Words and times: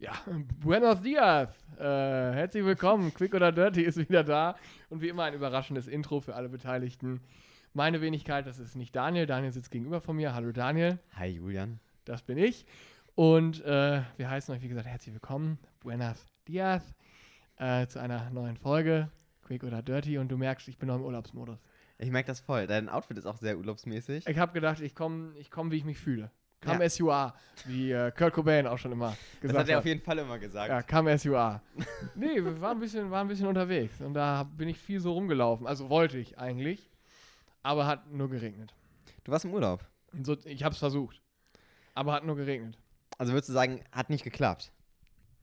Ja, 0.00 0.12
buenos 0.60 1.02
dias. 1.02 1.48
Äh, 1.76 1.82
herzlich 1.82 2.64
willkommen. 2.64 3.12
Quick 3.12 3.34
oder 3.34 3.50
Dirty 3.50 3.82
ist 3.82 3.98
wieder 3.98 4.22
da. 4.22 4.54
Und 4.90 5.02
wie 5.02 5.08
immer 5.08 5.24
ein 5.24 5.34
überraschendes 5.34 5.88
Intro 5.88 6.20
für 6.20 6.36
alle 6.36 6.48
Beteiligten. 6.48 7.20
Meine 7.74 8.00
Wenigkeit, 8.00 8.46
das 8.46 8.60
ist 8.60 8.76
nicht 8.76 8.94
Daniel. 8.94 9.26
Daniel 9.26 9.50
sitzt 9.50 9.72
gegenüber 9.72 10.00
von 10.00 10.14
mir. 10.14 10.34
Hallo 10.34 10.52
Daniel. 10.52 11.00
Hi 11.16 11.26
Julian. 11.26 11.80
Das 12.04 12.22
bin 12.22 12.38
ich. 12.38 12.64
Und 13.16 13.64
äh, 13.64 14.02
wir 14.16 14.30
heißen 14.30 14.54
euch, 14.54 14.62
wie 14.62 14.68
gesagt, 14.68 14.86
herzlich 14.86 15.16
willkommen. 15.16 15.58
Buenos 15.80 16.24
dias. 16.46 16.94
Äh, 17.56 17.88
zu 17.88 18.00
einer 18.00 18.30
neuen 18.30 18.56
Folge. 18.56 19.10
Quick 19.42 19.64
oder 19.64 19.82
Dirty. 19.82 20.18
Und 20.18 20.28
du 20.28 20.36
merkst, 20.36 20.68
ich 20.68 20.78
bin 20.78 20.86
noch 20.86 20.96
im 20.96 21.02
Urlaubsmodus. 21.02 21.58
Ich 21.98 22.12
merke 22.12 22.28
das 22.28 22.38
voll. 22.38 22.68
Dein 22.68 22.88
Outfit 22.88 23.18
ist 23.18 23.26
auch 23.26 23.38
sehr 23.38 23.58
urlaubsmäßig. 23.58 24.28
Ich 24.28 24.38
habe 24.38 24.52
gedacht, 24.52 24.80
ich 24.80 24.94
komme, 24.94 25.36
ich 25.38 25.50
komm, 25.50 25.72
wie 25.72 25.76
ich 25.76 25.84
mich 25.84 25.98
fühle. 25.98 26.30
Come 26.60 26.78
Ja. 26.80 26.86
as 26.86 26.98
you 26.98 27.10
are, 27.10 27.34
wie 27.66 27.92
äh, 27.92 28.10
Kurt 28.10 28.32
Cobain 28.34 28.66
auch 28.66 28.78
schon 28.78 28.90
immer 28.92 29.10
Das 29.34 29.40
gesagt 29.42 29.58
hat 29.60 29.68
er 29.68 29.78
auf 29.78 29.84
jeden 29.84 30.00
Fall 30.02 30.18
immer 30.18 30.38
gesagt. 30.38 30.68
Ja, 30.68 30.82
come 30.82 31.10
as 31.12 31.22
you 31.24 31.36
are. 31.36 31.60
nee, 32.16 32.34
wir 32.42 32.60
waren 32.60 32.76
ein, 32.78 32.80
bisschen, 32.80 33.10
waren 33.10 33.26
ein 33.26 33.28
bisschen 33.28 33.46
unterwegs 33.46 34.00
und 34.00 34.14
da 34.14 34.42
bin 34.42 34.68
ich 34.68 34.76
viel 34.78 34.98
so 35.00 35.12
rumgelaufen. 35.12 35.66
Also 35.66 35.88
wollte 35.88 36.18
ich 36.18 36.38
eigentlich, 36.38 36.90
aber 37.62 37.86
hat 37.86 38.10
nur 38.10 38.28
geregnet. 38.28 38.74
Du 39.24 39.30
warst 39.32 39.44
im 39.44 39.52
Urlaub. 39.54 39.84
So, 40.22 40.36
ich 40.44 40.64
habe 40.64 40.72
es 40.72 40.78
versucht, 40.78 41.20
aber 41.94 42.12
hat 42.12 42.24
nur 42.24 42.34
geregnet. 42.36 42.76
Also 43.18 43.32
würdest 43.32 43.50
du 43.50 43.52
sagen, 43.52 43.84
hat 43.92 44.10
nicht 44.10 44.24
geklappt? 44.24 44.72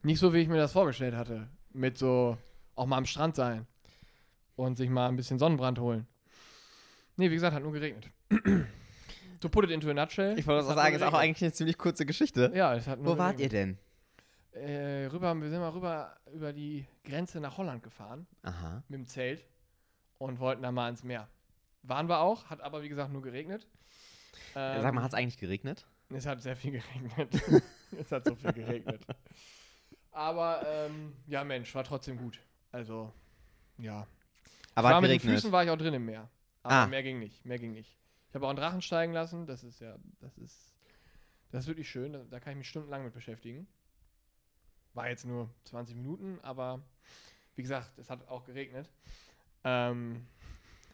Nicht 0.03 0.19
so, 0.19 0.33
wie 0.33 0.39
ich 0.39 0.47
mir 0.47 0.57
das 0.57 0.71
vorgestellt 0.73 1.15
hatte. 1.15 1.47
Mit 1.71 1.97
so 1.97 2.37
auch 2.75 2.85
mal 2.87 2.97
am 2.97 3.05
Strand 3.05 3.35
sein 3.35 3.67
und 4.55 4.75
sich 4.75 4.89
mal 4.89 5.07
ein 5.07 5.15
bisschen 5.15 5.39
Sonnenbrand 5.39 5.79
holen. 5.79 6.07
Nee, 7.15 7.29
wie 7.29 7.35
gesagt, 7.35 7.55
hat 7.55 7.63
nur 7.63 7.71
geregnet. 7.73 8.09
to 9.39 9.49
put 9.49 9.65
it 9.65 9.71
into 9.71 9.89
a 9.89 9.93
nutshell. 9.93 10.37
Ich 10.37 10.45
wollte 10.47 10.63
es 10.65 10.69
auch 10.71 10.75
sagen, 10.75 10.95
ist 10.95 11.01
auch 11.01 11.13
eigentlich 11.13 11.43
eine 11.43 11.53
ziemlich 11.53 11.77
kurze 11.77 12.05
Geschichte. 12.05 12.51
Ja, 12.55 12.75
es 12.75 12.87
hat 12.87 12.99
nur 12.99 13.15
Wo 13.15 13.17
wart 13.17 13.39
ihr 13.39 13.49
denn? 13.49 13.77
Äh, 14.51 15.07
rüber, 15.11 15.33
wir 15.35 15.49
sind 15.49 15.59
mal 15.59 15.69
rüber 15.69 16.15
über 16.33 16.53
die 16.53 16.85
Grenze 17.03 17.39
nach 17.41 17.57
Holland 17.57 17.83
gefahren. 17.83 18.25
Aha. 18.43 18.83
mit 18.87 18.99
dem 18.99 19.05
Zelt 19.05 19.43
und 20.17 20.39
wollten 20.39 20.63
da 20.63 20.71
mal 20.71 20.89
ins 20.89 21.03
Meer. 21.03 21.27
Waren 21.83 22.07
wir 22.07 22.19
auch, 22.19 22.45
hat 22.49 22.61
aber 22.61 22.81
wie 22.81 22.89
gesagt 22.89 23.11
nur 23.11 23.21
geregnet. 23.21 23.67
Ähm, 24.55 24.81
Sag 24.81 24.93
mal, 24.93 25.01
hat 25.03 25.11
es 25.11 25.13
eigentlich 25.17 25.37
geregnet? 25.37 25.85
Es 26.09 26.25
hat 26.25 26.41
sehr 26.41 26.55
viel 26.55 26.71
geregnet. 26.71 27.41
es 27.99 28.11
hat 28.11 28.25
so 28.25 28.35
viel 28.35 28.53
geregnet. 28.53 29.01
Aber 30.11 30.61
ähm, 30.65 31.13
ja, 31.27 31.43
Mensch, 31.43 31.73
war 31.75 31.83
trotzdem 31.83 32.17
gut. 32.17 32.39
Also, 32.71 33.11
ja. 33.77 34.07
Aber 34.75 34.89
ich 34.89 34.93
war 34.93 35.01
mit 35.01 35.11
den. 35.11 35.19
Füßen 35.19 35.51
war 35.51 35.63
ich 35.63 35.69
auch 35.69 35.77
drin 35.77 35.93
im 35.93 36.05
Meer. 36.05 36.29
Aber 36.63 36.73
Ah. 36.75 36.87
mehr 36.87 37.03
ging 37.03 37.19
nicht, 37.19 37.45
mehr 37.45 37.59
ging 37.59 37.73
nicht. 37.73 37.95
Ich 38.35 38.37
habe 38.37 38.47
auch 38.47 38.49
einen 38.49 38.59
Drachen 38.59 38.81
steigen 38.81 39.13
lassen. 39.13 39.45
Das 39.45 39.63
ist 39.63 39.79
ja, 39.79 39.95
das 40.19 40.37
ist, 40.37 40.75
das 41.51 41.63
ist 41.63 41.67
wirklich 41.69 41.89
schön. 41.89 42.11
Da, 42.11 42.19
da 42.29 42.41
kann 42.41 42.51
ich 42.51 42.57
mich 42.57 42.67
stundenlang 42.67 43.05
mit 43.05 43.13
beschäftigen. 43.13 43.65
War 44.93 45.07
jetzt 45.07 45.23
nur 45.23 45.49
20 45.63 45.95
Minuten, 45.95 46.39
aber 46.41 46.81
wie 47.55 47.61
gesagt, 47.61 47.97
es 47.97 48.09
hat 48.09 48.27
auch 48.27 48.43
geregnet. 48.43 48.91
Ähm, 49.63 50.25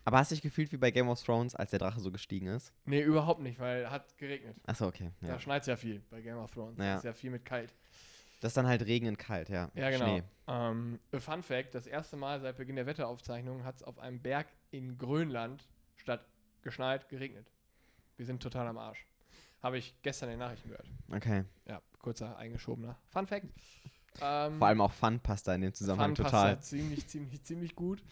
Aber 0.03 0.19
hast 0.19 0.29
du 0.29 0.35
dich 0.35 0.43
gefühlt 0.43 0.71
wie 0.71 0.77
bei 0.77 0.91
Game 0.91 1.09
of 1.09 1.19
Thrones, 1.23 1.55
als 1.55 1.71
der 1.71 1.79
Drache 1.79 1.99
so 1.99 2.11
gestiegen 2.11 2.45
ist? 2.45 2.71
nee, 2.85 3.01
überhaupt 3.01 3.41
nicht, 3.41 3.59
weil 3.59 3.89
hat 3.89 4.15
geregnet. 4.19 4.55
Achso, 4.67 4.85
okay. 4.85 5.09
Ja. 5.21 5.29
Da 5.29 5.39
schneit 5.39 5.61
es 5.61 5.67
ja 5.67 5.77
viel 5.77 6.03
bei 6.11 6.21
Game 6.21 6.37
of 6.37 6.51
Thrones. 6.51 6.77
Ja. 6.77 6.93
Das 6.93 6.97
ist 6.97 7.05
ja 7.05 7.13
viel 7.13 7.31
mit 7.31 7.43
kalt. 7.43 7.73
Das 8.41 8.51
ist 8.51 8.57
dann 8.57 8.67
halt 8.67 8.85
Regen 8.85 9.07
und 9.07 9.17
kalt, 9.17 9.49
ja. 9.49 9.71
Ja, 9.73 9.89
genau. 9.89 10.05
Schnee. 10.05 10.23
Ähm, 10.45 10.99
Fun 11.17 11.41
Fact: 11.41 11.73
Das 11.73 11.87
erste 11.87 12.17
Mal 12.17 12.39
seit 12.39 12.57
Beginn 12.57 12.75
der 12.75 12.85
Wetteraufzeichnung 12.85 13.63
hat 13.63 13.77
es 13.77 13.83
auf 13.83 13.97
einem 13.97 14.21
Berg 14.21 14.45
in 14.69 14.99
Grönland 14.99 15.67
statt 15.95 16.23
geschneit 16.61 17.09
geregnet. 17.09 17.47
Wir 18.17 18.25
sind 18.25 18.41
total 18.43 18.67
am 18.67 18.77
Arsch. 18.77 19.05
Habe 19.61 19.77
ich 19.77 19.95
gestern 20.01 20.29
in 20.29 20.33
den 20.33 20.39
Nachrichten 20.39 20.69
gehört. 20.69 20.87
Okay. 21.11 21.43
Ja, 21.67 21.81
kurzer 21.99 22.37
eingeschobener 22.37 22.97
Fun 23.09 23.27
Fact. 23.27 23.45
Ähm, 24.19 24.57
Vor 24.57 24.67
allem 24.67 24.81
auch 24.81 24.91
Fun 24.91 25.19
passt 25.19 25.47
da 25.47 25.55
in 25.55 25.61
dem 25.61 25.73
Zusammenhang 25.73 26.15
Fun 26.15 26.23
passt 26.23 26.33
total. 26.33 26.55
da 26.55 26.61
ziemlich, 26.61 27.07
ziemlich, 27.07 27.43
ziemlich 27.43 27.75
gut. 27.75 28.03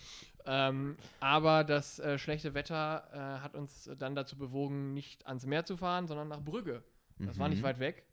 Ähm, 0.46 0.96
aber 1.20 1.64
das 1.64 2.00
äh, 2.00 2.18
schlechte 2.18 2.54
Wetter 2.54 3.10
äh, 3.12 3.42
hat 3.44 3.56
uns 3.56 3.90
dann 4.00 4.16
dazu 4.16 4.38
bewogen, 4.38 4.94
nicht 4.94 5.26
ans 5.28 5.46
Meer 5.46 5.66
zu 5.66 5.76
fahren, 5.76 6.08
sondern 6.08 6.28
nach 6.30 6.42
Brügge. 6.42 6.84
Das 7.20 7.38
war 7.38 7.50
nicht 7.50 7.60
Mhm. 7.60 7.64
weit 7.64 7.80
weg. 7.80 8.06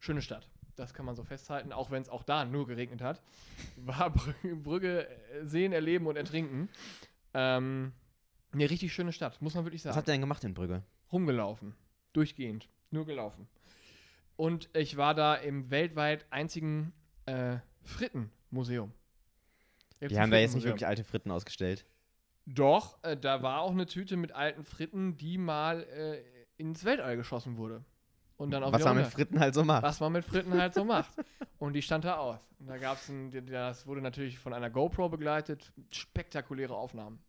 Schöne 0.00 0.20
Stadt. 0.22 0.48
Das 0.74 0.92
kann 0.92 1.06
man 1.06 1.14
so 1.14 1.22
festhalten, 1.22 1.72
auch 1.72 1.92
wenn 1.92 2.02
es 2.02 2.08
auch 2.08 2.24
da 2.24 2.44
nur 2.44 2.66
geregnet 2.66 3.00
hat. 3.00 3.22
War 3.76 4.10
Brügge, 4.10 4.56
Brügge 4.56 5.08
äh, 5.08 5.44
sehen, 5.46 5.72
erleben 5.72 6.06
und 6.08 6.16
ertrinken. 6.16 6.68
Ähm, 7.32 7.92
eine 8.54 8.68
richtig 8.70 8.92
schöne 8.92 9.12
Stadt, 9.12 9.40
muss 9.42 9.54
man 9.54 9.64
wirklich 9.64 9.80
Was 9.80 9.90
sagen. 9.90 9.96
habt 9.96 10.08
ihr 10.08 10.12
denn 10.12 10.20
gemacht 10.20 10.44
in 10.44 10.54
Brügge? 10.54 10.82
Rumgelaufen. 11.12 11.74
Durchgehend. 12.12 12.68
Nur 12.90 13.06
gelaufen. 13.06 13.48
Und 14.36 14.68
ich 14.74 14.96
war 14.96 15.14
da 15.14 15.34
im 15.34 15.70
weltweit 15.70 16.26
einzigen 16.30 16.92
äh, 17.26 17.58
Frittenmuseum. 17.82 18.92
Gibt's 20.00 20.14
Die 20.14 20.20
haben 20.20 20.30
da 20.30 20.38
jetzt 20.38 20.54
nicht 20.54 20.64
wirklich 20.64 20.86
alte 20.86 21.04
Fritten 21.04 21.30
ausgestellt. 21.30 21.84
Doch, 22.46 22.98
äh, 23.02 23.16
da 23.16 23.42
war 23.42 23.60
auch 23.60 23.70
eine 23.70 23.86
Tüte 23.86 24.16
mit 24.16 24.32
alten 24.32 24.64
Fritten, 24.64 25.16
die 25.16 25.38
mal 25.38 25.82
äh, 25.84 26.22
ins 26.56 26.84
Weltall 26.84 27.16
geschossen 27.16 27.56
wurde. 27.56 27.84
Und 28.36 28.50
dann 28.50 28.64
auch 28.64 28.72
Was 28.72 28.82
man 28.84 28.96
mit 28.96 29.06
Fritten 29.06 29.38
halt 29.38 29.54
so 29.54 29.64
macht. 29.64 29.84
was 29.84 30.00
man 30.00 30.12
mit 30.12 30.24
Fritten 30.24 30.52
halt 30.60 30.74
so 30.74 30.84
macht. 30.84 31.10
Und 31.58 31.72
die 31.74 31.82
stand 31.82 32.04
da 32.04 32.16
aus. 32.16 32.38
Und 32.58 32.66
da 32.66 32.78
gab 32.78 32.98
es 32.98 33.08
ein, 33.08 33.30
das 33.46 33.86
wurde 33.86 34.00
natürlich 34.02 34.38
von 34.38 34.52
einer 34.52 34.70
GoPro 34.70 35.08
begleitet. 35.08 35.72
Spektakuläre 35.92 36.74
Aufnahmen. 36.74 37.22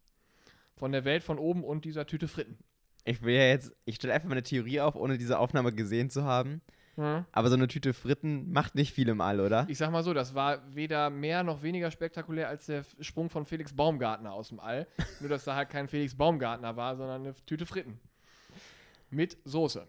Von 0.76 0.92
der 0.92 1.06
Welt 1.06 1.24
von 1.24 1.40
oben 1.40 1.64
und 1.64 1.86
dieser 1.86 2.06
Tüte 2.06 2.28
Fritten. 2.28 2.58
Ich 3.06 3.22
will 3.22 3.36
ja 3.36 3.44
jetzt, 3.44 3.76
ich 3.86 3.96
stelle 3.96 4.14
einfach 4.14 4.28
mal 4.28 4.34
eine 4.34 4.44
Theorie 4.44 4.82
auf, 4.82 4.96
ohne 4.96 5.18
diese 5.18 5.40
Aufnahme 5.40 5.72
gesehen 5.72 6.10
zu 6.10 6.24
haben. 6.24 6.62
Aber 6.98 7.50
so 7.50 7.56
eine 7.56 7.68
Tüte 7.68 7.94
Fritten 7.94 8.52
macht 8.52 8.76
nicht 8.76 8.94
viel 8.94 9.10
im 9.10 9.20
All, 9.20 9.42
oder? 9.42 9.66
Ich 9.68 9.78
sag 9.78 9.92
mal 9.92 10.04
so, 10.04 10.14
das 10.14 10.34
war 10.34 10.62
weder 10.74 11.10
mehr 11.10 11.44
noch 11.44 11.62
weniger 11.62 11.92
spektakulär 11.92 12.48
als 12.48 12.68
der 12.68 12.86
Sprung 13.02 13.30
von 13.30 13.46
Felix 13.46 13.76
Baumgartner 13.76 14.32
aus 14.32 14.50
dem 14.50 14.62
All. 14.62 14.88
Nur, 15.20 15.30
dass 15.30 15.44
da 15.44 15.56
halt 15.56 15.70
kein 15.70 15.90
Felix 15.90 16.16
Baumgartner 16.16 16.78
war, 16.78 16.96
sondern 16.96 17.22
eine 17.22 17.36
Tüte 17.46 17.66
Fritten. 17.66 18.00
Mit 19.10 19.38
Soße. 19.44 19.88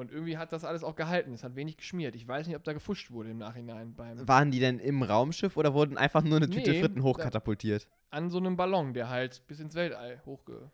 Und 0.00 0.10
irgendwie 0.10 0.38
hat 0.38 0.50
das 0.50 0.64
alles 0.64 0.82
auch 0.82 0.96
gehalten. 0.96 1.34
Es 1.34 1.44
hat 1.44 1.56
wenig 1.56 1.76
geschmiert. 1.76 2.16
Ich 2.16 2.26
weiß 2.26 2.46
nicht, 2.46 2.56
ob 2.56 2.64
da 2.64 2.72
gefuscht 2.72 3.10
wurde 3.10 3.28
im 3.28 3.36
Nachhinein 3.36 3.94
beim 3.94 4.26
Waren 4.26 4.50
die 4.50 4.58
denn 4.58 4.78
im 4.78 5.02
Raumschiff 5.02 5.58
oder 5.58 5.74
wurden 5.74 5.98
einfach 5.98 6.22
nur 6.22 6.38
eine 6.38 6.48
Tüte 6.48 6.70
Nee, 6.70 6.80
Fritten 6.80 7.02
hochkatapultiert? 7.02 7.86
an 8.08 8.30
so 8.30 8.38
einem 8.38 8.56
Ballon, 8.56 8.94
der 8.94 9.10
halt 9.10 9.46
bis 9.46 9.60
ins 9.60 9.74
Weltall 9.74 10.22
hochge. 10.24 10.70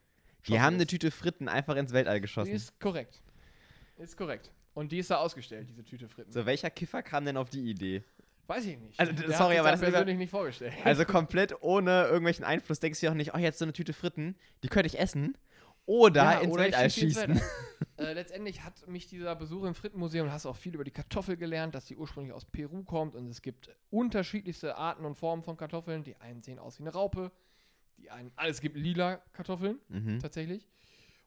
Die 0.46 0.60
haben 0.60 0.74
eine 0.74 0.84
ist. 0.84 0.90
Tüte 0.90 1.10
Fritten 1.10 1.48
einfach 1.48 1.74
ins 1.74 1.92
Weltall 1.92 2.14
Die 2.14 2.20
geschossen. 2.20 2.52
ist 2.52 2.78
korrekt. 2.78 3.20
Ist 3.98 4.16
korrekt. 4.16 4.52
Und 4.74 4.92
die 4.92 4.98
ist 4.98 5.10
da 5.10 5.16
ausgestellt, 5.16 5.68
diese 5.68 5.84
Tüte 5.84 6.08
Fritten. 6.08 6.30
So, 6.30 6.46
welcher 6.46 6.70
Kiffer 6.70 7.02
kam 7.02 7.24
denn 7.24 7.36
auf 7.36 7.50
die 7.50 7.68
Idee? 7.68 8.04
Weiß 8.46 8.64
ich 8.64 8.78
nicht. 8.78 9.00
Also, 9.00 9.12
Der 9.12 9.32
sorry, 9.36 9.58
aber 9.58 9.72
das 9.72 9.80
persönlich 9.80 10.18
nicht 10.18 10.30
vorgestellt. 10.30 10.72
Also 10.84 11.04
komplett 11.06 11.60
ohne 11.62 12.04
irgendwelchen 12.04 12.44
Einfluss 12.44 12.78
denkst 12.78 13.00
du 13.00 13.06
ja 13.06 13.12
auch 13.12 13.16
nicht, 13.16 13.34
oh, 13.34 13.38
jetzt 13.38 13.58
so 13.58 13.64
eine 13.64 13.72
Tüte 13.72 13.92
Fritten, 13.92 14.36
die 14.62 14.68
könnte 14.68 14.86
ich 14.86 15.00
essen. 15.00 15.36
Oder 15.86 16.22
Ja, 16.22 16.40
ins 16.40 16.52
oder 16.52 16.64
Weltall 16.64 16.90
schießen. 16.90 17.40
Äh, 17.98 18.12
letztendlich 18.12 18.62
hat 18.62 18.86
mich 18.88 19.06
dieser 19.06 19.34
Besuch 19.34 19.64
im 19.64 19.74
Frittenmuseum, 19.74 20.30
hast 20.30 20.44
auch 20.44 20.56
viel 20.56 20.74
über 20.74 20.84
die 20.84 20.90
Kartoffel 20.90 21.38
gelernt, 21.38 21.74
dass 21.74 21.86
die 21.86 21.96
ursprünglich 21.96 22.34
aus 22.34 22.44
Peru 22.44 22.82
kommt 22.84 23.14
und 23.14 23.26
es 23.26 23.40
gibt 23.40 23.74
unterschiedlichste 23.88 24.76
Arten 24.76 25.06
und 25.06 25.14
Formen 25.14 25.42
von 25.42 25.56
Kartoffeln. 25.56 26.04
Die 26.04 26.14
einen 26.16 26.42
sehen 26.42 26.58
aus 26.58 26.78
wie 26.78 26.82
eine 26.82 26.92
Raupe, 26.92 27.32
die 27.96 28.10
einen, 28.10 28.30
alles 28.36 28.60
gibt 28.60 28.76
lila 28.76 29.16
Kartoffeln 29.32 29.78
Mhm. 29.88 30.18
tatsächlich. 30.18 30.68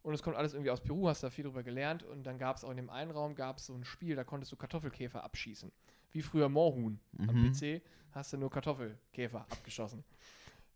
Und 0.04 0.14
es 0.14 0.22
kommt 0.22 0.36
alles 0.36 0.54
irgendwie 0.54 0.70
aus 0.70 0.82
Peru, 0.82 1.08
hast 1.08 1.24
da 1.24 1.32
viel 1.32 1.44
drüber 1.46 1.64
gelernt. 1.64 2.04
Und 2.04 2.24
dann 2.24 2.38
gab 2.38 2.58
es 2.58 2.64
auch 2.64 2.70
in 2.70 2.78
dem 2.78 2.92
einen 2.92 3.10
Raum 3.10 3.34
gab 3.34 3.58
es 3.58 3.66
so 3.66 3.74
ein 3.74 3.84
Spiel, 3.84 4.16
da 4.16 4.24
konntest 4.24 4.52
du 4.52 4.56
Kartoffelkäfer 4.56 5.24
abschießen. 5.24 5.72
Wie 6.12 6.22
früher 6.22 6.50
Moorhuhn 6.50 7.00
am 7.28 7.36
Mhm. 7.36 7.52
PC 7.52 7.82
hast 8.12 8.32
du 8.34 8.38
nur 8.38 8.52
Kartoffelkäfer 8.52 9.42
abgeschossen. 9.50 10.04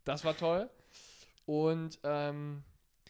Das 0.04 0.24
war 0.24 0.36
toll. 0.36 0.68
Und 1.46 2.00
ähm, 2.02 2.64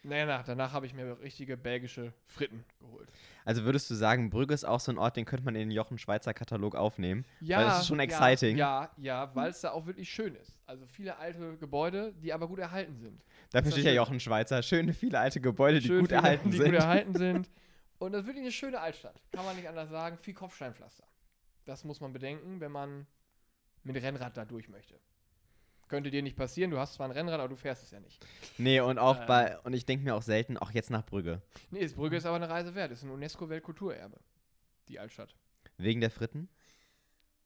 naja, 0.05 0.27
nach, 0.27 0.45
danach 0.45 0.73
habe 0.73 0.87
ich 0.87 0.95
mir 0.95 1.19
richtige 1.21 1.57
belgische 1.57 2.13
Fritten 2.27 2.65
geholt. 2.79 3.09
Also 3.45 3.65
würdest 3.65 3.91
du 3.91 3.95
sagen, 3.95 4.31
Brügge 4.31 4.53
ist 4.53 4.65
auch 4.65 4.81
so 4.81 4.93
ein 4.93 4.99
Ort, 4.99 5.17
den 5.17 5.25
könnte 5.25 5.45
man 5.45 5.55
in 5.55 5.69
den 5.69 5.71
Jochen 5.71 5.99
Schweizer 5.99 6.35
Katalog 6.35 6.75
aufnehmen? 6.75 7.25
Ja, 7.41 7.59
Weil 7.59 7.65
das 7.65 7.81
ist 7.81 7.87
schon 7.89 8.01
exciting. 8.01 8.57
Ja, 8.57 8.91
ja, 8.99 9.25
ja 9.25 9.35
weil 9.35 9.51
es 9.51 9.61
da 9.61 9.73
auch 9.73 9.87
wirklich 9.87 10.09
schön 10.09 10.35
ist. 10.37 10.59
Also 10.67 10.87
viele 10.87 11.17
alte 11.17 11.57
Gebäude, 11.57 12.13
die 12.23 12.33
aber 12.33 12.47
gut 12.49 12.59
erhalten 12.59 12.97
sind. 12.99 13.25
Dafür 13.51 13.73
steht 13.73 13.85
ja. 13.87 13.93
Jochen 13.93 14.21
Schweizer. 14.21 14.63
Schöne, 14.63 14.93
viele 14.93 15.19
alte 15.19 15.41
Gebäude, 15.41 15.81
die 15.81 15.89
Schön 15.89 16.01
gut 16.01 16.11
viele, 16.11 16.21
erhalten 16.21 16.51
die 16.51 16.57
sind. 16.57 16.67
gut 16.67 16.75
erhalten 16.75 17.15
sind. 17.19 17.51
Und 17.99 18.13
das 18.13 18.23
ist 18.23 18.27
wirklich 18.27 18.45
eine 18.45 18.53
schöne 18.53 18.81
Altstadt. 18.81 19.23
Kann 19.33 19.45
man 19.45 19.57
nicht 19.57 19.69
anders 19.69 19.89
sagen. 19.89 20.19
Viel 20.19 20.35
Kopfsteinpflaster. 20.35 21.05
Das 21.65 21.85
muss 21.85 22.01
man 22.01 22.13
bedenken, 22.13 22.61
wenn 22.61 22.73
man 22.73 23.07
mit 23.83 23.97
Rennrad 24.03 24.37
da 24.37 24.45
durch 24.45 24.69
möchte. 24.69 24.99
Könnte 25.89 26.11
dir 26.11 26.23
nicht 26.23 26.37
passieren. 26.37 26.71
Du 26.71 26.79
hast 26.79 26.95
zwar 26.95 27.07
ein 27.09 27.13
Rennrad, 27.13 27.39
aber 27.41 27.49
du 27.49 27.57
fährst 27.57 27.83
es 27.83 27.91
ja 27.91 28.01
nicht. 28.01 28.25
Nee, 28.59 28.81
und 28.81 28.99
auch 28.99 29.21
Ähm. 29.21 29.27
bei, 29.27 29.59
und 29.61 29.75
ich 29.75 29.85
denke 29.87 30.05
mir 30.05 30.15
auch 30.15 30.23
selten, 30.23 30.57
auch 30.59 30.71
jetzt 30.71 30.91
nach 30.91 31.05
Brügge. 31.05 31.43
Nee, 31.71 31.83
das 31.83 31.93
Brügge 31.95 32.17
ist 32.17 32.27
aber 32.27 32.37
eine 32.37 32.49
Reise 32.49 32.75
wert. 32.75 32.91
Ist 32.91 33.03
ein 33.05 33.11
UNESCO-Weltkulturerbe. 33.11 34.19
Die 34.89 34.99
Altstadt. 34.99 35.35
Wegen 35.79 36.01
der 36.01 36.11
Fritten? 36.11 36.49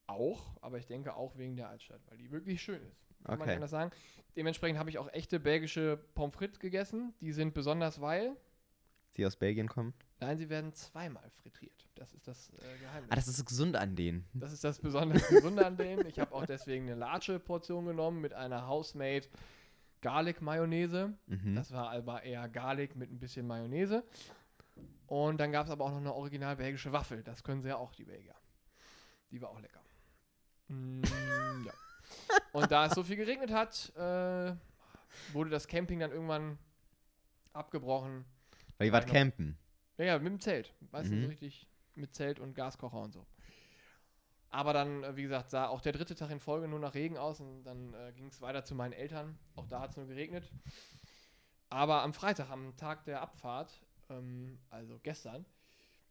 Auch, 0.07 0.57
aber 0.63 0.79
ich 0.79 0.87
denke 0.87 1.15
auch 1.15 1.37
wegen 1.37 1.57
der 1.57 1.69
Altstadt, 1.69 2.01
weil 2.09 2.17
die 2.17 2.31
wirklich 2.31 2.63
schön 2.63 2.81
ist. 2.83 2.97
Kann 3.25 3.33
man 3.33 3.41
Okay. 3.43 3.49
nicht 3.51 3.57
anders 3.57 3.71
sagen. 3.71 3.91
Dementsprechend 4.37 4.79
habe 4.79 4.89
ich 4.89 4.99
auch 4.99 5.13
echte 5.13 5.39
belgische 5.41 5.99
Pommes 6.15 6.35
frites 6.35 6.61
gegessen. 6.61 7.13
Die 7.21 7.33
sind 7.33 7.53
besonders 7.55 8.01
weil, 8.01 8.37
Sie 9.11 9.27
aus 9.27 9.37
Belgien 9.37 9.69
kommen? 9.69 9.95
Nein, 10.21 10.37
sie 10.37 10.49
werden 10.49 10.73
zweimal 10.75 11.29
frittiert. 11.31 11.89
Das 11.95 12.13
ist 12.13 12.27
das 12.27 12.51
äh, 12.51 12.79
Geheimnis. 12.81 13.11
Ah, 13.11 13.15
das 13.15 13.29
ist 13.29 13.45
gesund 13.45 13.77
an 13.77 13.95
denen. 13.95 14.27
Das 14.35 14.53
ist 14.53 14.65
das 14.65 14.81
besonders 14.81 15.27
Gesunde 15.29 15.65
an 15.65 15.77
dem. 15.77 16.05
Ich 16.07 16.19
habe 16.19 16.35
auch 16.35 16.45
deswegen 16.45 16.87
eine 16.87 16.97
large 16.97 17.39
Portion 17.39 17.87
genommen 17.87 18.21
mit 18.21 18.35
einer 18.35 18.67
House-Made 18.67 19.27
Garlic 20.01 20.41
Mayonnaise. 20.43 21.15
Mhm. 21.27 21.55
Das 21.55 21.73
war 21.73 21.91
aber 21.91 22.23
eher 22.23 22.49
Garlic 22.49 22.97
mit 22.97 23.11
ein 23.11 23.19
bisschen 23.19 23.47
Mayonnaise. 23.47 24.05
Und 25.07 25.39
dann 25.39 25.53
gab 25.53 25.67
es 25.67 25.73
aber 25.73 25.85
auch 25.85 25.91
noch 25.91 25.99
eine 25.99 26.13
original 26.13 26.57
belgische 26.57 26.93
Waffel. 26.93 27.23
Das 27.23 27.43
können 27.43 27.63
sie 27.63 27.69
ja 27.69 27.77
auch, 27.77 27.93
die 27.93 28.05
Belgier. 28.05 28.35
Die 29.31 29.41
war 29.41 29.51
auch 29.51 29.61
lecker. 29.61 29.81
Mm, 30.69 31.03
ja. 31.65 31.73
Und 32.53 32.71
da 32.71 32.87
es 32.87 32.95
so 32.95 33.03
viel 33.03 33.17
geregnet 33.17 33.53
hat, 33.53 33.93
äh, 33.97 34.55
wurde 35.33 35.51
das 35.51 35.67
Camping 35.67 36.01
dann 36.01 36.11
irgendwann 36.11 36.59
abgebrochen. 37.53 38.25
Weil 38.77 38.89
ihr 38.89 38.93
wart 38.93 39.07
campen. 39.07 39.57
Ja, 39.99 40.05
ja, 40.05 40.19
mit 40.19 40.33
dem 40.33 40.41
Zelt. 40.41 40.73
Weißt 40.91 41.11
du, 41.11 41.15
Mhm. 41.15 41.23
so 41.23 41.29
richtig 41.29 41.69
mit 41.95 42.15
Zelt 42.15 42.39
und 42.41 42.55
Gaskocher 42.55 43.01
und 43.01 43.13
so. 43.13 43.27
Aber 44.51 44.73
dann, 44.73 45.03
äh, 45.05 45.17
wie 45.17 45.23
gesagt, 45.23 45.51
sah 45.51 45.67
auch 45.69 45.81
der 45.83 45.93
dritte 45.93 46.15
Tag 46.15 46.31
in 46.31 46.41
Folge 46.41 46.69
nur 46.69 46.79
nach 46.79 46.95
Regen 46.95 47.19
aus 47.19 47.41
und 47.41 47.65
dann 47.65 47.93
äh, 47.95 48.13
ging 48.15 48.29
es 48.29 48.41
weiter 48.41 48.65
zu 48.65 48.75
meinen 48.75 48.93
Eltern. 48.93 49.39
Auch 49.57 49.67
da 49.67 49.81
hat 49.81 49.91
es 49.91 49.97
nur 49.97 50.07
geregnet. 50.07 50.51
Aber 51.69 52.03
am 52.03 52.15
Freitag, 52.15 52.49
am 52.51 52.75
Tag 52.77 53.05
der 53.05 53.21
Abfahrt, 53.21 53.79
ähm, 54.09 54.59
also 54.71 54.99
gestern, 55.03 55.45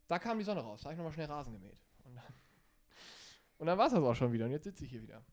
da 0.06 0.18
kam 0.20 0.38
die 0.38 0.44
Sonne 0.44 0.60
raus. 0.60 0.80
Da 0.82 0.84
habe 0.86 0.94
ich 0.94 0.98
nochmal 0.98 1.12
schnell 1.12 1.26
Rasen 1.26 1.52
gemäht. 1.52 1.78
Und 2.04 2.14
dann, 2.14 2.24
und 3.58 3.66
dann 3.66 3.76
war 3.78 3.86
es 3.88 3.92
das 3.92 4.02
auch 4.02 4.14
schon 4.14 4.32
wieder. 4.32 4.44
Und 4.44 4.52
jetzt 4.52 4.64
sitze 4.64 4.84
ich 4.84 4.90
hier 4.90 5.02
wieder. 5.02 5.24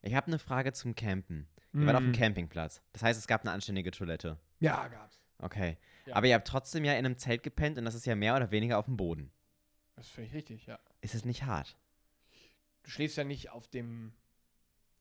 Ich 0.00 0.14
habe 0.14 0.28
eine 0.28 0.38
Frage 0.38 0.72
zum 0.72 0.94
Campen. 0.94 1.46
Ihr 1.74 1.84
wart 1.84 1.96
auf 1.96 2.02
dem 2.02 2.12
Mm. 2.12 2.14
Campingplatz. 2.14 2.80
Das 2.94 3.02
heißt, 3.02 3.18
es 3.20 3.26
gab 3.26 3.42
eine 3.42 3.50
anständige 3.52 3.90
Toilette. 3.90 4.38
Ja, 4.58 4.88
gab's. 4.88 5.20
Okay. 5.40 5.76
Ja. 6.06 6.16
Aber 6.16 6.26
ihr 6.26 6.34
habt 6.34 6.48
trotzdem 6.48 6.84
ja 6.84 6.92
in 6.92 7.04
einem 7.06 7.16
Zelt 7.18 7.42
gepennt 7.42 7.78
und 7.78 7.84
das 7.84 7.94
ist 7.94 8.06
ja 8.06 8.14
mehr 8.16 8.34
oder 8.36 8.50
weniger 8.50 8.78
auf 8.78 8.86
dem 8.86 8.96
Boden. 8.96 9.30
Das 9.96 10.06
ist 10.06 10.12
völlig 10.12 10.32
richtig, 10.34 10.66
ja. 10.66 10.78
Ist 11.00 11.14
es 11.14 11.24
nicht 11.24 11.44
hart? 11.44 11.76
Du 12.82 12.90
schläfst 12.90 13.16
ja 13.16 13.24
nicht 13.24 13.50
auf 13.50 13.68
dem 13.68 14.12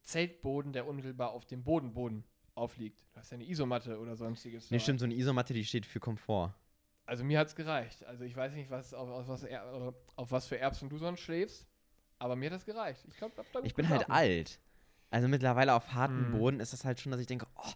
Zeltboden, 0.03 0.73
der 0.73 0.87
unmittelbar 0.87 1.31
auf 1.31 1.45
dem 1.45 1.63
Bodenboden 1.63 2.23
aufliegt. 2.55 3.05
Du 3.13 3.19
hast 3.19 3.31
ja 3.31 3.35
eine 3.35 3.47
Isomatte 3.47 3.99
oder 3.99 4.15
sonstiges. 4.15 4.71
Nee, 4.71 4.79
stimmt, 4.79 4.99
so 4.99 5.05
eine 5.05 5.15
Isomatte, 5.15 5.53
die 5.53 5.65
steht 5.65 5.85
für 5.85 5.99
Komfort. 5.99 6.53
Also 7.05 7.23
mir 7.23 7.39
hat's 7.39 7.55
gereicht. 7.55 8.03
Also 8.05 8.23
ich 8.23 8.35
weiß 8.35 8.53
nicht, 8.53 8.69
was, 8.69 8.93
auf, 8.93 9.09
auf, 9.09 9.27
was, 9.27 9.43
Er- 9.43 9.93
auf 10.15 10.31
was 10.31 10.47
für 10.47 10.57
Erbsen 10.59 10.89
du 10.89 10.97
sonst 10.97 11.21
schläfst, 11.21 11.67
aber 12.19 12.35
mir 12.35 12.49
hat 12.49 12.55
das 12.57 12.65
gereicht. 12.65 13.05
Ich 13.07 13.17
gut 13.19 13.31
Ich 13.63 13.75
bin 13.75 13.87
halt 13.89 14.09
alt. 14.09 14.59
Also 15.09 15.27
mittlerweile 15.27 15.73
auf 15.73 15.93
hartem 15.93 16.27
Mhm. 16.29 16.31
Boden 16.37 16.59
ist 16.59 16.73
das 16.73 16.83
halt 16.83 16.99
schon, 16.99 17.11
dass 17.11 17.21
ich 17.21 17.27
denke, 17.27 17.47
oh, 17.55 17.71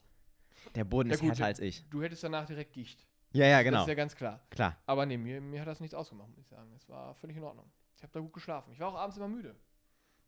der 0.75 0.83
Boden 0.83 1.09
Ja 1.09 1.15
ist 1.15 1.21
gut, 1.21 1.29
härter 1.29 1.45
als 1.45 1.59
ich. 1.59 1.87
Du 1.89 2.01
hättest 2.01 2.23
danach 2.23 2.45
direkt 2.45 2.73
Gicht. 2.73 3.05
Ja, 3.33 3.45
ja, 3.45 3.57
Das 3.59 3.65
genau. 3.65 3.81
ist 3.81 3.87
ja 3.87 3.93
ganz 3.93 4.15
klar. 4.15 4.41
Klar. 4.49 4.77
Aber 4.85 5.05
nee, 5.05 5.17
mir, 5.17 5.39
mir 5.41 5.61
hat 5.61 5.67
das 5.67 5.79
nichts 5.79 5.93
ausgemacht, 5.95 6.29
muss 6.29 6.39
ich 6.39 6.47
sagen. 6.47 6.71
Es 6.75 6.87
war 6.89 7.15
völlig 7.15 7.37
in 7.37 7.43
Ordnung. 7.43 7.69
Ich 7.95 8.03
habe 8.03 8.11
da 8.13 8.19
gut 8.19 8.33
geschlafen. 8.33 8.71
Ich 8.73 8.79
war 8.79 8.89
auch 8.89 8.95
abends 8.95 9.15
immer 9.17 9.27
müde. 9.27 9.55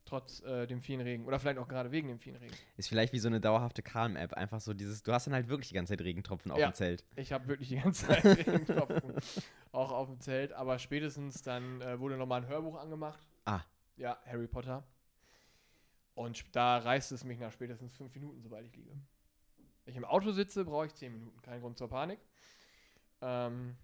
Trotz 0.06 0.42
äh, 0.42 0.68
dem 0.68 0.82
vielen 0.82 1.02
Regen. 1.02 1.26
Oder 1.26 1.40
vielleicht 1.40 1.58
auch 1.58 1.68
gerade 1.68 1.92
wegen 1.92 2.08
dem 2.10 2.20
vielen 2.20 2.36
Regen. 2.36 2.54
Ist 2.78 2.90
vielleicht 2.90 3.14
wie 3.14 3.20
so 3.20 3.28
eine 3.30 3.40
dauerhafte 3.42 3.82
Calm-App. 3.82 4.34
Einfach 4.34 4.60
so 4.60 4.74
dieses, 4.74 5.02
du 5.02 5.14
hast 5.14 5.28
dann 5.28 5.34
halt 5.34 5.48
wirklich 5.48 5.70
die 5.70 5.76
ganze 5.76 5.94
Zeit 5.94 6.02
Regentropfen 6.06 6.52
auf 6.52 6.58
Ja. 6.60 6.70
dem 6.70 6.74
Zelt. 6.74 7.06
Ich 7.16 7.32
habe 7.32 7.48
wirklich 7.48 7.70
die 7.70 7.78
ganze 7.78 8.08
Zeit 8.08 8.24
Regentropfen. 8.26 9.14
auch 9.72 9.92
auf 9.92 10.08
dem 10.10 10.20
Zelt. 10.20 10.52
Aber 10.54 10.78
spätestens 10.80 11.42
dann 11.42 11.82
äh, 11.82 12.00
wurde 12.00 12.18
nochmal 12.18 12.42
ein 12.42 12.48
Hörbuch 12.48 12.76
angemacht. 12.78 13.20
Ah. 13.46 13.62
Ja, 13.96 14.18
Harry 14.26 14.48
Potter. 14.48 14.84
Und 16.16 16.56
da 16.56 16.78
reißt 16.78 17.12
es 17.12 17.24
mich 17.24 17.40
nach 17.40 17.52
spätestens 17.52 17.94
fünf 17.94 18.14
Minuten, 18.14 18.42
sobald 18.42 18.66
ich 18.68 18.76
liege. 18.76 18.92
Wenn 19.86 19.92
ich 19.94 19.98
im 19.98 20.06
Auto 20.06 20.32
sitze, 20.32 20.66
brauche 20.66 20.86
ich 20.86 20.96
zehn 20.96 21.12
Minuten. 21.12 21.42
Kein 21.42 21.62
Grund 21.62 21.78
zur 21.78 21.90
Panik. 21.90 22.20
Ähm, 23.22 23.76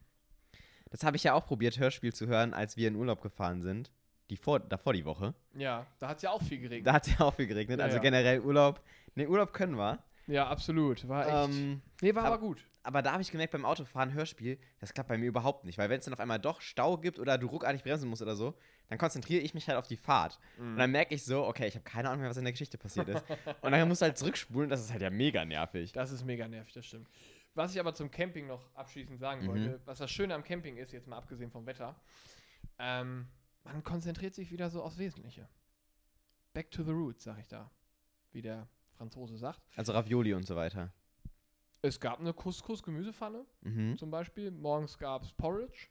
Das 0.92 1.04
habe 1.04 1.18
ich 1.18 1.24
ja 1.24 1.34
auch 1.34 1.46
probiert, 1.46 1.78
Hörspiel 1.80 2.14
zu 2.14 2.28
hören, 2.28 2.54
als 2.54 2.78
wir 2.78 2.88
in 2.88 2.96
Urlaub 2.96 3.22
gefahren 3.22 3.62
sind. 3.62 3.92
Die 4.30 4.38
vor, 4.38 4.60
davor 4.60 4.94
die 4.94 5.06
Woche. 5.06 5.34
ja, 5.56 5.88
da 5.98 6.10
hat 6.10 6.18
es 6.18 6.24
ja 6.24 6.32
auch 6.32 6.42
viel 6.42 6.60
geregnet. 6.60 6.86
Da 6.88 6.94
hat 6.94 7.08
es 7.08 7.18
ja 7.18 7.26
auch 7.26 7.34
viel 7.34 7.48
geregnet. 7.48 7.80
Ja, 7.80 7.86
also 7.86 7.98
ja. 7.98 8.02
generell 8.04 8.42
Urlaub. 8.42 8.82
Ne, 9.16 9.28
Urlaub 9.28 9.54
können 9.54 9.76
wir. 9.76 10.04
Ja, 10.30 10.48
absolut. 10.48 11.08
War 11.08 11.26
echt. 11.46 11.56
Ähm, 11.56 11.82
nee, 12.02 12.16
war 12.16 12.24
aber- 12.26 12.36
aber 12.36 12.42
gut. 12.46 12.64
aber 12.84 13.02
da 13.02 13.12
habe 13.14 13.22
ich 13.22 13.32
gemerkt, 13.32 13.52
beim 13.52 13.66
Autofahren 13.66 14.14
Hörspiel, 14.14 14.58
das 14.80 14.94
klappt 14.94 15.10
bei 15.10 15.18
mir 15.18 15.26
überhaupt 15.28 15.66
nicht. 15.66 15.78
Weil 15.78 15.90
wenn 15.90 16.00
es 16.00 16.06
dann 16.06 16.14
auf 16.14 16.20
einmal 16.20 16.40
doch 16.40 16.62
Stau 16.62 16.98
gibt 16.98 17.20
oder 17.20 17.38
du 17.38 17.48
ruckartig 17.48 17.84
bremsen 17.84 18.10
musst 18.10 18.22
oder 18.22 18.36
so, 18.36 18.56
dann 18.88 18.98
konzentriere 18.98 19.42
ich 19.42 19.54
mich 19.54 19.68
halt 19.68 19.78
auf 19.78 19.88
die 19.88 19.98
Fahrt. 19.98 20.40
Und 20.58 20.78
dann 20.78 20.92
merke 20.92 21.14
ich 21.14 21.24
so, 21.24 21.46
okay, 21.46 21.68
ich 21.68 21.76
habe 21.76 21.84
keine 21.84 22.10
Ahnung 22.10 22.22
mehr, 22.22 22.30
was 22.30 22.38
in 22.38 22.44
der 22.46 22.54
Geschichte 22.54 22.78
passiert 22.78 23.10
ist. 23.10 23.24
und 23.62 23.72
dann 23.72 23.88
musst 23.88 24.02
du 24.02 24.06
halt 24.06 24.18
zurückspulen, 24.18 24.70
das 24.70 24.82
ist 24.82 24.92
halt 24.92 25.02
ja 25.02 25.10
mega 25.10 25.46
nervig. 25.46 25.92
Das 25.92 26.12
ist 26.12 26.26
mega 26.26 26.48
nervig, 26.48 26.74
das 26.74 26.86
stimmt. 26.86 27.08
Was 27.56 27.74
ich 27.74 27.80
aber 27.80 27.94
zum 27.94 28.10
Camping 28.10 28.48
noch 28.48 28.74
abschließend 28.76 29.20
sagen 29.20 29.44
Mhm. 29.44 29.48
wollte, 29.48 29.82
was 29.86 29.98
das 30.00 30.10
Schöne 30.10 30.34
am 30.34 30.44
Camping 30.44 30.78
ist, 30.78 30.92
jetzt 30.94 31.08
mal 31.08 31.18
abgesehen 31.18 31.52
vom 31.52 31.66
Wetter, 31.66 32.00
ähm, 32.80 33.28
man 33.64 33.84
konzentriert 33.84 34.34
sich 34.34 34.52
wieder 34.52 34.70
so 34.70 34.82
aufs 34.82 34.98
Wesentliche. 34.98 35.48
Back 36.54 36.72
to 36.72 36.84
the 36.84 36.92
roots, 36.92 37.24
sag 37.26 37.40
ich 37.40 37.48
da. 37.48 37.70
Wie 38.32 38.42
der 38.42 38.68
Franzose 39.00 39.38
sagt. 39.38 39.62
Also 39.78 39.94
Ravioli 39.94 40.34
und 40.34 40.46
so 40.46 40.56
weiter. 40.58 40.92
Es 41.82 41.98
gab 42.02 42.20
eine 42.20 42.34
Couscous-Gemüsepfanne 42.34 43.46
Mhm. 43.62 43.98
zum 43.98 44.12
Beispiel. 44.12 44.52
Morgens 44.52 44.98
gab 44.98 45.24
es 45.24 45.32
Porridge. 45.32 45.88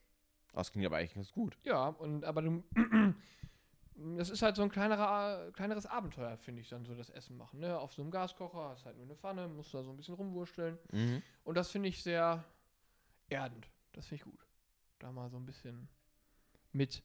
Das 0.52 0.70
klingt 0.70 0.84
aber 0.86 0.98
eigentlich 0.98 1.14
ganz 1.14 1.32
gut. 1.32 1.56
Ja, 1.64 1.88
und 1.88 2.24
aber 2.24 2.42
du. 2.42 2.62
Das 4.16 4.30
ist 4.30 4.42
halt 4.42 4.54
so 4.54 4.62
ein 4.62 4.70
kleinerer, 4.70 5.50
kleineres 5.50 5.84
Abenteuer, 5.84 6.36
finde 6.36 6.62
ich, 6.62 6.68
dann 6.68 6.84
so 6.84 6.94
das 6.94 7.10
Essen 7.10 7.36
machen. 7.36 7.58
Ne? 7.58 7.76
Auf 7.76 7.92
so 7.92 8.00
einem 8.00 8.12
Gaskocher 8.12 8.68
hast 8.68 8.84
halt 8.86 8.94
nur 8.96 9.06
eine 9.06 9.16
Pfanne, 9.16 9.48
musst 9.48 9.74
da 9.74 9.82
so 9.82 9.90
ein 9.90 9.96
bisschen 9.96 10.14
rumwursteln. 10.14 10.78
Mhm. 10.92 11.20
Und 11.42 11.56
das 11.56 11.72
finde 11.72 11.88
ich 11.88 12.00
sehr 12.00 12.44
erdend. 13.28 13.68
Das 13.94 14.06
finde 14.06 14.20
ich 14.22 14.30
gut. 14.30 14.46
Da 15.00 15.10
mal 15.10 15.28
so 15.30 15.36
ein 15.36 15.44
bisschen 15.46 15.88
mit 16.70 17.02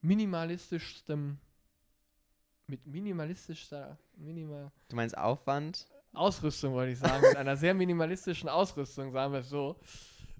minimalistischstem, 0.00 1.38
mit 2.72 2.86
minimalistischster, 2.86 3.98
minimal 4.16 4.72
Du 4.88 4.96
meinst 4.96 5.16
Aufwand? 5.18 5.86
Ausrüstung, 6.14 6.72
wollte 6.72 6.92
ich 6.92 6.98
sagen, 6.98 7.20
mit 7.20 7.36
einer 7.36 7.54
sehr 7.54 7.74
minimalistischen 7.74 8.48
Ausrüstung, 8.48 9.12
sagen 9.12 9.30
wir 9.30 9.40
es 9.40 9.50
so, 9.50 9.78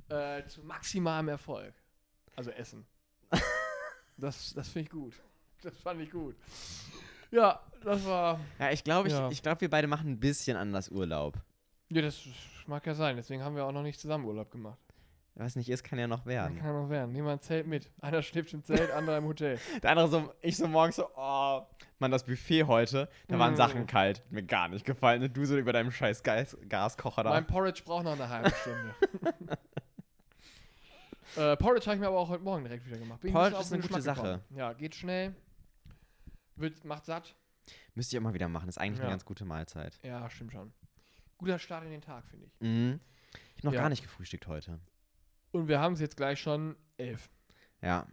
äh, 0.09 0.43
zu 0.47 0.63
maximalem 0.63 1.29
Erfolg. 1.29 1.75
Also 2.35 2.51
Essen. 2.51 2.87
Das, 4.17 4.55
das 4.55 4.69
finde 4.69 4.85
ich 4.87 4.91
gut. 4.91 5.15
Das 5.63 5.77
fand 5.79 6.01
ich 6.01 6.11
gut. 6.11 6.37
Ja, 7.31 7.61
das 7.83 8.05
war. 8.07 8.41
Ja, 8.59 8.71
ich 8.71 8.83
glaube, 8.83 9.09
ich, 9.09 9.15
Ja. 9.15 9.31
ich 9.31 9.43
glaub, 9.43 9.61
wir 9.61 9.69
beide 9.71 9.87
machen 9.87 10.11
ein 10.11 10.21
bisschen 10.21 10.57
anders 10.57 10.91
Urlaub. 10.91 11.39
Ja, 11.91 12.01
das 12.01 12.23
mag 12.67 12.87
ja 12.87 12.95
sein. 12.95 13.17
Deswegen 13.17 13.43
haben 13.43 13.57
wir 13.57 13.65
auch 13.65 13.73
noch 13.73 13.83
nicht 13.83 14.01
zusammen 14.01 14.25
Urlaub 14.25 14.51
gemacht. 14.51 14.79
Was 15.35 15.57
nicht 15.57 15.71
ist, 15.71 15.83
kann 15.83 15.99
ja 15.99 16.07
noch 16.07 16.27
werden. 16.27 16.59
Kann 16.59 16.75
noch 16.75 16.91
werden. 16.91 17.17
Ein 17.17 17.41
Zelt 17.41 17.67
mit. 17.67 17.91
Einer 18.01 18.23
schläft 18.23 18.53
im 18.53 18.63
Zelt, 18.63 18.91
anderer 18.91 19.17
im 19.17 19.25
Hotel. 19.25 19.59
Der 19.83 19.91
andere 19.91 20.09
so, 20.09 20.33
ich 20.43 20.57
so 20.59 20.69
morgens 20.69 20.97
so, 20.97 21.09
oh, 21.17 21.63
Mann, 22.03 22.11
das 22.11 22.25
Buffet 22.27 22.65
heute, 22.65 23.09
da 23.29 23.39
waren 23.39 23.55
Mm. 23.55 23.57
Sachen 23.57 23.87
kalt. 23.87 24.19
Hat 24.21 24.31
mir 24.33 24.43
gar 24.43 24.69
nicht 24.69 24.85
gefallen. 24.85 25.23
Und 25.23 25.37
du 25.37 25.45
so 25.47 25.57
über 25.57 25.73
deinem 25.73 25.91
scheiß 25.91 26.23
Gas 26.23 26.57
Gaskocher 26.69 27.23
da. 27.25 27.31
Mein 27.31 27.47
Porridge 27.47 27.83
braucht 27.85 28.05
noch 28.05 28.13
eine 28.13 28.29
halbe 28.29 28.51
Stunde. 28.51 28.95
äh, 31.37 31.57
Porridge 31.57 31.87
habe 31.87 31.95
ich 31.95 32.01
mir 32.01 32.09
aber 32.09 32.19
auch 32.19 32.29
heute 32.29 32.43
Morgen 32.45 32.65
direkt 32.65 32.87
wieder 32.87 32.99
gemacht. 32.99 33.21
Bin 33.21 33.33
Porridge 33.33 33.59
ist 33.59 33.73
eine 33.73 33.83
gute 33.83 33.95
Geschmack 33.95 34.17
gekommen. 34.17 34.41
Ja, 34.51 34.73
geht 34.75 34.95
schnell. 34.95 35.35
Wird, 36.57 36.85
macht 36.85 37.05
satt. 37.07 37.35
Müsst 37.95 38.13
ihr 38.13 38.19
immer 38.19 38.35
wieder 38.35 38.49
machen. 38.49 38.69
Ist 38.69 38.79
eigentlich 38.79 38.99
Ja. 38.99 39.05
eine 39.05 39.13
ganz 39.13 39.25
gute 39.25 39.45
Mahlzeit. 39.45 39.99
Ja, 40.03 40.29
stimmt 40.31 40.53
schon. 40.53 40.73
Guter 41.39 41.59
Start 41.59 41.85
in 41.85 41.91
den 41.91 42.01
Tag, 42.03 42.27
finde 42.27 42.47
ich. 42.47 42.61
Mhm. 42.61 43.01
Ich 43.57 43.59
habe 43.63 43.67
noch 43.69 43.73
Ja. 43.75 43.81
gar 43.81 43.89
nicht 43.89 44.03
gefrühstückt 44.03 44.47
heute. 44.47 44.79
Und 45.53 45.69
wir 45.69 45.81
haben 45.81 45.95
es 45.95 46.01
jetzt 46.01 46.17
gleich 46.17 46.41
schon 46.41 46.77
elf. 46.97 47.31
Ja. 47.81 48.07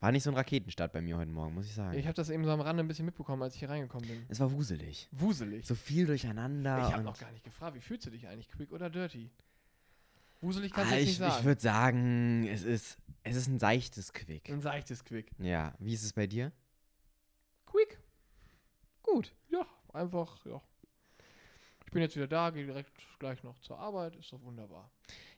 War 0.00 0.12
nicht 0.12 0.22
so 0.22 0.30
ein 0.30 0.36
Raketenstart 0.36 0.92
bei 0.92 1.02
mir 1.02 1.18
heute 1.18 1.30
Morgen, 1.30 1.54
muss 1.54 1.66
ich 1.66 1.74
sagen. 1.74 1.96
Ich 1.98 2.06
habe 2.06 2.14
das 2.14 2.30
eben 2.30 2.44
so 2.44 2.50
am 2.50 2.60
Rande 2.62 2.82
ein 2.82 2.88
bisschen 2.88 3.04
mitbekommen, 3.04 3.42
als 3.42 3.54
ich 3.54 3.60
hier 3.60 3.68
reingekommen 3.68 4.08
bin. 4.08 4.24
es 4.28 4.40
war 4.40 4.50
wuselig. 4.50 5.08
Wuselig. 5.12 5.66
So 5.66 5.74
viel 5.74 6.06
durcheinander. 6.06 6.78
ich 6.86 6.92
habe 6.92 7.02
noch 7.02 7.18
gar 7.18 7.30
nicht 7.32 7.44
gefragt, 7.44 7.76
wie 7.76 7.80
fühlst 7.80 8.06
du 8.06 8.10
dich 8.10 8.26
eigentlich? 8.26 8.48
Quick 8.48 8.72
oder 8.72 8.88
dirty? 8.88 9.30
Wuselig 10.40 10.72
kannst 10.72 10.92
Ah, 10.92 10.94
du 10.94 11.00
ich 11.02 11.06
nicht 11.08 11.20
ich 11.20 11.26
sagen. 11.26 11.44
würde 11.44 11.60
sagen, 11.60 12.46
es 12.48 12.62
ist, 12.62 12.98
es 13.24 13.36
ist 13.36 13.48
ein 13.48 13.58
seichtes 13.58 14.14
Quick. 14.14 14.48
Ein 14.48 14.62
seichtes 14.62 15.04
Quick. 15.04 15.32
Ja. 15.38 15.74
Wie 15.78 15.92
ist 15.92 16.02
es 16.02 16.14
bei 16.14 16.26
dir? 16.26 16.50
Quick. 17.66 18.00
Gut. 19.02 19.34
Ja, 19.50 19.66
einfach, 19.92 20.42
ja. 20.46 20.62
Ich 21.84 21.92
bin 21.92 22.00
jetzt 22.00 22.16
wieder 22.16 22.28
da, 22.28 22.48
gehe 22.50 22.64
direkt 22.64 22.92
gleich 23.18 23.42
noch 23.42 23.58
zur 23.60 23.78
Arbeit. 23.78 24.16
Ist 24.16 24.32
doch 24.32 24.40
wunderbar. 24.42 24.90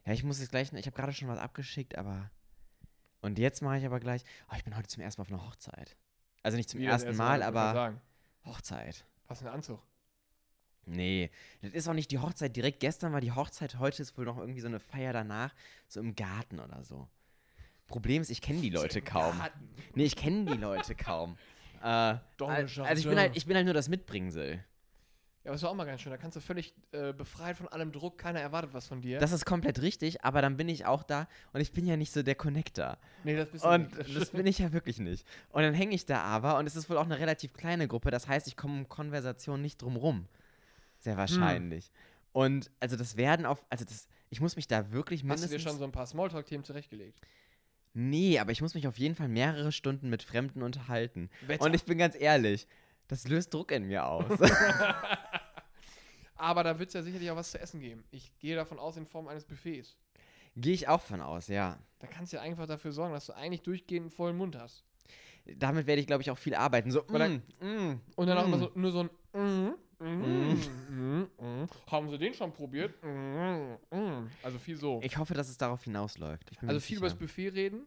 Ja, 0.07 0.13
ich 0.13 0.23
muss 0.23 0.39
jetzt 0.39 0.51
gleich, 0.51 0.73
ich 0.73 0.87
habe 0.87 0.95
gerade 0.97 1.13
schon 1.13 1.27
was 1.27 1.39
abgeschickt, 1.41 1.99
aber. 1.99 2.31
Und 3.23 3.39
jetzt 3.39 3.63
mache 3.63 3.79
ich 3.79 3.87
aber 3.87 4.01
gleich. 4.01 4.23
Oh, 4.51 4.55
ich 4.57 4.65
bin 4.65 4.77
heute 4.77 4.89
zum 4.89 5.03
ersten 5.03 5.21
Mal 5.21 5.27
auf 5.27 5.33
einer 5.33 5.47
Hochzeit. 5.47 5.97
Also 6.43 6.57
nicht 6.57 6.69
zum 6.69 6.81
Wie 6.81 6.85
ersten 6.85 7.09
erste 7.09 7.23
Mal, 7.23 7.39
grad 7.39 7.49
aber 7.49 7.73
Sagen. 7.73 8.01
Hochzeit. 8.45 9.07
Was 9.29 9.39
für 9.39 9.47
ein 9.47 9.55
Anzug. 9.55 9.81
Nee, 10.85 11.31
das 11.61 11.73
ist 11.73 11.89
auch 11.89 11.95
nicht 11.95 12.11
die 12.11 12.19
Hochzeit 12.19 12.57
direkt. 12.57 12.81
Gestern 12.81 13.13
war 13.13 13.21
die 13.21 13.31
Hochzeit, 13.31 13.79
heute 13.79 14.03
ist 14.03 14.19
wohl 14.19 14.25
noch 14.25 14.39
irgendwie 14.39 14.61
so 14.61 14.67
eine 14.67 14.81
Feier 14.81 15.13
danach, 15.13 15.55
so 15.87 16.01
im 16.01 16.17
Garten 16.17 16.59
oder 16.59 16.83
so. 16.83 17.09
Problem 17.87 18.21
ist, 18.21 18.31
ich 18.31 18.41
kenne 18.41 18.61
die 18.61 18.71
Leute 18.71 19.01
kaum. 19.01 19.39
Garten. 19.39 19.69
Nee, 19.95 20.05
ich 20.05 20.17
kenne 20.17 20.45
die 20.47 20.59
Leute 20.59 20.95
kaum. 20.95 21.39
Äh, 21.85 22.19
also 22.39 23.01
ich 23.01 23.09
bin, 23.09 23.19
halt, 23.19 23.37
ich 23.37 23.45
bin 23.45 23.57
halt 23.57 23.65
nur 23.65 23.75
das 23.75 23.89
Mitbringsel. 23.89 24.65
Ja, 25.45 25.51
aber 25.51 25.55
das 25.57 25.63
war 25.65 25.71
auch 25.71 25.75
mal 25.75 25.85
ganz 25.87 26.01
schön. 26.01 26.11
Da 26.13 26.19
kannst 26.19 26.37
du 26.37 26.41
völlig 26.41 26.73
äh, 26.93 27.13
befreit 27.13 27.57
von 27.57 27.67
allem 27.69 27.91
Druck, 27.91 28.17
keiner 28.17 28.41
erwartet 28.41 28.75
was 28.75 28.87
von 28.87 29.01
dir. 29.03 29.19
Das 29.19 29.33
ist 29.33 29.45
komplett 29.45 29.83
richtig, 29.83 30.25
aber 30.25 30.41
dann 30.41 30.57
bin 30.57 30.69
ich 30.69 30.87
auch 30.87 31.03
da 31.03 31.27
und 31.53 31.61
ich 31.61 31.73
bin 31.73 31.85
ja 31.85 31.97
nicht 31.97 32.13
so 32.13 32.23
der 32.23 32.37
Connector. 32.37 32.97
nee, 33.25 33.35
das 33.37 33.49
bist 33.49 33.65
du 33.65 33.69
Und 33.69 33.99
nicht. 33.99 34.17
das 34.17 34.31
bin 34.31 34.47
ich 34.47 34.59
ja 34.59 34.73
wirklich 34.73 34.99
nicht. 35.01 35.27
Und 35.51 35.63
dann 35.63 35.75
hänge 35.75 35.95
ich 35.97 36.07
da 36.07 36.21
aber 36.23 36.59
und 36.59 36.67
es 36.67 36.77
ist 36.77 36.89
wohl 36.89 36.97
auch 36.97 37.05
eine 37.07 37.19
relativ 37.19 37.55
kleine 37.55 37.89
Gruppe, 37.89 38.11
das 38.13 38.29
heißt, 38.29 38.47
ich 38.47 38.57
komme 38.57 38.75
um 38.75 38.89
Konversation 38.89 39.61
nicht 39.61 39.83
drum 39.83 39.97
rum. 39.97 40.29
Sehr 41.01 41.17
wahrscheinlich. 41.17 41.91
Und 42.31 42.71
also 42.79 42.97
das 42.97 43.17
werden 43.17 43.45
auf, 43.45 43.65
also 43.69 43.85
das, 43.85 44.07
ich 44.31 44.41
muss 44.41 44.55
mich 44.55 44.69
da 44.69 44.93
wirklich 44.93 45.21
Hast 45.21 45.25
du 45.25 45.29
mindestens. 45.29 45.51
dir 45.51 45.69
schon 45.71 45.79
so 45.79 45.85
ein 45.85 45.93
paar 45.93 46.07
Smalltalk-Themen 46.07 46.63
zurechtgelegt? 46.65 47.21
nee, 47.95 48.39
aber 48.39 48.53
ich 48.53 48.63
muss 48.63 48.75
mich 48.75 48.87
auf 48.89 48.97
jeden 48.99 49.15
Fall 49.15 49.29
mehrere 49.29 49.71
Stunden 49.73 50.09
mit 50.09 50.23
Fremden 50.23 50.63
unterhalten. 50.63 51.29
Wetter. 51.47 51.63
Und 51.65 51.75
ich 51.75 51.85
bin 51.85 51.99
ganz 51.99 52.15
ehrlich, 52.19 52.67
das 53.09 53.29
löst 53.29 53.53
Druck 53.53 53.71
in 53.73 53.85
mir 53.89 54.07
aus. 54.07 54.25
Aber 56.43 56.65
da 56.65 56.77
wird 56.77 56.89
es 56.89 56.95
ja 56.95 57.03
sicherlich 57.03 57.31
auch 57.31 57.37
was 57.37 57.53
zu 57.53 57.61
essen 57.61 57.79
geben. 57.79 58.03
Ich 58.11 58.37
gehe 58.41 58.57
davon 58.57 58.81
aus, 58.81 58.97
in 58.97 59.07
Form 59.07 59.29
eines 59.29 59.45
Buffets. 59.45 59.97
Gehe 60.57 60.75
ich 60.75 60.89
auch 60.89 61.01
von 61.01 61.21
aus, 61.21 61.47
ja. 61.47 61.79
Da 62.01 62.09
kannst 62.09 62.33
du 62.33 62.39
ja 62.39 62.43
einfach 62.43 62.67
dafür 62.67 62.91
sorgen, 62.91 63.15
dass 63.15 63.27
du 63.27 63.33
eigentlich 63.33 63.63
durchgehend 63.63 64.07
einen 64.07 64.11
vollen 64.11 64.37
Mund 64.37 64.57
hast. 64.59 64.85
Damit 65.57 65.87
werde 65.87 66.01
ich, 66.01 66.09
glaube 66.09 66.23
ich, 66.23 66.33
auch 66.33 66.39
viel 66.39 66.57
arbeiten. 66.57 66.91
So, 66.91 67.05
mm, 67.05 67.43
mm, 67.65 68.01
Und 68.17 68.27
dann 68.27 68.39
auch 68.39 68.43
mm. 68.43 68.53
immer 68.53 68.59
so, 68.59 68.73
nur 68.75 68.91
so 68.91 69.01
ein 69.05 69.11
mm, 69.33 70.05
mm, 70.05 70.59
mm, 70.91 71.31
mm. 71.39 71.69
Haben 71.87 72.11
Sie 72.11 72.19
den 72.19 72.35
schon 72.35 72.53
probiert? 72.53 72.93
Mm, 73.05 73.75
mm. 73.97 74.31
Also 74.43 74.59
viel 74.59 74.77
so. 74.77 75.01
Ich 75.05 75.17
hoffe, 75.19 75.35
dass 75.35 75.49
es 75.49 75.57
darauf 75.57 75.85
hinausläuft. 75.85 76.51
Also 76.63 76.81
viel 76.81 76.81
sicher. 76.81 76.99
über 76.99 77.07
das 77.09 77.17
Buffet 77.17 77.51
reden 77.51 77.87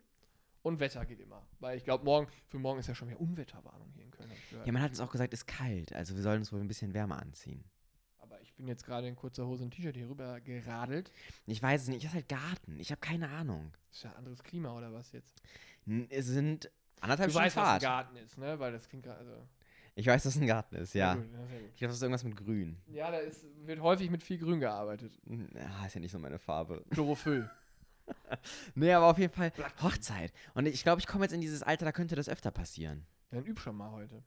und 0.61 0.79
Wetter 0.79 1.05
geht 1.05 1.19
immer. 1.19 1.45
Weil 1.59 1.75
ich 1.75 1.83
glaube, 1.83 2.05
morgen, 2.05 2.27
für 2.45 2.57
morgen 2.57 2.79
ist 2.79 2.87
ja 2.87 2.95
schon 2.95 3.09
wieder 3.09 3.19
Unwetterwarnung 3.19 3.91
hier 3.93 4.05
in 4.05 4.11
Köln. 4.11 4.31
Ja, 4.63 4.71
man 4.71 4.81
hat 4.81 4.91
uns 4.91 5.01
auch 5.01 5.11
gesagt, 5.11 5.33
es 5.33 5.41
ist 5.41 5.45
kalt. 5.45 5.91
Also 5.91 6.15
wir 6.15 6.23
sollen 6.23 6.39
uns 6.39 6.53
wohl 6.53 6.61
ein 6.61 6.69
bisschen 6.69 6.93
wärmer 6.93 7.21
anziehen. 7.21 7.65
Ich 8.55 8.57
bin 8.57 8.67
jetzt 8.69 8.85
gerade 8.85 9.05
in 9.09 9.17
kurzer 9.17 9.45
Hose 9.45 9.63
und 9.65 9.71
T-Shirt 9.71 9.97
hier 9.97 10.07
rüber 10.09 10.39
geradelt. 10.39 11.11
Ich 11.45 11.61
weiß 11.61 11.81
es 11.83 11.87
nicht. 11.89 11.97
Ich 12.03 12.05
habe 12.07 12.15
halt 12.15 12.29
Garten. 12.29 12.79
Ich 12.79 12.89
habe 12.89 13.01
keine 13.01 13.27
Ahnung. 13.27 13.73
Ist 13.91 14.03
ja 14.05 14.13
anderes 14.13 14.41
Klima 14.43 14.71
oder 14.77 14.93
was 14.93 15.11
jetzt? 15.11 15.41
N- 15.85 16.07
Es 16.09 16.27
sind 16.27 16.71
anderthalb 17.01 17.27
Du 17.27 17.31
Stunden 17.33 17.45
weißt, 17.47 17.55
was 17.57 17.63
ein 17.63 17.67
Fahrt. 17.67 17.81
Garten 17.81 18.15
ist, 18.15 18.37
ne? 18.37 18.57
Weil 18.57 18.71
das 18.71 18.87
klingt 18.87 19.03
gerade. 19.03 19.19
Also, 19.19 19.45
Ich 19.95 20.07
weiß, 20.07 20.23
dass 20.23 20.35
es 20.35 20.41
ein 20.41 20.47
Garten 20.47 20.75
ist, 20.77 20.93
ja. 20.93 21.15
gut, 21.15 21.25
ja. 21.33 21.39
Ich 21.73 21.79
glaube, 21.79 21.89
das 21.89 21.97
ist 21.97 22.01
irgendwas 22.01 22.23
mit 22.23 22.37
Grün. 22.37 22.77
Ja, 22.87 23.11
da 23.11 23.17
ist, 23.17 23.43
wird 23.65 23.81
häufig 23.81 24.09
mit 24.09 24.23
viel 24.23 24.37
Grün 24.37 24.61
gearbeitet. 24.61 25.19
Ja, 25.53 25.85
ist 25.85 25.95
ja 25.95 25.99
nicht 25.99 26.11
so 26.11 26.19
meine 26.19 26.39
Farbe. 26.39 26.85
Chlorophyll. 26.91 27.49
Nee, 28.75 28.93
aber 28.93 29.07
auf 29.07 29.17
jeden 29.17 29.33
Fall 29.33 29.51
Hochzeit. 29.81 30.31
Und 30.53 30.65
ich 30.65 30.83
glaube, 30.83 31.01
ich 31.01 31.07
komme 31.07 31.25
jetzt 31.25 31.33
in 31.33 31.41
dieses 31.41 31.61
Alter, 31.61 31.83
da 31.83 31.91
könnte 31.91 32.15
das 32.15 32.29
öfter 32.29 32.51
passieren. 32.51 33.05
Dann 33.31 33.45
üb 33.45 33.59
schon 33.59 33.75
mal 33.75 33.91
heute. 33.91 34.23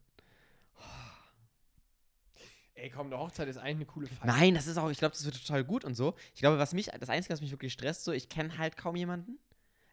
Ey, 2.80 2.90
komm, 2.90 3.08
eine 3.08 3.18
Hochzeit 3.18 3.49
ist 3.49 3.56
eigentlich 3.56 3.76
eine 3.76 3.87
coole 3.87 4.06
Feier. 4.06 4.26
Nein, 4.26 4.54
das 4.54 4.66
ist 4.68 4.76
auch, 4.76 4.88
ich 4.90 4.99
glaube, 4.99 5.12
das 5.12 5.25
wird 5.25 5.37
total 5.40 5.64
gut 5.64 5.85
und 5.85 5.94
so. 5.94 6.14
Ich 6.35 6.40
glaube, 6.40 6.58
was 6.58 6.73
mich, 6.73 6.87
das 6.87 7.08
Einzige, 7.08 7.32
was 7.32 7.40
mich 7.40 7.50
wirklich 7.50 7.73
stresst, 7.73 8.04
so, 8.04 8.12
ich 8.12 8.28
kenne 8.28 8.56
halt 8.56 8.76
kaum 8.76 8.94
jemanden. 8.97 9.38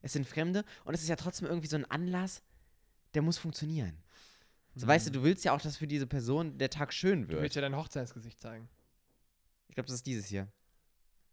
Es 0.02 0.14
sind 0.14 0.28
Fremde 0.28 0.64
und 0.84 0.94
es 0.94 1.02
ist 1.02 1.10
ja 1.10 1.16
trotzdem 1.16 1.48
irgendwie 1.48 1.68
so 1.68 1.78
ein 1.78 1.86
Anlass, 1.86 2.44
der 3.16 3.24
muss 3.24 3.38
funktionieren. 3.40 3.98
So, 4.76 4.86
weißt 4.86 5.08
du, 5.08 5.12
du 5.12 5.24
willst 5.24 5.44
ja 5.46 5.54
auch, 5.54 5.62
dass 5.62 5.78
für 5.78 5.88
diese 5.88 6.06
Person 6.06 6.58
der 6.58 6.70
Tag 6.70 6.94
schön 6.94 7.24
Du 7.24 7.30
wird. 7.30 7.42
willst 7.42 7.56
ja 7.56 7.62
dein 7.62 7.76
Hochzeitsgesicht 7.76 8.40
zeigen. 8.40 8.70
Ich 9.70 9.76
glaube, 9.76 9.88
das 9.88 9.96
ist 9.96 10.06
dieses 10.06 10.28
hier. 10.28 10.48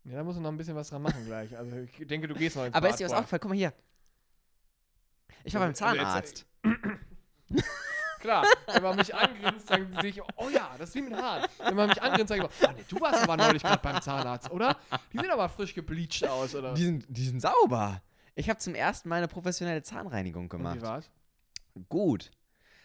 Ja, 0.04 0.16
da 0.16 0.24
musst 0.24 0.38
du 0.38 0.42
noch 0.42 0.50
ein 0.50 0.56
bisschen 0.56 0.74
was 0.76 0.88
dran 0.88 1.02
machen 1.02 1.24
gleich. 1.26 1.56
Also 1.56 1.76
ich 1.76 2.06
denke, 2.06 2.28
du 2.28 2.34
gehst 2.34 2.56
noch 2.56 2.64
ins 2.64 2.74
Aber 2.74 2.86
Bad 2.86 2.92
ist 2.94 3.00
dir 3.00 3.06
was 3.06 3.12
aufgefallen? 3.12 3.40
Guck 3.40 3.48
mal 3.50 3.56
hier. 3.56 3.74
Ich 5.44 5.54
war 5.54 5.62
Also, 5.62 5.84
beim 5.84 5.92
also 5.92 6.02
Zahnarzt. 6.02 6.46
Klar, 8.22 8.44
wenn 8.72 8.82
man 8.84 8.96
mich 8.96 9.12
angrinst, 9.12 9.68
dann 9.68 9.96
sehe 10.00 10.10
ich, 10.10 10.22
oh 10.36 10.48
ja, 10.48 10.70
das 10.78 10.90
ist 10.90 10.94
wie 10.94 11.02
mit 11.02 11.14
Haaren. 11.14 11.44
Wenn 11.58 11.74
man 11.74 11.88
mich 11.88 12.00
angrinst, 12.00 12.28
sage 12.28 12.42
ich, 12.48 12.68
oh 12.68 12.72
nee, 12.76 12.84
du 12.88 13.00
warst 13.00 13.22
aber 13.24 13.36
neulich 13.36 13.62
gerade 13.62 13.82
beim 13.82 14.00
Zahnarzt, 14.00 14.48
oder? 14.50 14.76
Die 15.12 15.18
sehen 15.18 15.30
aber 15.30 15.48
frisch 15.48 15.74
gebleached 15.74 16.24
aus, 16.28 16.54
oder? 16.54 16.72
Die 16.74 16.84
sind, 16.84 17.04
die 17.08 17.26
sind 17.26 17.42
sauber. 17.42 18.00
Ich 18.36 18.48
habe 18.48 18.60
zum 18.60 18.76
ersten 18.76 19.08
Mal 19.08 19.16
eine 19.16 19.28
professionelle 19.28 19.82
Zahnreinigung 19.82 20.44
Und 20.44 20.48
gemacht. 20.50 20.76
wie 20.76 20.82
war's? 20.82 21.10
Gut. 21.88 22.30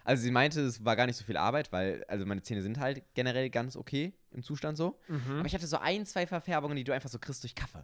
Also 0.03 0.23
sie 0.23 0.31
meinte, 0.31 0.61
es 0.61 0.83
war 0.83 0.95
gar 0.95 1.05
nicht 1.05 1.17
so 1.17 1.23
viel 1.23 1.37
Arbeit, 1.37 1.71
weil 1.71 2.03
also 2.07 2.25
meine 2.25 2.41
Zähne 2.41 2.63
sind 2.63 2.79
halt 2.79 3.03
generell 3.13 3.51
ganz 3.51 3.75
okay 3.75 4.13
im 4.31 4.41
Zustand 4.41 4.75
so. 4.75 4.99
Mhm. 5.07 5.37
Aber 5.39 5.45
ich 5.45 5.53
hatte 5.53 5.67
so 5.67 5.77
ein, 5.77 6.05
zwei 6.07 6.25
Verfärbungen, 6.25 6.75
die 6.77 6.83
du 6.83 6.93
einfach 6.93 7.09
so 7.09 7.19
kriegst 7.19 7.43
durch 7.43 7.53
Kaffee. 7.53 7.83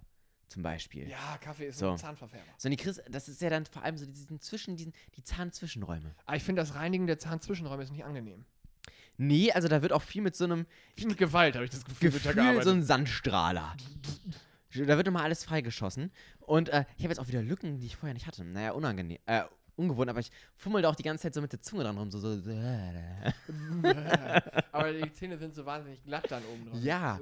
Zum 0.53 0.61
Beispiel. 0.61 1.09
Ja, 1.09 1.37
Kaffee 1.41 1.65
ist 1.69 1.79
So. 1.79 1.89
ein 1.91 1.97
Zahnverfärber. 1.97 2.45
So, 2.59 2.69
die 2.69 2.75
kriegst, 2.77 3.01
das 3.09 3.27
ist 3.27 3.41
ja 3.41 3.49
dann 3.49 3.65
vor 3.65 3.81
allem 3.81 3.97
so 3.97 4.05
diesen 4.05 4.39
zwischen 4.39 4.75
diesen, 4.75 4.93
die 5.15 5.23
Zahnzwischenräume. 5.23 6.13
Aber 6.27 6.37
ich 6.37 6.43
finde, 6.43 6.61
das 6.61 6.75
Reinigen 6.75 7.07
der 7.07 7.17
Zahnzwischenräume 7.17 7.81
ist 7.81 7.91
nicht 7.91 8.05
angenehm. 8.05 8.45
Nee, 9.17 9.51
also 9.51 9.67
da 9.67 9.81
wird 9.81 9.93
auch 9.93 10.03
viel 10.03 10.21
mit 10.21 10.35
so 10.35 10.43
einem 10.43 10.67
Viel 10.95 11.07
mit 11.07 11.17
Gewalt, 11.17 11.55
habe 11.55 11.65
ich 11.65 11.71
das 11.71 11.83
Gefühl, 11.85 12.13
wird 12.13 12.23
da 12.23 12.29
Gefühl, 12.29 12.43
gearbeitet. 12.43 12.63
so 12.65 12.69
ein 12.71 12.83
Sandstrahler. 12.83 13.75
Da 14.75 14.97
wird 14.97 15.07
immer 15.07 15.23
alles 15.23 15.43
freigeschossen. 15.43 16.11
Und 16.39 16.69
äh, 16.69 16.85
ich 16.97 17.03
habe 17.03 17.13
jetzt 17.13 17.19
auch 17.19 17.27
wieder 17.27 17.41
Lücken, 17.41 17.79
die 17.79 17.87
ich 17.87 17.95
vorher 17.95 18.13
nicht 18.13 18.27
hatte. 18.27 18.43
Naja, 18.43 18.73
unangenehm. 18.73 19.17
Äh, 19.25 19.43
ungewohnt, 19.75 20.09
aber 20.09 20.19
ich 20.19 20.31
fummel 20.55 20.81
da 20.81 20.89
auch 20.89 20.95
die 20.95 21.03
ganze 21.03 21.23
Zeit 21.23 21.33
so 21.33 21.41
mit 21.41 21.51
der 21.51 21.61
Zunge 21.61 21.83
dran 21.83 21.97
rum. 21.97 22.11
So, 22.11 22.19
so. 22.19 22.29
aber 24.71 24.93
die 24.93 25.11
Zähne 25.13 25.37
sind 25.37 25.55
so 25.55 25.65
wahnsinnig 25.65 26.03
glatt 26.03 26.25
dann 26.29 26.43
oben 26.45 26.65
drauf. 26.69 26.79
Ja. 26.81 27.19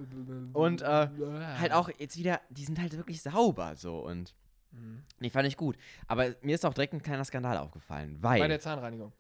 Und, 0.54 0.82
äh, 0.82 0.86
halt 0.86 1.72
auch 1.72 1.90
jetzt 1.98 2.18
wieder, 2.18 2.42
die 2.50 2.66
sind 2.66 2.80
halt 2.80 2.96
wirklich 2.98 3.22
sauber 3.22 3.76
so 3.76 4.00
und 4.00 4.36
Mhm. 4.74 5.04
die 5.20 5.30
fand 5.30 5.46
ich 5.50 5.58
gut. 5.58 5.76
Aber 6.08 6.34
mir 6.42 6.56
ist 6.56 6.66
auch 6.66 6.74
direkt 6.74 6.94
ein 6.94 7.02
kleiner 7.02 7.26
Skandal 7.26 7.58
aufgefallen, 7.58 8.18
weil 8.22 8.40
Bei 8.40 8.48
der 8.48 8.62
Zahnreinigung. 8.62 9.12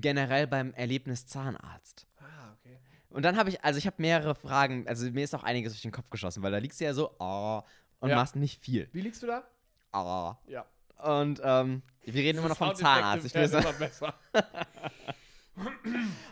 generell 0.00 0.46
beim 0.46 0.72
Erlebnis 0.72 1.26
Zahnarzt. 1.26 2.06
Ah, 2.18 2.54
okay. 2.58 2.78
Und 3.10 3.22
dann 3.22 3.36
habe 3.36 3.50
ich, 3.50 3.62
also 3.62 3.76
ich 3.78 3.86
habe 3.86 3.96
mehrere 4.00 4.34
Fragen, 4.34 4.88
also 4.88 5.10
mir 5.10 5.24
ist 5.24 5.34
auch 5.34 5.42
einiges 5.42 5.74
durch 5.74 5.82
den 5.82 5.92
Kopf 5.92 6.08
geschossen, 6.08 6.42
weil 6.42 6.52
da 6.52 6.56
liegst 6.58 6.80
du 6.80 6.84
ja 6.86 6.94
so, 6.94 7.14
oh, 7.18 7.60
und 8.00 8.08
Ja. 8.08 8.16
machst 8.16 8.34
nicht 8.34 8.64
viel. 8.64 8.88
Wie 8.92 9.02
liegst 9.02 9.22
du 9.22 9.26
da? 9.26 9.42
Oh. 9.92 10.34
Ja. 10.50 10.64
Und 11.02 11.40
ähm, 11.42 11.82
wir 12.04 12.22
reden 12.22 12.38
immer 12.38 12.48
noch 12.48 12.56
vom 12.56 12.74
Zahnarzt. 12.74 13.26
Ich 13.26 13.34
will 13.34 13.44
immer 13.44 13.72
besser. 13.72 14.14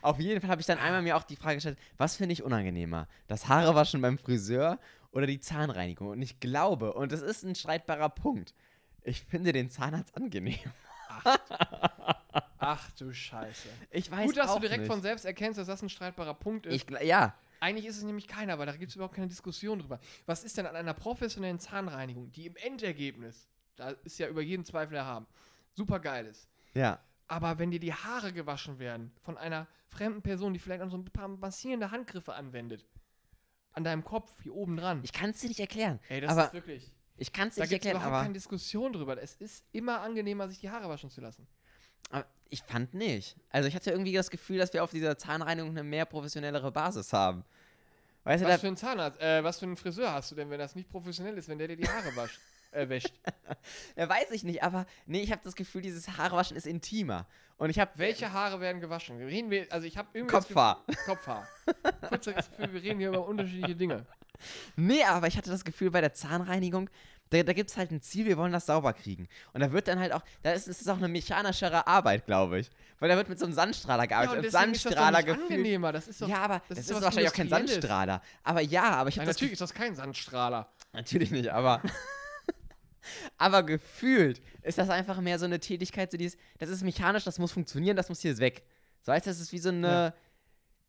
auf 0.02 0.18
jeden 0.18 0.40
Fall 0.40 0.50
habe 0.50 0.60
ich 0.60 0.66
dann 0.66 0.78
einmal 0.78 1.02
mir 1.02 1.16
auch 1.16 1.24
die 1.24 1.36
Frage 1.36 1.56
gestellt, 1.56 1.78
was 1.96 2.16
finde 2.16 2.32
ich 2.32 2.42
unangenehmer? 2.42 3.06
Das 3.28 3.48
Haarewaschen 3.48 4.00
beim 4.00 4.18
Friseur 4.18 4.78
oder 5.12 5.26
die 5.26 5.40
Zahnreinigung? 5.40 6.08
Und 6.08 6.22
ich 6.22 6.40
glaube, 6.40 6.94
und 6.94 7.12
das 7.12 7.22
ist 7.22 7.44
ein 7.44 7.54
streitbarer 7.54 8.08
Punkt, 8.08 8.54
ich 9.02 9.22
finde 9.22 9.52
den 9.52 9.70
Zahnarzt 9.70 10.16
angenehm. 10.16 10.58
Ach 12.58 12.90
du 12.92 13.12
Scheiße. 13.12 13.68
Ich 13.90 14.10
weiß 14.10 14.26
Gut, 14.26 14.36
dass 14.36 14.50
auch 14.50 14.56
du 14.56 14.62
direkt 14.62 14.82
nicht. 14.82 14.92
von 14.92 15.02
selbst 15.02 15.24
erkennst, 15.24 15.58
dass 15.58 15.66
das 15.66 15.82
ein 15.82 15.88
streitbarer 15.88 16.34
Punkt 16.34 16.66
ist. 16.66 16.74
Ich, 16.74 16.86
ja, 17.02 17.34
Eigentlich 17.60 17.86
ist 17.86 17.98
es 17.98 18.04
nämlich 18.04 18.26
keiner, 18.26 18.58
weil 18.58 18.66
da 18.66 18.72
gibt 18.72 18.90
es 18.90 18.96
überhaupt 18.96 19.14
keine 19.14 19.28
Diskussion 19.28 19.78
drüber. 19.78 20.00
Was 20.26 20.44
ist 20.44 20.56
denn 20.56 20.66
an 20.66 20.76
einer 20.76 20.94
professionellen 20.94 21.58
Zahnreinigung, 21.58 22.30
die 22.32 22.46
im 22.46 22.56
Endergebnis, 22.56 23.48
da 23.80 23.90
ist 24.04 24.18
ja 24.18 24.28
über 24.28 24.42
jeden 24.42 24.64
Zweifel 24.64 24.94
erhaben, 24.96 25.26
super 25.74 25.98
geil 26.00 26.26
ist. 26.26 26.48
ja. 26.74 26.98
Aber 27.26 27.60
wenn 27.60 27.70
dir 27.70 27.78
die 27.78 27.94
Haare 27.94 28.32
gewaschen 28.32 28.80
werden 28.80 29.12
von 29.22 29.38
einer 29.38 29.68
fremden 29.86 30.20
Person, 30.20 30.52
die 30.52 30.58
vielleicht 30.58 30.82
auch 30.82 30.90
so 30.90 30.96
ein 30.96 31.04
paar 31.04 31.28
massierende 31.28 31.92
Handgriffe 31.92 32.34
anwendet, 32.34 32.84
an 33.72 33.84
deinem 33.84 34.02
Kopf, 34.02 34.42
hier 34.42 34.52
oben 34.52 34.76
dran. 34.76 34.98
Ich 35.04 35.12
kann 35.12 35.30
es 35.30 35.38
dir 35.38 35.46
nicht 35.46 35.60
erklären. 35.60 36.00
Ey, 36.08 36.20
das 36.20 36.32
aber 36.32 36.46
ist 36.46 36.54
wirklich. 36.54 36.92
ich 37.18 37.32
kann 37.32 37.46
es 37.46 37.54
dir 37.54 37.60
Da 37.60 37.62
nicht 37.66 37.70
gibt 37.70 37.84
erklären, 37.84 37.98
überhaupt 37.98 38.14
aber, 38.16 38.22
keine 38.24 38.34
Diskussion 38.34 38.92
drüber. 38.92 39.22
Es 39.22 39.36
ist 39.36 39.64
immer 39.70 40.00
angenehmer, 40.00 40.48
sich 40.48 40.58
die 40.58 40.70
Haare 40.70 40.88
waschen 40.88 41.08
zu 41.08 41.20
lassen. 41.20 41.46
aber 42.10 42.26
ich 42.48 42.64
fand 42.64 42.94
nicht. 42.94 43.36
Also 43.50 43.68
ich 43.68 43.76
hatte 43.76 43.92
irgendwie 43.92 44.12
das 44.12 44.28
Gefühl, 44.28 44.58
dass 44.58 44.72
wir 44.72 44.82
auf 44.82 44.90
dieser 44.90 45.16
Zahnreinigung 45.16 45.70
eine 45.70 45.84
mehr 45.84 46.06
professionellere 46.06 46.72
Basis 46.72 47.12
haben. 47.12 47.44
Weißt 48.24 48.42
du, 48.42 48.48
Was 48.48 48.54
da, 48.56 48.58
für 48.58 48.66
einen 48.66 48.76
Zahnarzt, 48.76 49.20
äh, 49.20 49.44
was 49.44 49.60
für 49.60 49.66
einen 49.66 49.76
Friseur 49.76 50.12
hast 50.12 50.32
du 50.32 50.34
denn, 50.34 50.50
wenn 50.50 50.58
das 50.58 50.74
nicht 50.74 50.90
professionell 50.90 51.38
ist, 51.38 51.48
wenn 51.48 51.58
der 51.58 51.68
dir 51.68 51.76
die 51.76 51.88
Haare 51.88 52.14
wascht, 52.16 52.40
wäscht? 52.72 53.12
ja, 53.96 54.08
weiß 54.08 54.30
ich 54.32 54.44
nicht, 54.44 54.62
aber 54.62 54.86
nee, 55.06 55.20
ich 55.22 55.32
habe 55.32 55.42
das 55.44 55.54
Gefühl, 55.54 55.82
dieses 55.82 56.16
Haarewaschen 56.16 56.56
ist 56.56 56.66
intimer. 56.66 57.26
Und 57.56 57.68
ich 57.70 57.78
habe 57.78 57.90
Welche 57.96 58.32
Haare 58.32 58.60
werden 58.60 58.80
gewaschen? 58.80 59.18
Reden 59.18 59.50
wir, 59.50 59.66
also 59.70 59.86
ich 59.86 59.98
habe 59.98 60.08
irgendwie. 60.14 60.34
Kopfhaar. 60.34 60.82
Gefühl, 60.86 61.04
Kopfhaar. 61.04 61.46
Kurz 62.08 62.24
das 62.24 62.50
Gefühl, 62.50 62.72
wir 62.72 62.82
reden 62.82 63.00
hier 63.00 63.08
über 63.08 63.26
unterschiedliche 63.26 63.76
Dinge. 63.76 64.06
Nee, 64.76 65.04
aber 65.04 65.26
ich 65.26 65.36
hatte 65.36 65.50
das 65.50 65.66
Gefühl, 65.66 65.90
bei 65.90 66.00
der 66.00 66.14
Zahnreinigung, 66.14 66.88
da, 67.28 67.42
da 67.42 67.52
gibt 67.52 67.68
es 67.68 67.76
halt 67.76 67.90
ein 67.90 68.00
Ziel, 68.00 68.24
wir 68.24 68.38
wollen 68.38 68.52
das 68.52 68.64
sauber 68.64 68.92
kriegen. 68.94 69.28
Und 69.52 69.60
da 69.60 69.70
wird 69.70 69.86
dann 69.86 69.98
halt 69.98 70.12
auch, 70.12 70.22
da 70.42 70.52
ist 70.52 70.66
es 70.66 70.80
ist 70.80 70.88
auch 70.88 70.96
eine 70.96 71.08
mechanischere 71.08 71.86
Arbeit, 71.86 72.24
glaube 72.24 72.58
ich. 72.60 72.70
Weil 72.98 73.08
da 73.10 73.16
wird 73.16 73.28
mit 73.28 73.38
so 73.38 73.44
einem 73.44 73.54
Sandstrahler 73.54 74.06
gearbeitet. 74.06 74.46
ist 74.46 74.54
doch 74.54 74.60
Sandstrahler 74.60 75.22
gefühlt. 75.22 75.50
angenehmer. 75.50 75.92
Das 75.92 76.08
ist 76.08 76.20
doch, 76.22 76.28
Ja, 76.28 76.38
aber 76.38 76.60
das 76.60 76.68
das, 76.68 76.78
ist 76.78 76.90
ist, 76.90 76.96
was 76.96 77.02
wahrscheinlich 77.02 77.30
auch 77.30 77.36
kein. 77.36 77.48
Sandstrahler. 77.48 78.22
Aber 78.42 78.60
ja, 78.62 78.84
aber 78.92 79.10
ich 79.10 79.18
habe 79.18 79.26
natürlich 79.26 79.52
ist 79.52 79.60
das 79.60 79.74
kein 79.74 79.94
Sandstrahler. 79.94 80.68
Natürlich 80.92 81.30
nicht, 81.30 81.48
aber. 81.48 81.82
aber 83.38 83.62
gefühlt 83.62 84.40
ist 84.62 84.78
das 84.78 84.88
einfach 84.90 85.20
mehr 85.20 85.38
so 85.38 85.44
eine 85.44 85.60
Tätigkeit, 85.60 86.10
so 86.10 86.16
dieses, 86.16 86.38
das 86.58 86.68
ist 86.70 86.82
mechanisch, 86.82 87.24
das 87.24 87.38
muss 87.38 87.52
funktionieren, 87.52 87.96
das 87.96 88.08
muss 88.08 88.20
hier 88.20 88.36
weg. 88.38 88.62
So 89.02 89.12
heißt 89.12 89.26
das 89.26 89.40
ist 89.40 89.52
wie 89.52 89.58
so 89.58 89.70
eine, 89.70 89.86
Ja. 89.88 90.14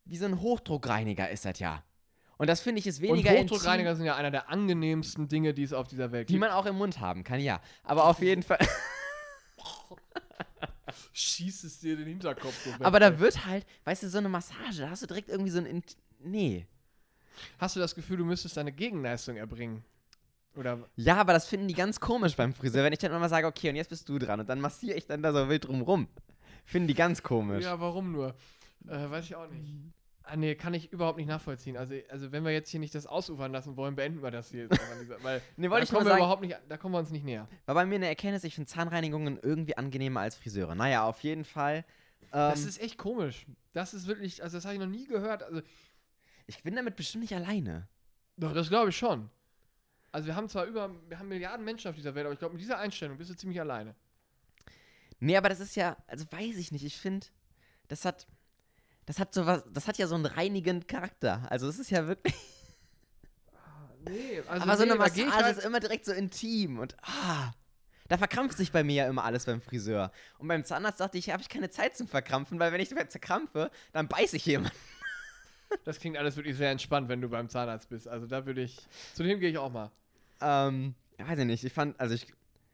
wie 0.04 0.16
so 0.16 0.26
ein 0.26 0.40
Hochdruckreiniger 0.40 1.30
ist 1.30 1.44
das 1.44 1.58
ja. 1.58 1.82
Und 2.38 2.48
das 2.48 2.60
finde 2.60 2.80
ich 2.80 2.86
ist 2.86 2.98
Und 3.00 3.08
weniger 3.08 3.30
Hochdruckreiniger 3.32 3.90
intim, 3.90 3.96
sind 3.98 4.06
ja 4.06 4.16
einer 4.16 4.30
der 4.32 4.48
angenehmsten 4.48 5.28
Dinge, 5.28 5.54
die 5.54 5.62
es 5.62 5.72
auf 5.72 5.86
dieser 5.88 6.10
Welt 6.12 6.28
die 6.28 6.34
gibt. 6.34 6.40
man 6.40 6.50
auch 6.50 6.66
im 6.66 6.76
Mund 6.76 6.98
haben 7.00 7.22
kann, 7.24 7.38
ja. 7.40 7.60
Aber 7.84 8.06
auf 8.06 8.20
jeden 8.20 8.42
Fall, 8.42 8.58
Schießt 11.12 11.64
es 11.64 11.78
dir 11.80 11.96
den 11.96 12.06
Hinterkopf 12.06 12.64
so 12.64 12.70
weg. 12.70 12.80
aber 12.80 13.00
da 13.00 13.18
wird 13.18 13.46
halt, 13.46 13.64
weißt 13.84 14.02
du, 14.02 14.08
so 14.08 14.18
eine 14.18 14.28
Massage, 14.28 14.82
da 14.82 14.90
hast 14.90 15.02
du 15.02 15.06
direkt 15.06 15.28
irgendwie 15.28 15.50
so 15.50 15.58
ein, 15.58 15.82
nee. 16.20 16.66
Hast 17.58 17.76
du 17.76 17.80
das 17.80 17.94
Gefühl, 17.94 18.18
du 18.18 18.24
müsstest 18.24 18.56
deine 18.56 18.72
Gegenleistung 18.72 19.36
erbringen? 19.36 19.84
Oder 20.54 20.78
Ja, 20.96 21.16
aber 21.16 21.32
das 21.32 21.46
finden 21.46 21.68
die 21.68 21.74
ganz 21.74 21.98
komisch 22.00 22.36
beim 22.36 22.52
Friseur, 22.52 22.84
wenn 22.84 22.92
ich 22.92 22.98
dann 22.98 23.12
immer 23.12 23.28
sage, 23.28 23.46
okay, 23.46 23.70
und 23.70 23.76
jetzt 23.76 23.88
bist 23.88 24.08
du 24.08 24.18
dran 24.18 24.40
und 24.40 24.48
dann 24.48 24.60
massiere 24.60 24.96
ich 24.96 25.06
dann 25.06 25.22
da 25.22 25.32
so 25.32 25.48
wild 25.48 25.66
drumrum. 25.66 26.08
Finden 26.64 26.88
die 26.88 26.94
ganz 26.94 27.22
komisch. 27.22 27.64
Ja, 27.64 27.80
warum 27.80 28.12
nur? 28.12 28.34
Äh, 28.86 29.10
weiß 29.10 29.24
ich 29.24 29.34
auch 29.34 29.48
nicht. 29.48 29.74
Ah, 30.24 30.36
nee, 30.36 30.54
kann 30.54 30.72
ich 30.72 30.92
überhaupt 30.92 31.18
nicht 31.18 31.26
nachvollziehen. 31.26 31.76
Also, 31.76 31.94
also 32.08 32.30
wenn 32.30 32.44
wir 32.44 32.52
jetzt 32.52 32.70
hier 32.70 32.78
nicht 32.78 32.94
das 32.94 33.06
ausufern 33.06 33.50
lassen 33.50 33.76
wollen, 33.76 33.96
beenden 33.96 34.22
wir 34.22 34.30
das 34.30 34.50
hier 34.50 34.62
jetzt 34.62 34.80
weil 35.22 35.42
Nee, 35.56 35.66
da 35.66 35.70
wollte 35.70 35.84
ich 35.84 35.90
kommen 35.90 36.04
wir 36.04 36.10
sagen, 36.10 36.20
überhaupt 36.20 36.42
nicht, 36.42 36.56
da 36.68 36.76
kommen 36.76 36.94
wir 36.94 36.98
uns 36.98 37.10
nicht 37.10 37.24
näher. 37.24 37.48
war 37.66 37.74
bei 37.74 37.84
mir 37.84 37.96
eine 37.96 38.06
Erkenntnis, 38.06 38.44
ich 38.44 38.54
finde 38.54 38.70
Zahnreinigungen 38.70 39.38
irgendwie 39.42 39.76
angenehmer 39.76 40.20
als 40.20 40.36
Friseure. 40.36 40.74
Naja, 40.74 41.04
auf 41.04 41.20
jeden 41.20 41.44
Fall. 41.44 41.84
Das 42.30 42.62
ähm, 42.62 42.68
ist 42.68 42.80
echt 42.80 42.98
komisch. 42.98 43.46
Das 43.72 43.94
ist 43.94 44.06
wirklich, 44.06 44.42
also 44.42 44.56
das 44.56 44.64
habe 44.64 44.74
ich 44.74 44.80
noch 44.80 44.86
nie 44.86 45.06
gehört. 45.06 45.42
Also, 45.42 45.60
ich 46.46 46.62
bin 46.62 46.76
damit 46.76 46.96
bestimmt 46.96 47.22
nicht 47.22 47.34
alleine. 47.34 47.88
doch, 48.36 48.52
das 48.52 48.68
glaube 48.68 48.90
ich 48.90 48.96
schon. 48.96 49.28
Also 50.12 50.26
wir 50.26 50.36
haben 50.36 50.48
zwar 50.48 50.66
über, 50.66 50.90
wir 51.08 51.18
haben 51.18 51.28
Milliarden 51.28 51.64
Menschen 51.64 51.88
auf 51.88 51.96
dieser 51.96 52.14
Welt, 52.14 52.26
aber 52.26 52.34
ich 52.34 52.38
glaube, 52.38 52.54
mit 52.54 52.62
dieser 52.62 52.78
Einstellung 52.78 53.16
bist 53.16 53.30
du 53.30 53.34
ziemlich 53.34 53.60
alleine. 53.60 53.94
Nee, 55.20 55.36
aber 55.36 55.48
das 55.48 55.60
ist 55.60 55.74
ja, 55.74 55.96
also 56.06 56.24
weiß 56.30 56.56
ich 56.56 56.70
nicht, 56.72 56.84
ich 56.84 56.98
finde, 56.98 57.26
das 57.88 58.04
hat, 58.04 58.26
das 59.06 59.18
hat 59.18 59.32
so 59.32 59.46
was, 59.46 59.64
das 59.72 59.88
hat 59.88 59.96
ja 59.98 60.06
so 60.06 60.14
einen 60.14 60.26
reinigenden 60.26 60.86
Charakter. 60.86 61.46
Also 61.50 61.66
es 61.68 61.78
ist 61.78 61.90
ja 61.90 62.06
wirklich, 62.06 62.34
Nee, 64.04 64.42
also 64.48 64.62
aber 64.64 64.76
so 64.76 64.84
nee, 64.84 64.90
eine 64.90 64.98
Massage 64.98 65.30
halt- 65.32 65.56
ist 65.58 65.64
immer 65.64 65.78
direkt 65.80 66.04
so 66.04 66.12
intim 66.12 66.80
und 66.80 66.96
ah, 67.02 67.52
da 68.08 68.18
verkrampft 68.18 68.58
sich 68.58 68.72
bei 68.72 68.82
mir 68.82 69.04
ja 69.04 69.08
immer 69.08 69.24
alles 69.24 69.46
beim 69.46 69.60
Friseur. 69.62 70.10
Und 70.38 70.48
beim 70.48 70.64
Zahnarzt 70.64 70.98
dachte 71.00 71.18
ich, 71.18 71.30
habe 71.30 71.40
ich 71.40 71.48
keine 71.48 71.70
Zeit 71.70 71.96
zum 71.96 72.08
Verkrampfen, 72.08 72.58
weil 72.58 72.72
wenn 72.72 72.80
ich 72.80 72.88
zerkrampfe, 73.08 73.70
dann 73.92 74.08
beiße 74.08 74.36
ich 74.36 74.44
jemand. 74.44 74.72
Das 75.84 75.98
klingt 75.98 76.16
alles 76.16 76.36
wirklich 76.36 76.56
sehr 76.56 76.70
entspannt, 76.70 77.08
wenn 77.08 77.20
du 77.20 77.28
beim 77.28 77.48
Zahnarzt 77.48 77.88
bist. 77.88 78.06
Also 78.08 78.26
da 78.26 78.44
würde 78.46 78.62
ich, 78.62 78.78
zu 79.14 79.22
dem 79.22 79.40
gehe 79.40 79.50
ich 79.50 79.58
auch 79.58 79.70
mal. 79.72 79.90
Ähm, 80.40 80.94
weiß 81.18 81.38
ich 81.38 81.44
nicht, 81.46 81.64
ich 81.64 81.72
fand, 81.72 81.98
also 82.00 82.14
ich, 82.14 82.26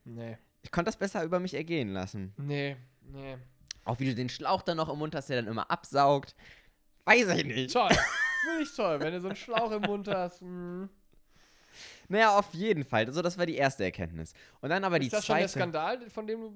Nee, 0.05 0.39
ich 0.63 0.71
konnte 0.71 0.89
das 0.89 0.97
besser 0.97 1.23
über 1.25 1.39
mich 1.41 1.55
ergehen 1.55 1.93
lassen. 1.93 2.33
nee, 2.37 2.77
nee. 3.13 3.37
Auch 3.85 3.99
wie 4.01 4.07
du 4.07 4.15
den 4.15 4.29
Schlauch 4.29 4.63
dann 4.63 4.77
noch 4.77 4.89
im 4.91 4.99
Mund 4.99 5.15
hast, 5.15 5.29
der 5.31 5.41
dann 5.43 5.51
immer 5.51 5.71
absaugt. 5.71 6.35
Weiß 7.07 7.29
ich 7.29 7.45
nicht. 7.45 7.73
Toll. 7.73 7.89
Finde 8.45 8.63
ich 8.63 8.75
toll, 8.77 9.01
wenn 9.01 9.13
du 9.15 9.21
so 9.21 9.29
einen 9.29 9.37
Schlauch 9.37 9.71
im 9.71 9.81
Mund 9.83 10.09
hast. 10.09 10.43
Mh. 10.43 10.89
Naja, 12.09 12.39
auf 12.39 12.53
jeden 12.53 12.85
Fall. 12.85 13.07
Also, 13.07 13.23
das 13.23 13.39
war 13.39 13.47
die 13.47 13.57
erste 13.57 13.85
Erkenntnis. 13.85 14.35
Und 14.61 14.69
dann 14.71 14.85
aber 14.85 14.99
die 14.99 15.07
Ist 15.07 15.15
das 15.15 15.27
schon 15.27 15.37
der 15.39 15.49
zweite. 15.49 15.59
Skandal, 15.61 16.11
von 16.11 16.27
dem 16.27 16.41
du. 16.41 16.53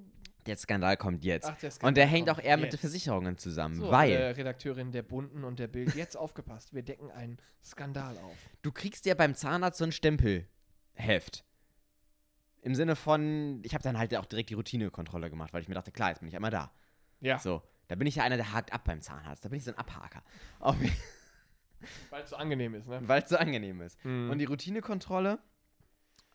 Der 0.47 0.57
Skandal 0.57 0.97
kommt 0.97 1.25
jetzt. 1.25 1.47
Ach, 1.49 1.57
der 1.59 1.71
Skandal 1.71 1.89
und 1.89 1.97
der 1.97 2.07
hängt 2.07 2.29
auch 2.31 2.39
eher 2.39 2.57
mit 2.57 2.67
den 2.67 2.73
jetzt. 2.73 2.81
Versicherungen 2.81 3.39
zusammen, 3.39 3.77
So, 3.77 3.91
weil 3.91 4.11
äh, 4.13 4.29
Redakteurin 4.31 4.93
der 4.93 5.03
Bunden 5.03 5.45
und 5.45 5.59
der 5.59 5.69
Bild, 5.69 5.95
jetzt 5.95 6.17
aufgepasst. 6.17 6.75
Wir 6.75 6.83
decken 6.83 7.11
einen 7.11 7.39
Skandal 7.63 8.17
auf. 8.19 8.37
du 8.63 8.73
kriegst 8.73 9.07
ja 9.07 9.15
beim 9.15 9.35
Zahnarzt 9.35 9.79
so 9.79 9.85
ein 9.85 9.93
Stempelheft. 9.93 11.45
Im 12.65 12.75
Sinne 12.77 12.95
von, 12.97 13.61
ich 13.65 13.75
habe 13.75 13.83
dann 13.83 13.99
halt 13.99 14.15
auch 14.17 14.27
direkt 14.27 14.51
die 14.51 14.55
Routinekontrolle 14.55 15.31
gemacht, 15.31 15.53
weil 15.53 15.63
ich 15.63 15.69
mir 15.69 15.75
dachte, 15.75 15.91
klar, 15.91 16.11
jetzt 16.11 16.21
bin 16.21 16.29
ich 16.29 16.37
einmal 16.37 16.51
da. 16.53 16.73
Ja, 17.21 17.39
So, 17.39 17.63
da 17.89 17.97
bin 17.97 18.07
ich 18.07 18.17
ja 18.17 18.23
einer, 18.25 18.37
der 18.37 18.53
hakt 18.53 18.73
ab 18.73 18.83
beim 18.85 19.01
Zahnarzt. 19.01 19.45
Da 19.45 19.49
bin 19.49 19.59
ich 19.59 19.65
so 19.65 19.73
ein 19.73 19.79
Abhaker. 19.79 20.23
Weil 22.11 22.23
es 22.23 22.31
so 22.31 22.37
angenehm 22.37 22.75
ist, 22.75 22.87
ne? 22.87 23.01
Weil 23.09 23.23
es 23.23 23.29
so 23.29 23.37
angenehm 23.37 23.81
ist. 23.81 24.03
Mhm. 24.05 24.31
Und 24.31 24.39
die 24.39 24.45
Routinekontrolle, 24.45 25.41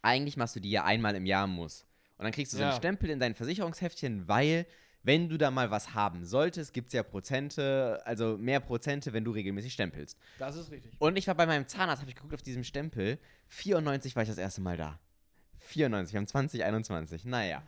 eigentlich 0.01 0.35
machst 0.35 0.55
du 0.57 0.59
die 0.59 0.71
ja 0.71 0.83
einmal 0.83 1.15
im 1.15 1.25
Jahr 1.25 1.47
muss. 1.47 1.86
Und 2.17 2.23
dann 2.23 2.31
kriegst 2.31 2.53
du 2.53 2.57
so 2.57 2.63
einen. 2.63 2.73
Stempel 2.73 3.09
in 3.09 3.19
dein 3.19 3.35
Versicherungsheftchen, 3.35 4.27
weil, 4.27 4.65
wenn 5.03 5.29
du 5.29 5.37
da 5.37 5.51
mal 5.51 5.69
was 5.71 5.93
haben 5.93 6.25
solltest, 6.25 6.73
gibt 6.73 6.87
es 6.87 6.93
ja 6.93 7.03
Prozente, 7.03 8.01
also 8.05 8.37
mehr 8.37 8.59
Prozente, 8.59 9.13
wenn 9.13 9.23
du 9.23 9.31
regelmäßig 9.31 9.73
stempelst. 9.73 10.17
das 10.39 10.55
ist 10.55 10.71
richtig. 10.71 10.91
Und 10.99 11.17
ich 11.17 11.27
war 11.27 11.35
bei 11.35 11.45
meinem 11.45 11.67
Zahnarzt, 11.67 12.01
habe 12.01 12.09
ich 12.09 12.15
geguckt 12.15 12.33
auf 12.33 12.41
diesem 12.41 12.63
Stempel, 12.63 13.19
94 13.49 14.15
war 14.15 14.23
ich 14.23 14.29
das 14.29 14.37
erste 14.37 14.61
Mal 14.61 14.77
da. 14.77 14.99
94, 15.59 16.13
wir 16.13 16.17
haben 16.19 16.27
2021, 16.27 17.25
naja. 17.25 17.63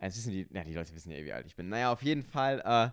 Jetzt 0.00 0.16
wissen 0.16 0.32
die, 0.32 0.46
ja, 0.50 0.64
die 0.64 0.74
Leute 0.74 0.94
wissen 0.94 1.10
ja, 1.10 1.18
eh, 1.18 1.24
wie 1.24 1.32
alt 1.32 1.46
ich 1.46 1.56
bin. 1.56 1.68
Naja, 1.68 1.92
auf 1.92 2.02
jeden 2.02 2.22
Fall, 2.22 2.60
äh, 2.64 2.90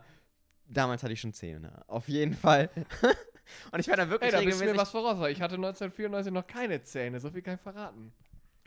damals 0.67 1.03
hatte 1.03 1.13
ich 1.13 1.21
schon 1.21 1.33
Zähne. 1.33 1.83
Auf 1.87 2.07
jeden 2.07 2.33
Fall. 2.33 2.69
Und 3.71 3.79
ich 3.79 3.87
war 3.89 3.97
dann 3.97 4.09
wirklich 4.09 4.33
Ey, 4.33 4.39
da 4.39 4.45
bist 4.45 4.61
du 4.61 4.65
mir 4.65 4.77
was 4.77 4.91
voraus, 4.91 5.19
weil 5.19 5.31
ich 5.31 5.41
hatte 5.41 5.55
1994 5.55 6.31
noch 6.31 6.47
keine 6.47 6.81
Zähne. 6.83 7.19
So 7.19 7.29
viel 7.29 7.41
kann 7.41 7.55
ich 7.55 7.61
verraten. 7.61 8.13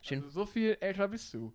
Schön. 0.03 0.19
Also, 0.19 0.31
so 0.31 0.47
viel 0.47 0.77
älter 0.81 1.09
bist 1.09 1.33
du. 1.33 1.53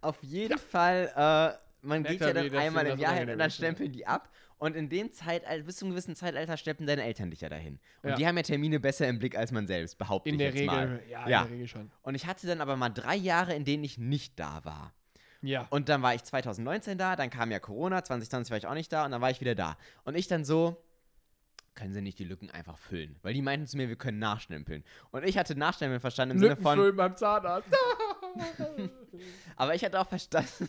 Auf 0.00 0.22
jeden 0.22 0.58
Fall, 0.58 1.10
äh, 1.14 1.86
man 1.86 2.02
Merkt 2.02 2.08
geht 2.08 2.20
ja 2.20 2.32
dann 2.32 2.54
einmal 2.54 2.86
im 2.86 2.98
Jahr 2.98 3.14
hin 3.14 3.22
und 3.30 3.38
dann 3.38 3.48
ja. 3.48 3.50
stempeln 3.50 3.92
die 3.92 4.06
ab. 4.06 4.28
Und 4.58 4.76
in 4.76 4.90
dem 4.90 5.10
Zeitalter, 5.10 5.64
bis 5.64 5.76
zu 5.76 5.86
einem 5.86 5.92
gewissen 5.94 6.14
Zeitalter 6.14 6.58
stempeln 6.58 6.86
deine 6.86 7.02
Eltern 7.02 7.30
dich 7.30 7.40
ja 7.40 7.48
dahin. 7.48 7.78
Und 8.02 8.10
Ja. 8.10 8.16
die 8.16 8.26
haben 8.26 8.36
ja 8.36 8.42
Termine 8.42 8.78
besser 8.78 9.08
im 9.08 9.18
Blick 9.18 9.34
als 9.36 9.52
man 9.52 9.66
selbst, 9.66 9.96
behaupte 9.96 10.28
In 10.28 10.34
ich 10.34 10.38
der 10.38 10.48
jetzt 10.48 10.58
Regel, 10.60 10.66
mal. 10.66 11.02
ja, 11.08 11.28
Ja. 11.28 11.40
in 11.42 11.46
der 11.48 11.54
Regel 11.54 11.68
schon. 11.68 11.90
Und 12.02 12.14
ich 12.14 12.26
hatte 12.26 12.46
dann 12.46 12.60
aber 12.60 12.76
mal 12.76 12.90
drei 12.90 13.16
Jahre, 13.16 13.54
in 13.54 13.64
denen 13.64 13.84
ich 13.84 13.96
nicht 13.96 14.38
da 14.38 14.62
war. 14.64 14.92
Ja. 15.40 15.66
Und 15.70 15.88
dann 15.88 16.02
war 16.02 16.14
ich 16.14 16.22
2019 16.24 16.98
da, 16.98 17.16
dann 17.16 17.30
kam 17.30 17.50
ja 17.50 17.58
Corona, 17.58 18.04
2020 18.04 18.50
war 18.50 18.58
ich 18.58 18.66
auch 18.66 18.74
nicht 18.74 18.92
da 18.92 19.06
und 19.06 19.12
dann 19.12 19.22
war 19.22 19.30
ich 19.30 19.40
wieder 19.40 19.54
da. 19.54 19.78
Und 20.04 20.14
ich 20.14 20.28
dann 20.28 20.44
so, 20.44 20.76
können 21.74 21.94
sie 21.94 22.02
nicht 22.02 22.18
die 22.18 22.24
Lücken 22.24 22.50
einfach 22.50 22.76
füllen? 22.76 23.16
Weil 23.22 23.32
die 23.32 23.40
meinten 23.40 23.66
zu 23.66 23.78
mir, 23.78 23.88
wir 23.88 23.96
können 23.96 24.18
nachstempeln. 24.18 24.84
Und 25.10 25.24
ich 25.24 25.38
hatte 25.38 25.54
nachstempeln 25.56 26.00
verstanden 26.00 26.34
im 26.34 26.38
Sinne 26.40 26.56
von, 26.56 26.76
Lückenfüllen 26.76 26.96
beim 26.96 27.16
Zahnarzt. 27.16 27.68
Aber 29.56 29.74
ich 29.74 29.84
hatte 29.84 29.98
auch 30.00 30.08
verstanden, 30.08 30.68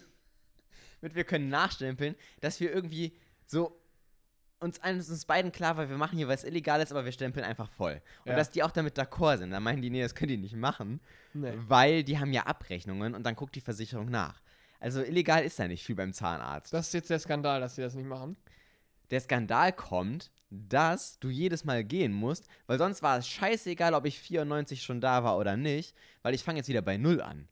mit 1.02 1.16
wir 1.16 1.24
können 1.24 1.50
nachstempeln, 1.50 2.16
dass 2.42 2.60
wir 2.60 2.72
irgendwie 2.74 3.14
so 3.46 3.78
uns, 4.60 4.80
eines- 4.82 5.10
uns 5.10 5.26
beiden 5.26 5.52
klar 5.52 5.78
war, 5.78 5.90
wir 5.90 5.98
machen 5.98 6.18
hier 6.18 6.28
was 6.28 6.44
Illegales, 6.44 6.92
aber 6.92 7.04
wir 7.06 7.12
stempeln 7.12 7.44
einfach 7.44 7.70
voll. 7.72 8.02
Und 8.26 8.32
Ja. 8.32 8.36
dass 8.36 8.52
die 8.52 8.62
auch 8.62 8.70
damit 8.72 8.98
d'accord 8.98 9.40
sind. 9.40 9.50
Dann 9.52 9.64
meinen 9.64 9.82
die, 9.82 9.90
nee, 9.90 10.02
das 10.04 10.14
können 10.14 10.30
die 10.30 10.38
nicht 10.38 10.56
machen, 10.56 11.00
nee. 11.34 11.52
weil 11.68 12.04
die 12.04 12.20
haben 12.20 12.32
ja 12.32 12.44
Abrechnungen 12.46 13.16
und 13.16 13.24
dann 13.24 13.36
guckt 13.36 13.56
die 13.56 13.62
Versicherung 13.62 14.10
nach. 14.10 14.40
Also 14.80 15.02
illegal 15.02 15.44
ist 15.44 15.58
da 15.60 15.68
nicht 15.68 15.84
viel 15.84 15.96
beim 15.96 16.14
Zahnarzt. 16.14 16.74
Das 16.74 16.88
ist 16.88 16.94
jetzt 16.94 17.10
der 17.10 17.20
Skandal, 17.20 17.60
dass 17.60 17.76
sie 17.76 17.82
das 17.82 17.96
nicht 17.96 18.06
machen. 18.08 18.36
Der 19.10 19.20
Skandal 19.20 19.74
kommt, 19.74 20.32
dass 20.52 21.18
du 21.20 21.30
jedes 21.30 21.64
Mal 21.64 21.84
gehen 21.84 22.12
musst, 22.12 22.48
weil 22.68 22.78
sonst 22.78 23.02
war 23.02 23.18
es 23.18 23.28
scheißegal, 23.28 23.94
ob 23.94 24.06
ich 24.06 24.20
94 24.20 24.84
schon 24.84 25.00
da 25.00 25.24
war 25.24 25.38
oder 25.38 25.56
nicht, 25.56 25.96
weil 26.22 26.36
ich 26.36 26.44
fange 26.44 26.60
jetzt 26.60 26.68
wieder 26.68 26.82
bei 26.82 26.98
Null 26.98 27.22
an. 27.22 27.48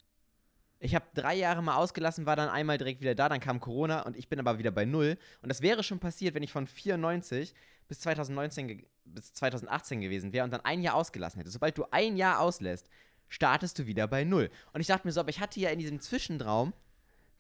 Ich 0.82 0.96
habe 0.96 1.06
drei 1.14 1.36
Jahre 1.36 1.64
mal 1.64 1.76
ausgelassen, 1.76 2.26
war 2.26 2.36
dann 2.36 2.50
einmal 2.50 2.78
direkt 2.78 3.02
wieder 3.02 3.16
da, 3.16 3.30
dann 3.30 3.40
kam 3.40 3.60
Corona 3.60 4.02
und 4.02 4.16
ich 4.16 4.30
bin 4.30 4.40
aber 4.40 4.60
wieder 4.60 4.72
bei 4.72 4.86
Null. 4.86 5.18
Und 5.42 5.50
das 5.50 5.62
wäre 5.62 5.84
schon 5.84 6.00
passiert, 6.00 6.36
wenn 6.36 6.44
ich 6.44 6.52
von 6.52 6.68
94 6.68 7.54
bis 7.88 8.02
2019 8.02 8.68
ge- 8.68 8.86
bis 9.06 9.34
2018 9.34 10.02
gewesen 10.02 10.32
wäre 10.32 10.44
und 10.44 10.52
dann 10.52 10.62
ein 10.62 10.82
Jahr 10.82 10.96
ausgelassen 10.96 11.40
hätte. 11.40 11.52
Sobald 11.52 11.78
du 11.78 11.86
ein 11.92 12.16
Jahr 12.18 12.40
auslässt, 12.40 12.90
startest 13.28 13.80
du 13.80 13.88
wieder 13.88 14.08
bei 14.08 14.24
Null. 14.24 14.50
Und 14.74 14.82
ich 14.82 14.88
dachte 14.88 15.08
mir 15.08 15.12
so, 15.12 15.20
aber 15.22 15.30
ich 15.30 15.40
hatte 15.40 15.60
ja 15.60 15.70
in 15.70 15.80
diesem 15.80 16.00
Zwischenraum, 16.00 16.74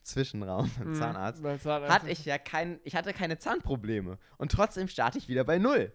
Zwischenraum 0.10 0.69
beim 0.78 0.89
Mhm, 0.89 0.95
Zahnarzt, 0.95 1.41
Beim 1.43 1.60
Zahnarzt. 1.60 1.93
hatte 1.93 2.10
ich 2.10 2.26
ja 2.26 2.38
kein, 2.38 2.80
ich 2.84 2.95
hatte 2.95 3.13
keine 3.13 3.38
Zahnprobleme. 3.38 4.17
Und 4.38 4.52
trotzdem 4.52 4.88
starte 4.88 5.17
ich 5.17 5.28
wieder 5.28 5.43
bei 5.43 5.58
Null. 5.58 5.93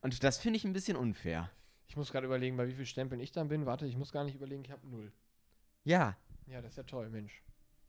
Und 0.00 0.22
das 0.22 0.38
finde 0.38 0.56
ich 0.58 0.64
ein 0.64 0.72
bisschen 0.72 0.96
unfair. 0.96 1.50
Ich 1.86 1.96
muss 1.96 2.10
gerade 2.12 2.26
überlegen, 2.26 2.56
bei 2.56 2.66
wie 2.68 2.72
viel 2.74 2.86
Stempeln 2.86 3.20
ich 3.20 3.32
dann 3.32 3.48
bin. 3.48 3.66
Warte, 3.66 3.86
ich 3.86 3.96
muss 3.96 4.12
gar 4.12 4.24
nicht 4.24 4.34
überlegen, 4.34 4.62
ich 4.64 4.70
habe 4.70 4.86
null. 4.88 5.12
Ja, 5.84 6.16
Ja, 6.46 6.60
das 6.60 6.72
ist 6.72 6.76
ja 6.76 6.82
toll, 6.82 7.08
Mensch. 7.10 7.42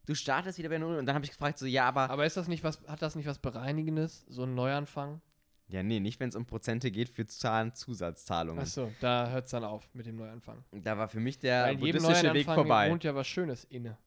du 0.06 0.16
startest 0.16 0.58
wieder 0.60 0.70
bei 0.70 0.78
Null. 0.78 0.98
Und 0.98 1.06
dann 1.08 1.16
habe 1.16 1.26
ich 1.26 1.32
gefragt, 1.32 1.58
so, 1.58 1.66
ja, 1.66 1.86
aber. 1.88 2.10
Aber 2.10 2.26
ist 2.26 2.38
das 2.38 2.48
nicht 2.48 2.64
was, 2.64 2.82
hat 2.88 3.02
das 3.02 3.16
nicht 3.16 3.26
was 3.28 3.40
Bereinigendes? 3.40 4.26
So 4.30 4.44
ein 4.44 4.54
Neuanfang? 4.56 5.22
Ja, 5.68 5.82
nee, 5.82 6.00
nicht, 6.00 6.20
wenn 6.20 6.30
es 6.30 6.36
um 6.36 6.46
Prozente 6.46 6.92
geht 6.92 7.10
für 7.10 7.26
Zahnzusatzzahlungen. 7.26 8.62
Achso, 8.62 8.92
da 9.02 9.30
hört 9.30 9.46
es 9.46 9.52
dann 9.52 9.64
auf 9.64 9.90
mit 9.94 10.06
dem 10.06 10.16
Neuanfang. 10.16 10.64
Da 10.72 10.98
war 10.98 11.08
für 11.08 11.20
mich 11.20 11.40
der 11.40 11.64
Weil 11.66 11.78
buddhistische 11.78 12.34
Weg 12.34 12.46
vorbei. 12.46 12.92
wohnt 12.92 13.04
ja 13.04 13.16
was 13.16 13.28
Schönes 13.28 13.64
inne. 13.66 13.98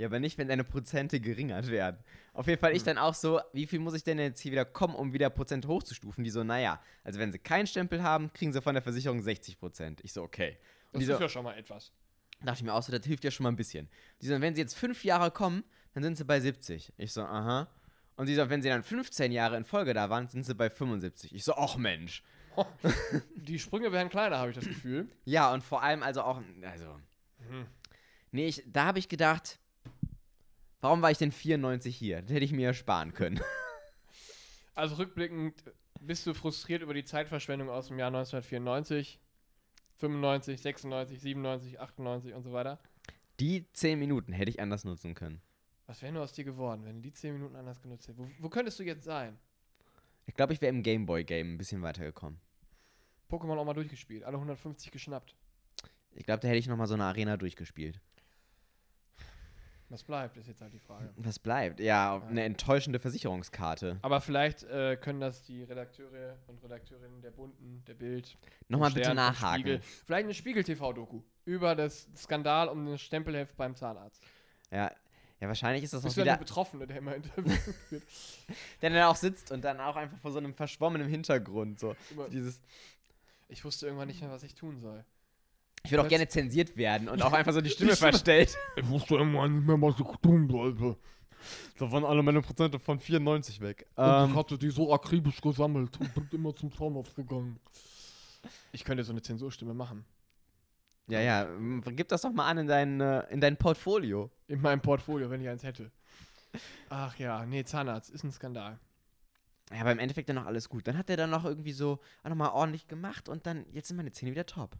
Ja, 0.00 0.06
aber 0.06 0.18
nicht, 0.18 0.38
wenn 0.38 0.48
deine 0.48 0.64
Prozente 0.64 1.20
geringert 1.20 1.68
werden. 1.70 1.98
Auf 2.32 2.46
jeden 2.46 2.58
Fall 2.58 2.72
ich 2.72 2.78
Hm. 2.80 2.86
dann 2.86 2.98
auch 2.98 3.12
so, 3.12 3.38
wie 3.52 3.66
viel 3.66 3.78
muss 3.80 3.92
ich 3.92 4.02
denn 4.02 4.18
jetzt 4.18 4.40
hier 4.40 4.50
wieder 4.50 4.64
kommen, 4.64 4.94
um 4.94 5.12
wieder 5.12 5.28
Prozent 5.28 5.66
hochzustufen? 5.66 6.24
Die 6.24 6.30
so, 6.30 6.42
naja, 6.42 6.80
also 7.04 7.18
wenn 7.18 7.32
sie 7.32 7.38
keinen 7.38 7.66
Stempel 7.66 8.02
haben, 8.02 8.32
kriegen 8.32 8.50
sie 8.52 8.62
von 8.62 8.74
der 8.74 8.82
Versicherung 8.82 9.20
60 9.20 9.58
Prozent. 9.58 10.00
Ich 10.02 10.14
so, 10.14 10.22
okay. 10.22 10.56
Und 10.92 10.94
Das 10.94 11.00
die 11.00 11.04
so, 11.06 11.20
ja 11.20 11.28
schon 11.28 11.44
mal 11.44 11.56
etwas. 11.58 11.92
dachte 12.42 12.58
ich 12.60 12.62
mir 12.64 12.72
auch 12.72 12.82
so, 12.82 12.90
das 12.92 13.04
hilft 13.06 13.24
ja 13.24 13.30
schon 13.30 13.44
mal 13.44 13.50
ein 13.50 13.56
bisschen. 13.56 13.88
Die 14.22 14.26
so, 14.26 14.40
wenn 14.40 14.54
sie 14.54 14.62
jetzt 14.62 14.74
fünf 14.74 15.04
Jahre 15.04 15.30
kommen, 15.30 15.64
dann 15.92 16.02
sind 16.02 16.16
sie 16.16 16.24
bei 16.24 16.40
70. 16.40 16.94
Ich 16.96 17.12
so, 17.12 17.20
aha. 17.22 17.68
Und 18.16 18.26
die 18.26 18.34
so, 18.34 18.48
wenn 18.48 18.62
sie 18.62 18.70
dann 18.70 18.82
15 18.82 19.32
Jahre 19.32 19.58
in 19.58 19.64
Folge 19.64 19.92
da 19.92 20.08
waren, 20.08 20.28
sind 20.28 20.44
sie 20.44 20.54
bei 20.54 20.70
75. 20.70 21.34
Ich 21.34 21.44
so, 21.44 21.54
ach 21.54 21.76
Mensch. 21.76 22.22
Die 23.36 23.58
Sprünge 23.58 23.92
werden 23.92 24.08
kleiner, 24.08 24.38
habe 24.38 24.50
ich 24.50 24.56
das 24.56 24.64
Gefühl. 24.66 25.08
Ja, 25.24 25.52
und 25.52 25.62
vor 25.62 25.82
allem 25.82 26.02
also 26.02 26.22
auch, 26.22 26.40
also, 26.62 26.98
Mhm. 27.38 27.66
nee, 28.32 28.46
ich, 28.48 28.62
da 28.66 28.86
habe 28.86 28.98
ich 28.98 29.08
gedacht, 29.08 29.58
warum 30.80 31.02
war 31.02 31.10
ich 31.10 31.18
denn 31.18 31.32
94 31.32 31.96
hier? 31.96 32.22
Das 32.22 32.30
hätte 32.32 32.44
ich 32.44 32.52
mir 32.52 32.62
ja 32.62 32.74
sparen 32.74 33.14
können. 33.14 33.40
Also 34.76 34.94
rückblickend 34.94 35.62
bist 36.00 36.26
du 36.26 36.32
frustriert 36.32 36.80
über 36.80 36.94
die 36.94 37.04
Zeitverschwendung 37.04 37.68
aus 37.68 37.88
dem 37.88 37.98
Jahr 37.98 38.06
1994, 38.06 39.20
95, 39.98 40.60
96, 40.62 41.20
97, 41.20 41.80
98 41.80 42.32
und 42.32 42.42
so 42.42 42.52
weiter. 42.52 42.78
Die 43.40 43.70
10 43.72 43.98
Minuten 43.98 44.32
hätte 44.32 44.50
ich 44.50 44.60
anders 44.60 44.84
nutzen 44.84 45.14
können. 45.14 45.42
Was 45.86 46.00
wäre 46.00 46.12
nur 46.12 46.22
aus 46.22 46.32
dir 46.32 46.44
geworden, 46.44 46.84
wenn 46.84 46.96
du 46.96 47.02
die 47.02 47.12
10 47.12 47.34
Minuten 47.34 47.56
anders 47.56 47.82
genutzt 47.82 48.08
hättest? 48.08 48.18
Wo, 48.18 48.30
wo 48.38 48.48
könntest 48.48 48.78
du 48.78 48.84
jetzt 48.84 49.04
sein? 49.04 49.38
Ich 50.24 50.34
glaube, 50.34 50.52
ich 50.52 50.62
wäre 50.62 50.74
im 50.74 50.82
Gameboy-Game 50.82 51.54
ein 51.54 51.58
bisschen 51.58 51.82
weitergekommen. 51.82 52.40
Pokémon 53.28 53.58
auch 53.58 53.64
mal 53.64 53.74
durchgespielt. 53.74 54.24
Alle 54.24 54.36
150 54.36 54.90
geschnappt. 54.92 55.34
Ich 56.12 56.24
glaube, 56.24 56.40
da 56.40 56.48
hätte 56.48 56.58
ich 56.58 56.68
noch 56.68 56.76
mal 56.76 56.86
so 56.86 56.94
eine 56.94 57.04
Arena 57.04 57.36
durchgespielt. 57.36 58.00
Was 59.90 60.04
bleibt, 60.04 60.36
ist 60.36 60.46
jetzt 60.46 60.60
halt 60.60 60.72
die 60.72 60.78
Frage. 60.78 61.10
Was 61.16 61.38
bleibt? 61.40 61.80
Ja, 61.80 62.22
eine 62.28 62.44
enttäuschende 62.44 63.00
Versicherungskarte. 63.00 63.98
Aber 64.02 64.20
vielleicht 64.20 64.62
äh, 64.62 64.96
können 64.96 65.20
das 65.20 65.42
die 65.42 65.64
Redakteure 65.64 66.36
und 66.46 66.62
Redakteurinnen 66.62 67.20
der 67.20 67.32
Bunten, 67.32 67.82
der 67.88 67.94
Bild, 67.94 68.38
Nochmal 68.68 68.92
bitte 68.92 69.12
nachhaken. 69.14 69.60
Spiegel. 69.60 69.80
Vielleicht 70.04 70.24
eine 70.26 70.34
Spiegel-TV-Doku 70.34 71.22
über 71.44 71.74
das 71.74 72.08
Skandal 72.16 72.68
um 72.68 72.86
den 72.86 72.98
Stempelheft 72.98 73.56
beim 73.56 73.74
Zahnarzt. 73.74 74.22
Ja. 74.70 74.92
ja, 75.40 75.48
wahrscheinlich 75.48 75.82
ist 75.82 75.92
das 75.92 76.02
auch 76.02 76.04
Bist 76.04 76.18
der 76.18 76.24
wieder, 76.24 76.36
Betroffene, 76.36 76.86
der 76.86 76.98
immer 76.98 77.16
interviewt 77.16 77.60
wird? 77.90 78.02
der 78.82 78.90
dann 78.90 79.02
auch 79.02 79.16
sitzt 79.16 79.50
und 79.50 79.64
dann 79.64 79.80
auch 79.80 79.96
einfach 79.96 80.18
vor 80.18 80.30
so 80.30 80.38
einem 80.38 80.54
verschwommenen 80.54 81.08
Hintergrund 81.08 81.80
so. 81.80 81.96
Immer- 82.12 82.28
Dieses, 82.28 82.60
Ich 83.48 83.64
wusste 83.64 83.86
irgendwann 83.86 84.06
nicht 84.06 84.20
mehr, 84.20 84.30
was 84.30 84.44
ich 84.44 84.54
tun 84.54 84.78
soll. 84.78 85.04
Ich 85.84 85.90
würde 85.90 86.02
auch 86.04 86.08
gerne 86.08 86.28
zensiert 86.28 86.76
werden 86.76 87.08
und 87.08 87.22
auch 87.22 87.32
einfach 87.32 87.52
so 87.52 87.60
die 87.60 87.70
Stimme 87.70 87.90
Die 87.90 87.96
Stimme. 87.96 88.12
verstellt. 88.12 88.56
Ich 88.76 88.88
wusste 88.88 89.14
irgendwann 89.16 89.56
nicht 89.56 89.66
mehr, 89.66 89.80
was 89.80 89.98
ich 89.98 90.16
tun 90.22 90.48
sollte. 90.48 90.96
Da 91.78 91.90
waren 91.90 92.04
alle 92.04 92.22
meine 92.22 92.42
Prozente 92.42 92.78
von 92.78 93.00
94 93.00 93.60
weg. 93.62 93.86
Und 93.96 94.04
ich 94.04 94.10
Ähm, 94.30 94.36
hatte 94.36 94.58
die 94.58 94.68
so 94.70 94.92
akribisch 94.92 95.40
gesammelt 95.40 95.98
und 95.98 96.14
bin 96.14 96.28
immer 96.32 96.54
zum 96.54 96.70
Zahnarzt 96.72 97.16
gegangen. 97.16 97.58
Ich 98.72 98.84
könnte 98.84 99.04
so 99.04 99.12
eine 99.12 99.22
Zensurstimme 99.22 99.72
machen. 99.74 100.04
ja, 101.08 101.20
ja, 101.20 101.42
m, 101.44 101.82
gib 101.96 102.08
das 102.08 102.22
doch 102.22 102.32
mal 102.32 102.46
an 102.46 102.58
in 102.58 102.66
dein, 102.66 103.00
äh, 103.00 103.20
in 103.30 103.40
dein 103.40 103.56
Portfolio. 103.56 104.30
In 104.48 104.60
meinem 104.60 104.80
Portfolio, 104.82 105.30
wenn 105.30 105.40
ich 105.40 105.48
eins 105.48 105.62
hätte. 105.62 105.90
Ach 106.90 107.16
ja, 107.18 107.46
nee, 107.46 107.64
Zahnarzt 107.64 108.10
ist 108.10 108.22
ein 108.24 108.32
Skandal. 108.32 108.78
Ja, 109.72 109.80
aber 109.82 109.92
im 109.92 109.98
Endeffekt 109.98 110.28
dann 110.28 110.36
noch 110.36 110.46
alles 110.46 110.68
gut. 110.68 110.86
Dann 110.88 110.98
hat 110.98 111.08
er 111.10 111.16
dann 111.16 111.30
noch 111.30 111.44
irgendwie 111.44 111.72
so 111.72 112.00
auch 112.22 112.28
nochmal 112.28 112.50
ordentlich 112.50 112.86
gemacht 112.88 113.28
und 113.28 113.46
dann, 113.46 113.64
jetzt 113.72 113.88
sind 113.88 113.96
meine 113.96 114.10
Zähne 114.12 114.32
wieder 114.32 114.46
top. 114.46 114.76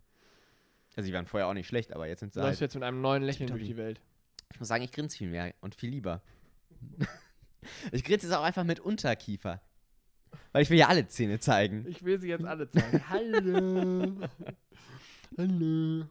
Also, 0.96 1.06
die 1.08 1.14
waren 1.14 1.26
vorher 1.26 1.46
auch 1.48 1.54
nicht 1.54 1.68
schlecht, 1.68 1.92
aber 1.92 2.06
jetzt 2.08 2.20
sind 2.20 2.34
Du 2.34 2.40
sie 2.40 2.46
läufst 2.46 2.60
halt. 2.60 2.70
jetzt 2.70 2.74
mit 2.74 2.82
einem 2.84 3.00
neuen 3.00 3.22
Lächeln 3.22 3.48
durch 3.48 3.64
die 3.64 3.76
Welt. 3.76 4.00
Ich 4.52 4.58
muss 4.58 4.68
sagen, 4.68 4.82
ich 4.82 4.92
grinse 4.92 5.16
viel 5.16 5.28
mehr 5.28 5.54
und 5.60 5.74
viel 5.74 5.90
lieber. 5.90 6.20
ich 7.92 8.04
grinse 8.04 8.26
jetzt 8.26 8.34
auch 8.34 8.42
einfach 8.42 8.64
mit 8.64 8.80
Unterkiefer. 8.80 9.60
Weil 10.52 10.62
ich 10.62 10.70
will 10.70 10.78
ja 10.78 10.88
alle 10.88 11.06
Zähne 11.08 11.38
zeigen. 11.40 11.86
Ich 11.88 12.04
will 12.04 12.20
sie 12.20 12.28
jetzt 12.28 12.44
alle 12.44 12.68
zeigen. 12.70 13.02
Hallo. 13.08 14.28
Hallo. 15.38 16.06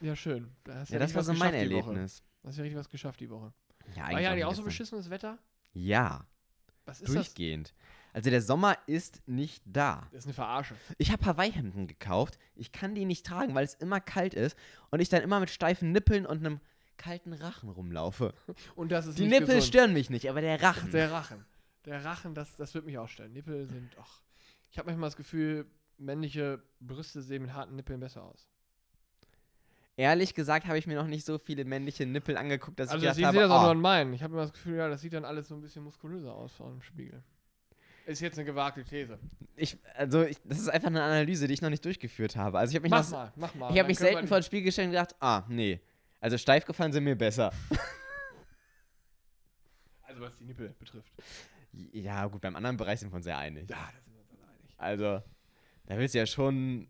Ja, 0.00 0.14
schön. 0.16 0.48
Da 0.64 0.84
du 0.84 0.92
Ja, 0.92 0.98
das 0.98 1.14
war 1.14 1.22
so 1.22 1.32
mein. 1.32 1.54
Erlebnis. 1.54 2.22
Hast 2.44 2.56
du 2.56 2.60
ja 2.60 2.64
richtig 2.64 2.78
was 2.78 2.88
geschafft 2.88 3.20
die 3.20 3.30
Woche. 3.30 3.52
Ja, 3.96 4.04
War 4.12 4.20
ja 4.20 4.30
eigentlich 4.30 4.44
auch 4.44 4.54
so 4.54 4.62
beschissenes 4.62 5.10
Wetter? 5.10 5.38
Ja, 5.72 6.26
Was 6.84 7.00
ist 7.00 7.14
das? 7.14 7.34
Also 8.12 8.30
der 8.30 8.42
Sommer 8.42 8.76
ist 8.86 9.26
nicht 9.28 9.62
da. 9.66 10.08
Das 10.12 10.20
ist 10.20 10.26
eine 10.26 10.34
Verarsche. 10.34 10.74
Ich 10.96 11.12
habe 11.12 11.24
Hawaii-Hemden 11.24 11.86
gekauft. 11.86 12.38
Ich 12.56 12.72
kann 12.72 12.94
die 12.94 13.04
nicht 13.04 13.24
tragen, 13.26 13.54
weil 13.54 13.64
es 13.64 13.74
immer 13.74 14.00
kalt 14.00 14.34
ist 14.34 14.56
und 14.90 15.00
ich 15.00 15.08
dann 15.08 15.22
immer 15.22 15.40
mit 15.40 15.50
steifen 15.50 15.92
Nippeln 15.92 16.26
und 16.26 16.38
einem 16.38 16.60
kalten 16.96 17.32
Rachen 17.32 17.68
rumlaufe. 17.68 18.34
Und 18.74 18.90
das 18.90 19.06
ist 19.06 19.18
Die 19.18 19.26
Nippel 19.28 19.46
gesund. 19.46 19.64
stören 19.64 19.92
mich 19.92 20.10
nicht, 20.10 20.28
aber 20.28 20.40
der 20.40 20.60
Rachen. 20.62 20.90
Der 20.90 21.12
Rachen. 21.12 21.44
Der 21.84 22.04
Rachen, 22.04 22.34
das, 22.34 22.56
das 22.56 22.74
wird 22.74 22.86
mich 22.86 22.98
auch 22.98 23.08
stören. 23.08 23.32
Nippel 23.32 23.66
sind, 23.66 23.90
ach. 24.00 24.22
Ich 24.70 24.78
habe 24.78 24.86
manchmal 24.86 25.08
das 25.08 25.16
Gefühl, 25.16 25.66
männliche 25.96 26.62
Brüste 26.80 27.22
sehen 27.22 27.42
mit 27.42 27.52
harten 27.54 27.76
Nippeln 27.76 28.00
besser 28.00 28.24
aus. 28.24 28.48
Ehrlich 29.96 30.34
gesagt 30.34 30.66
habe 30.66 30.78
ich 30.78 30.86
mir 30.86 30.94
noch 30.94 31.08
nicht 31.08 31.26
so 31.26 31.38
viele 31.38 31.64
männliche 31.64 32.06
Nippel 32.06 32.36
angeguckt, 32.36 32.78
dass 32.78 32.90
Also 32.90 33.04
ich 33.04 33.10
ich 33.10 33.16
gedacht 33.16 33.32
sehe 33.32 33.42
habe, 33.42 33.48
das 33.48 33.50
auch 33.50 33.62
nur 33.62 33.68
oh, 33.68 33.72
an 33.72 33.80
meinen. 33.80 34.12
Ich 34.12 34.22
habe 34.22 34.32
immer 34.32 34.42
das 34.42 34.52
Gefühl, 34.52 34.76
ja, 34.76 34.88
das 34.88 35.00
sieht 35.00 35.12
dann 35.12 35.24
alles 35.24 35.48
so 35.48 35.54
ein 35.56 35.60
bisschen 35.60 35.82
muskulöser 35.82 36.32
aus 36.32 36.52
vor 36.52 36.70
dem 36.70 36.82
Spiegel. 36.82 37.22
Ist 38.08 38.20
jetzt 38.20 38.38
eine 38.38 38.46
gewagte 38.46 38.82
These. 38.84 39.18
ich, 39.54 39.76
also 39.94 40.22
ich, 40.24 40.38
das 40.42 40.58
ist 40.58 40.70
einfach 40.70 40.86
eine 40.88 41.02
Analyse, 41.02 41.46
die 41.46 41.52
ich 41.52 41.60
noch 41.60 41.68
nicht 41.68 41.84
durchgeführt 41.84 42.36
habe. 42.36 42.58
Also 42.58 42.70
ich 42.70 42.76
habe 42.76 42.84
mich, 42.84 42.90
Mach 42.90 43.02
noch, 43.04 43.10
mal, 43.10 43.32
mach 43.36 43.54
mal. 43.54 43.70
ich 43.70 43.78
habe 43.78 43.88
mich 43.88 43.98
selten 43.98 44.26
vor 44.26 44.38
den 44.38 44.44
Spiegel 44.44 44.64
gestellt 44.64 44.86
und 44.86 44.92
gedacht, 44.92 45.14
ah, 45.20 45.44
nee. 45.46 45.78
Also 46.18 46.38
steif 46.38 46.64
gefallen 46.64 46.90
sind 46.90 47.04
mir 47.04 47.16
besser. 47.16 47.52
Also 50.00 50.22
was 50.22 50.34
die 50.38 50.44
Nippel 50.46 50.74
betrifft. 50.78 51.12
Ja, 51.92 52.26
gut, 52.26 52.40
beim 52.40 52.56
anderen 52.56 52.78
Bereich 52.78 52.98
sind 52.98 53.12
wir 53.12 53.16
uns 53.16 53.26
sehr 53.26 53.36
einig. 53.36 53.68
Ja, 53.68 53.76
da 53.76 54.00
sind 54.00 54.14
wir 54.14 54.20
uns 54.22 54.30
alle 54.32 54.48
einig. 54.48 54.74
Also, 54.78 55.22
da 55.84 55.98
willst 55.98 56.14
du 56.14 56.18
ja 56.18 56.24
schon 56.26 56.88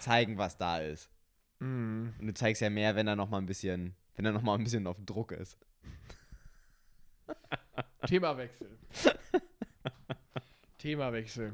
zeigen, 0.00 0.38
was 0.38 0.56
da 0.56 0.78
ist. 0.78 1.10
Mm. 1.58 2.08
Und 2.18 2.26
du 2.26 2.32
zeigst 2.32 2.62
ja 2.62 2.70
mehr, 2.70 2.96
wenn 2.96 3.06
er 3.06 3.16
noch 3.16 3.28
mal 3.28 3.36
ein 3.36 3.44
bisschen, 3.44 3.94
wenn 4.16 4.24
er 4.24 4.32
noch 4.32 4.40
mal 4.40 4.54
ein 4.54 4.64
bisschen 4.64 4.86
auf 4.86 4.96
Druck 5.04 5.32
ist. 5.32 5.58
Themawechsel. 8.06 8.78
Themawechsel. 10.84 11.52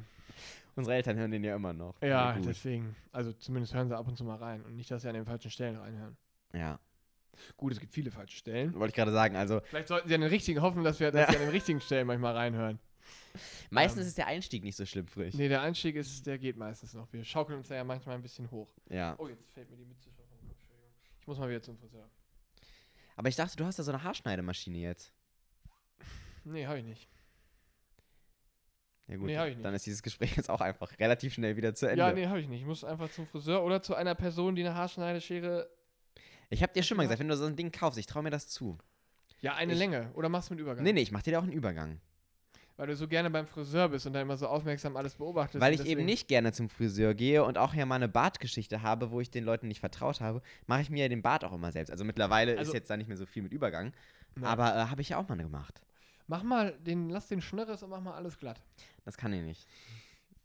Unsere 0.75 0.97
Eltern 0.97 1.17
hören 1.17 1.31
den 1.31 1.45
ja 1.45 1.55
immer 1.55 1.73
noch. 1.73 1.95
Ja, 2.03 2.37
deswegen. 2.39 2.97
Also 3.13 3.33
zumindest 3.33 3.75
hören 3.75 3.89
sie 3.89 3.97
ab 3.97 4.09
und 4.09 4.17
zu 4.17 4.25
mal 4.25 4.37
rein. 4.37 4.61
Und 4.65 4.75
nicht, 4.77 4.91
dass 4.91 5.03
sie 5.03 5.09
an 5.09 5.15
den 5.15 5.25
falschen 5.25 5.51
Stellen 5.53 5.77
reinhören. 5.77 6.17
Ja. 6.53 6.81
Gut, 7.57 7.73
es 7.73 7.79
gibt 7.79 7.93
viele 7.93 8.11
falsche 8.11 8.37
Stellen. 8.37 8.75
Wollte 8.75 8.91
ich 8.91 8.95
gerade 8.97 9.13
sagen, 9.13 9.37
also 9.37 9.61
Vielleicht 9.67 9.87
sollten 9.89 10.09
sie 10.09 10.15
an 10.17 10.21
den 10.23 10.31
richtigen 10.31 10.61
hoffen, 10.63 10.83
dass 10.83 10.99
wir 10.99 11.13
dass 11.13 11.27
Ja. 11.29 11.31
sie 11.31 11.37
an 11.39 11.43
den 11.45 11.51
richtigen 11.51 11.81
Stellen 11.81 12.09
manchmal 12.09 12.35
reinhören. 12.37 12.81
meistens 13.71 14.03
Ähm. 14.03 14.09
ist 14.09 14.19
der 14.19 14.27
Einstieg 14.27 14.65
nicht 14.65 14.77
so 14.77 14.85
schlüpfrig. 14.85 15.35
Nee, 15.35 15.49
der 15.49 15.63
Einstieg 15.63 15.95
ist, 15.95 16.27
der 16.27 16.39
geht 16.39 16.57
meistens 16.57 16.93
noch. 16.95 17.11
Wir 17.13 17.23
schaukeln 17.25 17.59
uns 17.59 17.69
da 17.69 17.77
ja 17.77 17.85
manchmal 17.85 18.17
ein 18.17 18.23
bisschen 18.23 18.51
hoch. 18.51 18.69
Ja. 18.89 19.15
Oh, 19.19 19.29
jetzt 19.29 19.49
fällt 19.53 19.71
mir 19.71 19.77
die 19.77 19.85
Mütze 19.85 20.11
schon 20.11 20.27
vom 20.27 20.27
Kopf. 20.49 20.51
Entschuldigung. 20.59 20.91
Ich 21.21 21.27
muss 21.29 21.39
mal 21.39 21.49
wieder 21.49 21.63
zum 21.63 21.79
Friseur. 21.79 22.09
Aber 23.17 23.29
ich 23.29 23.37
dachte, 23.37 23.57
du 23.57 23.65
hast 23.65 23.79
ja 23.79 23.85
so 23.85 23.93
eine 23.93 24.03
Haarschneidemaschine 24.03 24.79
jetzt. 24.79 25.13
Nee, 26.45 26.67
habe 26.67 26.79
ich 26.81 26.85
nicht. 26.85 27.09
Ja 29.11 29.17
gut, 29.17 29.27
Nee, 29.27 29.37
hab 29.37 29.47
ich 29.49 29.57
nicht. 29.57 29.65
dann 29.65 29.75
ist 29.75 29.85
dieses 29.87 30.03
Gespräch 30.03 30.37
jetzt 30.37 30.49
auch 30.49 30.61
einfach 30.61 30.91
relativ 30.99 31.35
schnell 31.35 31.57
wieder 31.57 31.75
zu 31.75 31.87
Ende. 31.87 31.99
Ja, 32.03 32.13
nee, 32.13 32.27
habe 32.27 32.41
ich 32.41 32.49
nicht. 32.49 32.61
Ich 32.61 32.67
muss 32.67 32.85
einfach 32.85 33.11
zum 33.11 33.27
Friseur 33.27 33.63
oder 33.65 33.83
zu 33.83 33.95
einer 33.95 34.15
Person, 34.15 34.55
die 34.55 34.63
eine 34.65 34.75
Haarschneideschere. 34.75 35.69
Ich 36.49 36.63
habe 36.63 36.73
dir 36.73 36.83
schon 36.83 36.97
mal 36.97 37.03
gesagt, 37.05 37.21
wenn 37.21 37.29
du 37.29 37.37
so 37.37 37.45
ein 37.47 37.57
Ding 37.57 37.73
kaufst, 37.73 37.99
ich 37.99 38.07
traue 38.07 38.23
mir 38.23 38.31
das 38.31 38.49
zu. 38.49 38.79
Ja, 39.41 39.55
eine 39.55 39.73
Ich- 39.73 39.79
Länge. 39.79 40.11
Oder 40.15 40.29
machst 40.29 40.51
du 40.51 40.55
mit 40.55 40.61
Übergang? 40.61 40.85
Nee, 40.85 40.93
nee, 40.93 41.03
ich 41.03 41.13
mach 41.13 41.23
dir 41.23 41.33
da 41.33 41.39
auch 41.39 41.43
einen 41.45 41.53
Übergang. 41.53 42.01
Weil 42.77 42.87
du 42.87 42.97
so 42.97 43.07
gerne 43.09 43.31
beim 43.31 43.47
Friseur 43.47 43.89
bist 43.91 44.07
und 44.07 44.15
dann 44.15 44.23
immer 44.23 44.37
so 44.39 44.47
aufmerksam 44.47 44.97
alles 44.97 45.15
beobachtest. 45.17 45.61
Weil 45.61 45.75
ich 45.75 45.85
eben 45.85 46.05
nicht 46.07 46.29
gerne 46.29 46.53
zum 46.53 46.71
Friseur 46.71 47.13
gehe 47.15 47.45
und 47.45 47.59
auch 47.59 47.75
ja 47.75 47.85
mal 47.85 47.97
eine 47.97 48.09
Bartgeschichte 48.09 48.81
habe, 48.83 49.11
wo 49.11 49.21
ich 49.21 49.31
den 49.31 49.45
Leuten 49.45 49.69
nicht 49.69 49.81
vertraut 49.81 50.21
habe, 50.21 50.41
mache 50.67 50.81
ich 50.83 50.89
mir 50.91 51.03
ja 51.03 51.09
den 51.09 51.21
Bart 51.21 51.45
auch 51.45 51.53
immer 51.53 51.73
selbst. 51.73 51.91
Also 51.91 52.05
mittlerweile 52.05 52.57
Also- 52.59 52.71
ist 52.71 52.75
jetzt 52.75 52.89
da 52.91 52.97
nicht 52.97 53.09
mehr 53.09 53.19
so 53.19 53.27
viel 53.27 53.43
mit 53.43 53.53
Übergang. 53.53 53.93
Ja. 54.41 54.47
Aber 54.49 54.75
äh, 54.75 54.85
habe 54.87 55.03
ich 55.03 55.11
ja 55.11 55.19
auch 55.19 55.29
mal 55.29 55.37
gemacht. 55.37 55.83
Mach 56.31 56.45
mal 56.45 56.79
den, 56.79 57.11
lass 57.11 57.27
den 57.27 57.43
Schnörres 57.43 57.83
und 57.83 57.91
mach 57.91 58.01
mal 58.01 58.15
alles 58.15 58.39
glatt. 58.39 58.63
Das 59.05 59.17
kann 59.17 59.33
ich 59.33 59.43
nicht. 59.43 59.67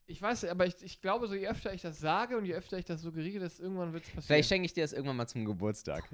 Ich 0.07 0.19
weiß, 0.19 0.45
aber 0.45 0.65
ich, 0.65 0.73
ich 0.81 0.99
glaube, 0.99 1.27
so 1.27 1.35
je 1.35 1.47
öfter 1.47 1.75
ich 1.75 1.83
das 1.83 1.99
sage 1.99 2.39
und 2.39 2.45
je 2.45 2.55
öfter 2.55 2.79
ich 2.79 2.85
das 2.85 3.03
suggeriere, 3.03 3.41
desto 3.41 3.61
irgendwann 3.61 3.93
wird 3.93 4.03
es 4.03 4.09
passieren. 4.09 4.23
Vielleicht 4.25 4.49
schenke 4.49 4.65
ich 4.65 4.73
dir 4.73 4.83
das 4.83 4.93
irgendwann 4.93 5.17
mal 5.17 5.27
zum 5.27 5.45
Geburtstag. 5.45 6.09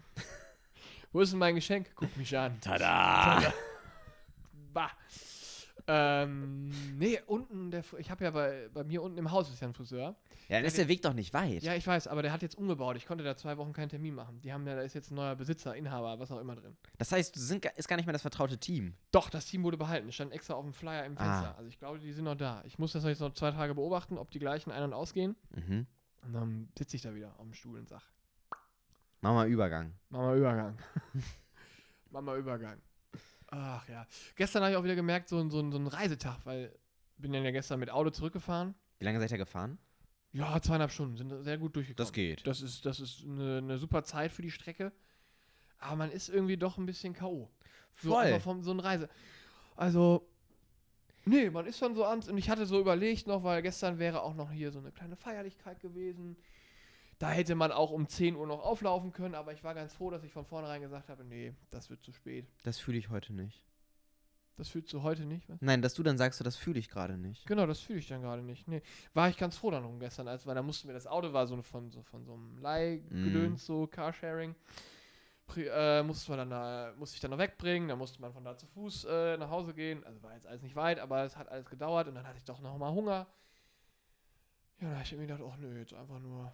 Wo 1.14 1.22
ist 1.22 1.32
denn 1.32 1.40
mein 1.40 1.56
Geschenk? 1.56 1.90
Guck 1.96 2.18
mich 2.18 2.38
an. 2.38 2.60
Tada! 2.60 3.54
Bah. 4.74 4.92
Ähm, 5.88 6.70
nee, 6.98 7.20
unten, 7.26 7.72
der, 7.72 7.84
ich 7.98 8.10
habe 8.12 8.24
ja 8.24 8.32
bei, 8.32 8.70
bei 8.74 8.84
mir 8.84 9.02
unten 9.02 9.18
im 9.18 9.32
Haus 9.32 9.50
ist 9.50 9.62
ja 9.62 9.68
ein 9.68 9.74
Friseur. 9.74 10.16
Ja, 10.48 10.58
dann 10.58 10.66
ist 10.66 10.78
der 10.78 10.88
Weg 10.88 11.02
doch 11.02 11.14
nicht 11.14 11.34
weit. 11.34 11.64
Ja, 11.64 11.74
ich 11.76 11.86
weiß, 11.88 12.08
aber 12.08 12.22
der 12.22 12.32
hat 12.32 12.42
jetzt 12.42 12.56
umgebaut. 12.58 12.96
Ich 12.98 13.06
konnte 13.06 13.24
da 13.24 13.36
zwei 13.36 13.58
Wochen 13.58 13.74
keinen 13.74 13.90
Termin 13.90 14.14
machen. 14.16 14.40
Die 14.42 14.52
haben 14.54 14.66
ja, 14.68 14.76
da 14.76 14.82
ist 14.82 14.94
jetzt 14.94 15.12
ein 15.12 15.16
neuer 15.16 15.36
Besitzer, 15.36 15.76
Inhaber, 15.76 16.20
was 16.20 16.32
auch 16.32 16.40
immer 16.40 16.56
drin. 16.56 16.76
Das 16.98 17.12
heißt, 17.12 17.36
du 17.36 17.40
sind, 17.40 17.66
ist 17.66 17.88
gar 17.88 17.96
nicht 17.96 18.06
mehr 18.06 18.14
das 18.14 18.22
vertraute 18.22 18.58
Team. 18.58 18.94
Doch, 19.12 19.30
das 19.30 19.46
Team 19.46 19.64
wurde 19.64 19.78
behalten. 19.78 20.10
Es 20.10 20.16
stand 20.16 20.32
extra 20.34 20.54
auf 20.56 20.64
dem 20.64 20.74
Flyer 20.74 21.06
im 21.06 21.18
Ah. 21.18 21.24
Fenster. 21.24 21.58
Also 21.58 21.70
ich 21.70 21.80
glaube, 21.80 22.00
die 22.00 22.12
sind 22.12 22.26
noch 22.26 22.36
da. 22.36 22.62
Ich 22.66 22.78
muss 22.80 22.92
das 22.92 23.04
jetzt 23.04 23.22
noch 23.22 23.34
zwei 23.34 23.52
Tage 23.52 23.76
beobachten, 23.76 24.18
ob 24.18 24.32
die 24.32 24.40
gleichen 24.40 24.72
ein- 24.72 24.84
und 24.84 24.94
ausgehen. 24.94 25.36
Mhm. 25.56 25.88
Und 26.24 26.34
dann 26.34 26.70
sitze 26.78 26.96
ich 26.98 27.02
da 27.02 27.16
wieder 27.16 27.34
auf 27.40 27.44
dem 27.46 27.54
Stuhl 27.54 27.80
und 27.80 27.90
sag, 27.90 28.02
Mach 29.22 29.34
mal 29.34 29.48
Übergang. 29.48 29.94
mach 30.10 30.20
mal 30.20 30.38
Übergang. 30.38 30.78
mach 32.12 32.22
mal 32.22 32.38
Übergang. 32.40 32.78
Ach 33.52 33.88
ja. 33.90 34.08
Gestern 34.36 34.64
habe 34.64 34.72
ich 34.72 34.78
auch 34.78 34.84
wieder 34.84 34.96
gemerkt, 34.96 35.30
so, 35.30 35.38
ein- 35.40 35.52
so, 35.52 35.70
so 35.72 35.78
ein 35.78 35.88
Reisetag, 35.88 36.40
weil 36.46 36.74
bin 37.18 37.32
dann 37.34 37.44
ja 37.44 37.52
gestern 37.52 37.80
mit 37.80 37.92
Auto 37.92 38.10
zurückgefahren. 38.10 38.74
Wie 39.00 39.06
lange 39.06 39.20
seid 39.20 39.32
ihr 39.32 39.38
gefahren? 39.38 39.78
Ja, 40.32 40.60
zweieinhalb 40.62 40.92
Stunden, 40.92 41.18
sind 41.18 41.44
sehr 41.44 41.58
gut 41.58 41.76
durchgekommen. 41.76 41.98
Das 42.08 42.14
geht. 42.14 42.48
Das 42.48 42.62
ist, 42.62 42.86
das 42.86 43.00
ist 43.00 43.24
eine, 43.26 43.58
eine 43.60 43.78
super 43.78 44.04
Zeit 44.04 44.32
für 44.32 44.42
die 44.42 44.50
Strecke. 44.52 44.92
Aber 45.78 45.98
man 45.98 46.12
ist 46.12 46.30
irgendwie 46.30 46.58
doch 46.58 46.78
ein 46.78 46.86
bisschen 46.86 47.14
K.O. 47.14 47.50
So 48.02 48.12
Voll. 48.12 48.24
einfach 48.24 48.42
von 48.42 48.64
so 48.64 48.72
einer 48.72 48.84
Reise. 48.84 49.10
Also, 49.76 50.28
nee, 51.26 51.50
man 51.50 51.66
ist 51.66 51.78
schon 51.80 51.94
so 51.96 52.06
ans. 52.06 52.30
Und 52.30 52.38
ich 52.38 52.50
hatte 52.50 52.66
so 52.66 52.80
überlegt 52.80 53.28
noch, 53.28 53.44
weil 53.44 53.62
gestern 53.62 54.00
wäre 54.00 54.22
auch 54.22 54.34
noch 54.34 54.52
hier 54.52 54.72
so 54.72 54.80
eine 54.80 54.92
kleine 54.92 55.16
Feierlichkeit 55.18 55.80
gewesen. 55.82 56.38
Da 57.22 57.30
hätte 57.30 57.54
man 57.54 57.72
auch 57.72 57.92
um 57.92 58.08
10 58.08 58.36
Uhr 58.36 58.48
noch 58.48 58.64
auflaufen 58.64 59.12
können, 59.12 59.36
aber 59.36 59.54
ich 59.54 59.64
war 59.64 59.76
ganz 59.76 59.94
froh, 59.94 60.10
dass 60.10 60.24
ich 60.24 60.32
von 60.32 60.44
vornherein 60.44 60.82
gesagt 60.82 61.08
habe, 61.08 61.24
nee, 61.24 61.54
das 61.70 61.92
wird 61.92 62.02
zu 62.02 62.12
spät. 62.12 62.48
Das 62.64 62.80
fühle 62.80 62.98
ich 62.98 63.12
heute 63.12 63.32
nicht. 63.32 63.62
Das 64.58 64.70
fühlst 64.70 64.92
du 64.92 65.04
heute 65.04 65.26
nicht, 65.26 65.48
was? 65.48 65.62
Nein, 65.62 65.84
dass 65.84 65.94
du 65.94 66.02
dann 66.02 66.18
sagst, 66.18 66.44
das 66.44 66.56
fühle 66.56 66.80
ich 66.80 66.90
gerade 66.90 67.20
nicht. 67.20 67.46
Genau, 67.46 67.68
das 67.68 67.80
fühle 67.80 68.00
ich 68.00 68.08
dann 68.08 68.24
gerade 68.24 68.42
nicht. 68.42 68.68
Nee, 68.68 68.82
war 69.14 69.30
ich 69.30 69.38
ganz 69.38 69.56
froh 69.56 69.70
dann 69.70 69.86
rum 69.86 70.00
gestern, 70.00 70.28
als 70.28 70.48
weil 70.48 70.56
da 70.56 70.64
mussten 70.64 70.88
wir 70.88 70.96
das 70.96 71.06
Auto 71.06 71.32
war 71.32 71.46
so 71.46 71.62
von 71.62 71.92
so 71.92 72.02
von 72.02 72.26
so 72.26 72.34
einem 72.34 72.58
Leihgedöns, 72.58 73.68
so 73.68 73.86
Carsharing. 73.86 74.56
Pri 75.46 75.68
äh, 75.68 76.02
musste 76.02 76.32
man 76.32 76.40
dann 76.40 76.50
da, 76.50 76.94
musste 76.98 77.18
ich 77.18 77.22
dann 77.22 77.30
noch 77.30 77.38
wegbringen, 77.38 77.88
dann 77.88 78.00
musste 78.00 78.20
man 78.20 78.34
von 78.34 78.44
da 78.44 78.58
zu 78.58 78.66
Fuß 78.66 79.06
äh, 79.06 79.38
nach 79.38 79.52
Hause 79.52 79.76
gehen. 79.76 80.04
Also 80.06 80.24
war 80.24 80.34
jetzt 80.34 80.48
alles 80.48 80.64
nicht 80.64 80.76
weit, 80.76 80.98
aber 80.98 81.24
es 81.24 81.38
hat 81.38 81.50
alles 81.50 81.70
gedauert 81.70 82.08
und 82.08 82.16
dann 82.16 82.26
hatte 82.26 82.40
ich 82.40 82.46
doch 82.46 82.62
noch 82.62 82.80
mal 82.80 82.92
Hunger. 82.92 83.28
Ja, 84.80 84.90
da 84.90 84.96
hab 84.96 85.06
ich 85.06 85.12
mir 85.12 85.28
gedacht, 85.28 85.42
ach 85.48 85.58
nö, 85.58 85.78
jetzt 85.78 85.94
einfach 85.94 86.18
nur. 86.18 86.52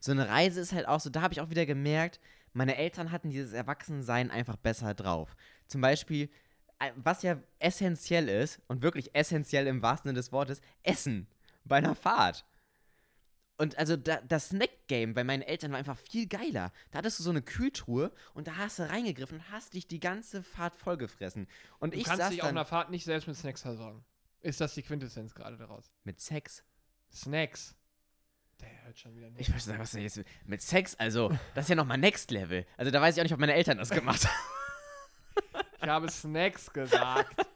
So 0.00 0.12
eine 0.12 0.28
Reise 0.28 0.60
ist 0.60 0.72
halt 0.72 0.86
auch 0.88 1.00
so, 1.00 1.10
da 1.10 1.22
habe 1.22 1.34
ich 1.34 1.40
auch 1.40 1.50
wieder 1.50 1.66
gemerkt, 1.66 2.20
meine 2.52 2.76
Eltern 2.76 3.10
hatten 3.10 3.30
dieses 3.30 3.52
Erwachsensein 3.52 4.30
einfach 4.30 4.56
besser 4.56 4.94
drauf. 4.94 5.34
Zum 5.66 5.80
Beispiel, 5.80 6.30
äh, 6.78 6.92
was 6.96 7.22
ja 7.22 7.38
essentiell 7.58 8.28
ist, 8.28 8.60
und 8.68 8.82
wirklich 8.82 9.14
essentiell 9.14 9.66
im 9.66 9.82
wahrsten 9.82 10.10
Sinne 10.10 10.18
des 10.18 10.32
Wortes, 10.32 10.60
Essen 10.82 11.26
bei 11.64 11.76
einer 11.76 11.94
Fahrt. 11.94 12.44
Und 13.56 13.78
also 13.78 13.96
da, 13.96 14.20
das 14.26 14.48
Snack-Game 14.48 15.14
bei 15.14 15.22
meinen 15.22 15.42
Eltern 15.42 15.70
war 15.70 15.78
einfach 15.78 15.98
viel 15.98 16.26
geiler. 16.26 16.72
Da 16.90 16.98
hattest 16.98 17.18
du 17.20 17.22
so 17.22 17.30
eine 17.30 17.42
Kühltruhe 17.42 18.10
und 18.34 18.48
da 18.48 18.56
hast 18.56 18.80
du 18.80 18.88
reingegriffen 18.88 19.38
und 19.38 19.50
hast 19.52 19.74
dich 19.74 19.86
die 19.86 20.00
ganze 20.00 20.42
Fahrt 20.42 20.74
vollgefressen. 20.76 21.46
Und 21.78 21.94
Du 21.94 21.98
ich 21.98 22.04
kannst 22.04 22.32
dich 22.32 22.42
auf 22.42 22.48
einer 22.48 22.64
Fahrt 22.64 22.90
nicht 22.90 23.04
selbst 23.04 23.28
mit 23.28 23.36
Snacks 23.36 23.62
versorgen. 23.62 24.04
Ist 24.40 24.60
das 24.60 24.74
die 24.74 24.82
Quintessenz 24.82 25.34
gerade 25.34 25.56
daraus? 25.56 25.90
mit 26.02 26.20
Sex. 26.20 26.64
Snacks. 27.12 27.76
Der 28.60 28.84
hört 28.84 28.98
schon 28.98 29.14
wieder 29.16 29.30
nicht. 29.30 29.40
Ich 29.48 29.54
weiß 29.54 29.66
nicht, 29.66 29.78
was 29.78 29.90
denn 29.92 30.02
jetzt 30.02 30.20
mit 30.46 30.62
Sex, 30.62 30.94
also 30.96 31.30
das 31.54 31.64
ist 31.64 31.68
ja 31.70 31.74
nochmal 31.76 31.98
Next 31.98 32.30
Level. 32.30 32.64
Also 32.76 32.90
da 32.90 33.00
weiß 33.00 33.14
ich 33.16 33.20
auch 33.20 33.24
nicht, 33.24 33.32
ob 33.34 33.40
meine 33.40 33.54
Eltern 33.54 33.78
das 33.78 33.90
gemacht 33.90 34.24
haben. 34.26 34.34
Ich 35.82 35.88
habe 35.90 36.10
Snacks 36.10 36.72
gesagt. 36.72 37.34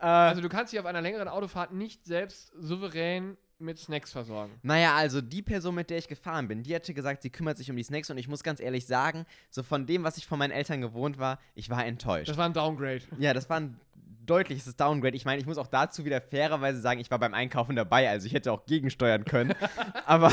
Äh, 0.00 0.06
Also 0.06 0.40
du 0.40 0.48
kannst 0.48 0.72
dich 0.72 0.80
auf 0.80 0.86
einer 0.86 1.02
längeren 1.02 1.28
Autofahrt 1.28 1.72
nicht 1.74 2.06
selbst 2.06 2.50
souverän 2.58 3.36
mit 3.58 3.78
Snacks 3.78 4.10
versorgen. 4.12 4.58
Naja, 4.62 4.94
also 4.96 5.20
die 5.20 5.42
Person, 5.42 5.74
mit 5.74 5.90
der 5.90 5.98
ich 5.98 6.08
gefahren 6.08 6.48
bin, 6.48 6.62
die 6.62 6.74
hatte 6.74 6.94
gesagt, 6.94 7.20
sie 7.20 7.28
kümmert 7.28 7.58
sich 7.58 7.70
um 7.70 7.76
die 7.76 7.82
Snacks 7.82 8.08
und 8.08 8.16
ich 8.16 8.26
muss 8.26 8.42
ganz 8.42 8.60
ehrlich 8.60 8.86
sagen, 8.86 9.26
so 9.50 9.62
von 9.62 9.84
dem, 9.84 10.02
was 10.02 10.16
ich 10.16 10.26
von 10.26 10.38
meinen 10.38 10.52
Eltern 10.52 10.80
gewohnt 10.80 11.18
war, 11.18 11.38
ich 11.54 11.68
war 11.68 11.84
enttäuscht. 11.84 12.30
Das 12.30 12.38
war 12.38 12.46
ein 12.46 12.54
Downgrade. 12.54 13.02
ja, 13.18 13.34
das 13.34 13.50
war 13.50 13.58
ein 13.60 13.78
deutliches 14.26 14.76
Downgrade. 14.76 15.16
Ich 15.16 15.24
meine, 15.24 15.40
ich 15.40 15.46
muss 15.46 15.58
auch 15.58 15.66
dazu 15.66 16.04
wieder 16.04 16.20
fairerweise 16.20 16.80
sagen, 16.80 17.00
ich 17.00 17.10
war 17.10 17.18
beim 17.18 17.34
Einkaufen 17.34 17.76
dabei, 17.76 18.08
also 18.08 18.26
ich 18.26 18.34
hätte 18.34 18.52
auch 18.52 18.66
gegensteuern 18.66 19.24
können. 19.24 19.54
aber, 20.06 20.32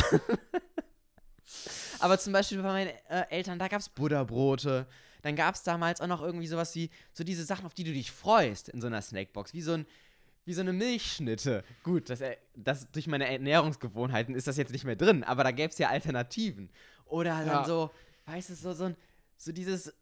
aber 1.99 2.17
zum 2.19 2.33
Beispiel 2.33 2.61
bei 2.61 2.63
meinen 2.63 2.91
äh, 3.09 3.25
Eltern, 3.29 3.59
da 3.59 3.67
gab 3.67 3.79
es 3.79 3.89
Butterbrote. 3.89 4.87
Dann 5.23 5.35
gab 5.35 5.55
es 5.55 5.63
damals 5.63 5.99
auch 5.99 6.07
noch 6.07 6.21
irgendwie 6.21 6.47
sowas 6.47 6.75
wie, 6.75 6.89
so 7.11 7.23
diese 7.23 7.43
Sachen, 7.43 7.65
auf 7.65 7.73
die 7.73 7.83
du 7.83 7.91
dich 7.91 8.11
freust 8.11 8.69
in 8.69 8.81
so 8.81 8.87
einer 8.87 9.01
Snackbox, 9.01 9.53
wie 9.53 9.61
so 9.61 9.73
ein 9.73 9.85
wie 10.45 10.53
so 10.53 10.61
eine 10.61 10.71
Milchschnitte. 10.71 11.65
Gut, 11.83 12.09
das, 12.09 12.21
äh, 12.21 12.37
das, 12.55 12.89
durch 12.91 13.07
meine 13.07 13.27
Ernährungsgewohnheiten 13.27 14.33
ist 14.33 14.47
das 14.47 14.55
jetzt 14.55 14.71
nicht 14.71 14.85
mehr 14.85 14.95
drin, 14.95 15.25
aber 15.25 15.43
da 15.43 15.51
gäbe 15.51 15.69
es 15.73 15.77
ja 15.77 15.89
Alternativen. 15.89 16.69
Oder 17.05 17.37
dann 17.39 17.47
Ja. 17.47 17.65
so, 17.65 17.91
weißt 18.27 18.51
du, 18.51 18.55
so, 18.55 18.71
so, 18.73 18.85
ein, 18.85 18.95
so 19.35 19.51
dieses, 19.51 19.93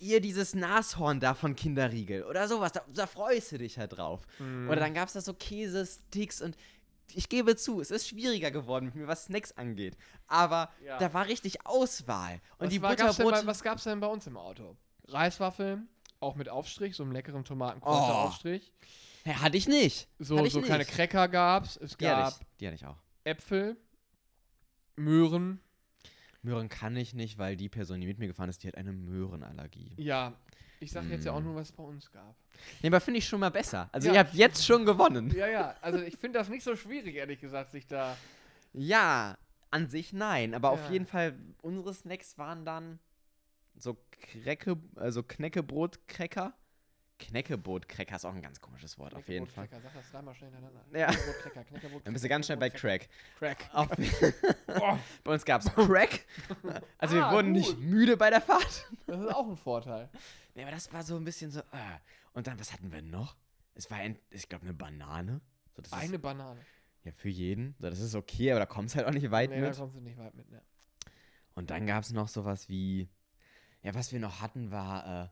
ihr 0.00 0.20
dieses 0.20 0.54
Nashorn 0.54 1.20
da 1.20 1.34
von 1.34 1.54
Kinderriegel 1.56 2.24
oder 2.24 2.48
sowas, 2.48 2.72
da, 2.72 2.82
da 2.92 3.06
freust 3.06 3.52
du 3.52 3.58
dich 3.58 3.78
halt 3.78 3.96
drauf. 3.96 4.20
Mhm. 4.38 4.68
Oder 4.68 4.80
dann 4.80 4.94
gab 4.94 5.08
es 5.08 5.14
da 5.14 5.20
so 5.20 5.34
Käsesticks 5.34 6.40
und 6.40 6.56
ich 7.14 7.28
gebe 7.28 7.56
zu, 7.56 7.80
es 7.80 7.90
ist 7.90 8.06
schwieriger 8.08 8.50
geworden 8.50 8.86
mit 8.86 8.94
mir, 8.94 9.06
was 9.06 9.24
Snacks 9.24 9.52
angeht. 9.52 9.96
Aber 10.26 10.70
Ja. 10.84 10.98
da 10.98 11.12
war 11.14 11.26
richtig 11.26 11.64
Auswahl. 11.66 12.40
Und 12.58 12.66
was 12.66 12.68
die 12.70 12.82
war, 12.82 12.96
gab's 12.96 13.16
denn 13.16 13.24
Butterbrote. 13.24 13.46
bei, 13.46 13.50
was 13.50 13.62
gab's 13.62 13.84
denn 13.84 14.00
bei 14.00 14.06
uns 14.08 14.26
im 14.26 14.36
Auto? 14.36 14.76
Reiswaffeln, 15.08 15.88
auch 16.20 16.34
mit 16.34 16.48
Aufstrich, 16.50 16.94
so 16.96 17.02
einem 17.02 17.12
leckeren 17.12 17.40
Oh. 17.40 17.44
Tomatenkräuteraufstrich. 17.44 18.72
Hä, 19.24 19.32
hatte 19.34 19.56
ich 19.56 19.66
nicht. 19.68 20.06
So, 20.18 20.36
hatte 20.36 20.46
ich 20.48 20.52
so 20.52 20.58
nicht. 20.60 20.66
kleine 20.68 20.84
Cracker 20.84 21.28
gab's. 21.28 21.76
Es 21.78 21.96
Die 21.96 22.06
hatte 22.06 22.22
gab 22.22 22.40
ich, 22.40 22.46
die 22.60 22.66
hatte 22.66 22.74
ich 22.76 22.86
auch. 22.86 22.96
Äpfel, 23.24 23.76
Möhren. 24.96 25.60
Möhren 26.42 26.68
kann 26.68 26.96
ich 26.96 27.14
nicht, 27.14 27.38
weil 27.38 27.56
die 27.56 27.68
Person, 27.68 28.00
die 28.00 28.06
mit 28.06 28.18
mir 28.18 28.28
gefahren 28.28 28.48
ist, 28.48 28.62
die 28.62 28.68
hat 28.68 28.76
eine 28.76 28.92
Möhrenallergie. 28.92 29.92
Ja, 29.96 30.32
ich 30.80 30.92
sag 30.92 31.08
jetzt 31.10 31.24
ja 31.24 31.32
auch 31.32 31.40
Mm. 31.40 31.44
nur, 31.44 31.54
was 31.56 31.70
es 31.70 31.72
bei 31.72 31.82
uns 31.82 32.10
gab. 32.12 32.36
Nee, 32.82 32.88
aber 32.88 33.00
finde 33.00 33.18
ich 33.18 33.26
schon 33.28 33.40
mal 33.40 33.50
besser. 33.50 33.88
Also 33.92 34.08
Ja. 34.08 34.14
ihr 34.14 34.18
habt 34.20 34.34
jetzt 34.34 34.64
schon 34.64 34.84
gewonnen. 34.86 35.30
Ja, 35.34 35.48
ja, 35.48 35.74
also 35.80 35.98
ich 36.00 36.16
finde 36.16 36.38
das 36.38 36.48
nicht 36.48 36.62
so 36.62 36.76
schwierig, 36.76 37.16
ehrlich 37.16 37.40
gesagt, 37.40 37.72
sich 37.72 37.86
da. 37.86 38.16
Ja, 38.72 39.36
an 39.70 39.88
sich 39.88 40.12
nein, 40.12 40.54
aber 40.54 40.70
auf 40.70 40.84
Ja. 40.86 40.92
jeden 40.92 41.06
Fall, 41.06 41.34
unsere 41.62 41.92
Snacks 41.92 42.38
waren 42.38 42.64
dann 42.64 42.98
so 43.76 43.96
Krecke, 44.10 44.76
also 44.96 45.22
Knäckebrot-Cracker. 45.22 46.52
Knäckebrot-Cracker 47.18 48.16
ist 48.16 48.24
auch 48.24 48.34
ein 48.34 48.42
ganz 48.42 48.60
komisches 48.60 48.98
Wort, 48.98 49.14
auf 49.14 49.28
jeden 49.28 49.46
Fall. 49.46 49.68
Cracker, 49.68 49.82
Sag 49.82 49.94
das 49.94 50.10
dreimal 50.10 50.34
schnell 50.34 50.50
hintereinander. 50.50 50.98
Ja. 50.98 51.06
Knäckebrot, 51.08 51.42
Cracker, 51.42 51.64
Knäckebrot, 51.64 52.06
Dann 52.06 52.12
bist 52.12 52.24
du 52.24 52.28
ganz 52.28 52.46
schnell 52.46 52.58
bei 52.58 52.70
Crack. 52.70 53.08
Crack. 53.38 53.68
Auf, 53.72 53.88
bei 55.24 55.32
uns 55.32 55.44
gab 55.44 55.62
es 55.62 55.72
Crack. 55.74 56.24
Also 56.98 57.16
wir 57.16 57.26
Ah, 57.26 57.32
wurden 57.32 57.52
gut. 57.54 57.62
nicht 57.62 57.78
müde 57.78 58.16
bei 58.16 58.30
der 58.30 58.40
Fahrt. 58.40 58.88
das 59.06 59.20
ist 59.20 59.28
auch 59.34 59.48
ein 59.48 59.56
Vorteil. 59.56 60.08
Nee, 60.54 60.62
aber 60.62 60.70
das 60.72 60.92
war 60.92 61.02
so 61.02 61.16
ein 61.16 61.24
bisschen 61.24 61.50
so. 61.50 61.60
Äh. 61.60 61.64
Und 62.32 62.46
dann, 62.46 62.58
was 62.60 62.72
hatten 62.72 62.92
wir 62.92 63.02
noch? 63.02 63.36
Es 63.74 63.90
war, 63.90 63.98
ein, 63.98 64.18
ich 64.30 64.48
glaube, 64.48 64.64
eine 64.64 64.74
Banane. 64.74 65.40
So, 65.76 65.82
Eine 65.96 66.16
ist, 66.16 66.22
Banane. 66.22 66.60
ja, 67.04 67.12
für 67.12 67.28
jeden. 67.28 67.74
So, 67.78 67.88
das 67.90 68.00
ist 68.00 68.14
okay, 68.14 68.50
aber 68.52 68.60
da 68.60 68.66
kommst 68.66 68.96
halt 68.96 69.06
auch 69.06 69.12
nicht 69.12 69.30
weit 69.30 69.50
Nee, 69.50 69.60
da 69.60 69.68
mit. 69.68 69.76
kommst 69.76 69.96
du 69.96 70.00
nicht 70.00 70.18
weit 70.18 70.34
mit, 70.34 70.50
ne. 70.50 70.60
Und 71.54 71.70
dann 71.70 71.86
gab 71.86 72.02
es 72.04 72.12
noch 72.12 72.28
sowas 72.28 72.68
wie. 72.68 73.08
Ja, 73.82 73.94
was 73.94 74.12
wir 74.12 74.18
noch 74.20 74.40
hatten, 74.40 74.70
war. 74.72 75.24
Äh, 75.24 75.28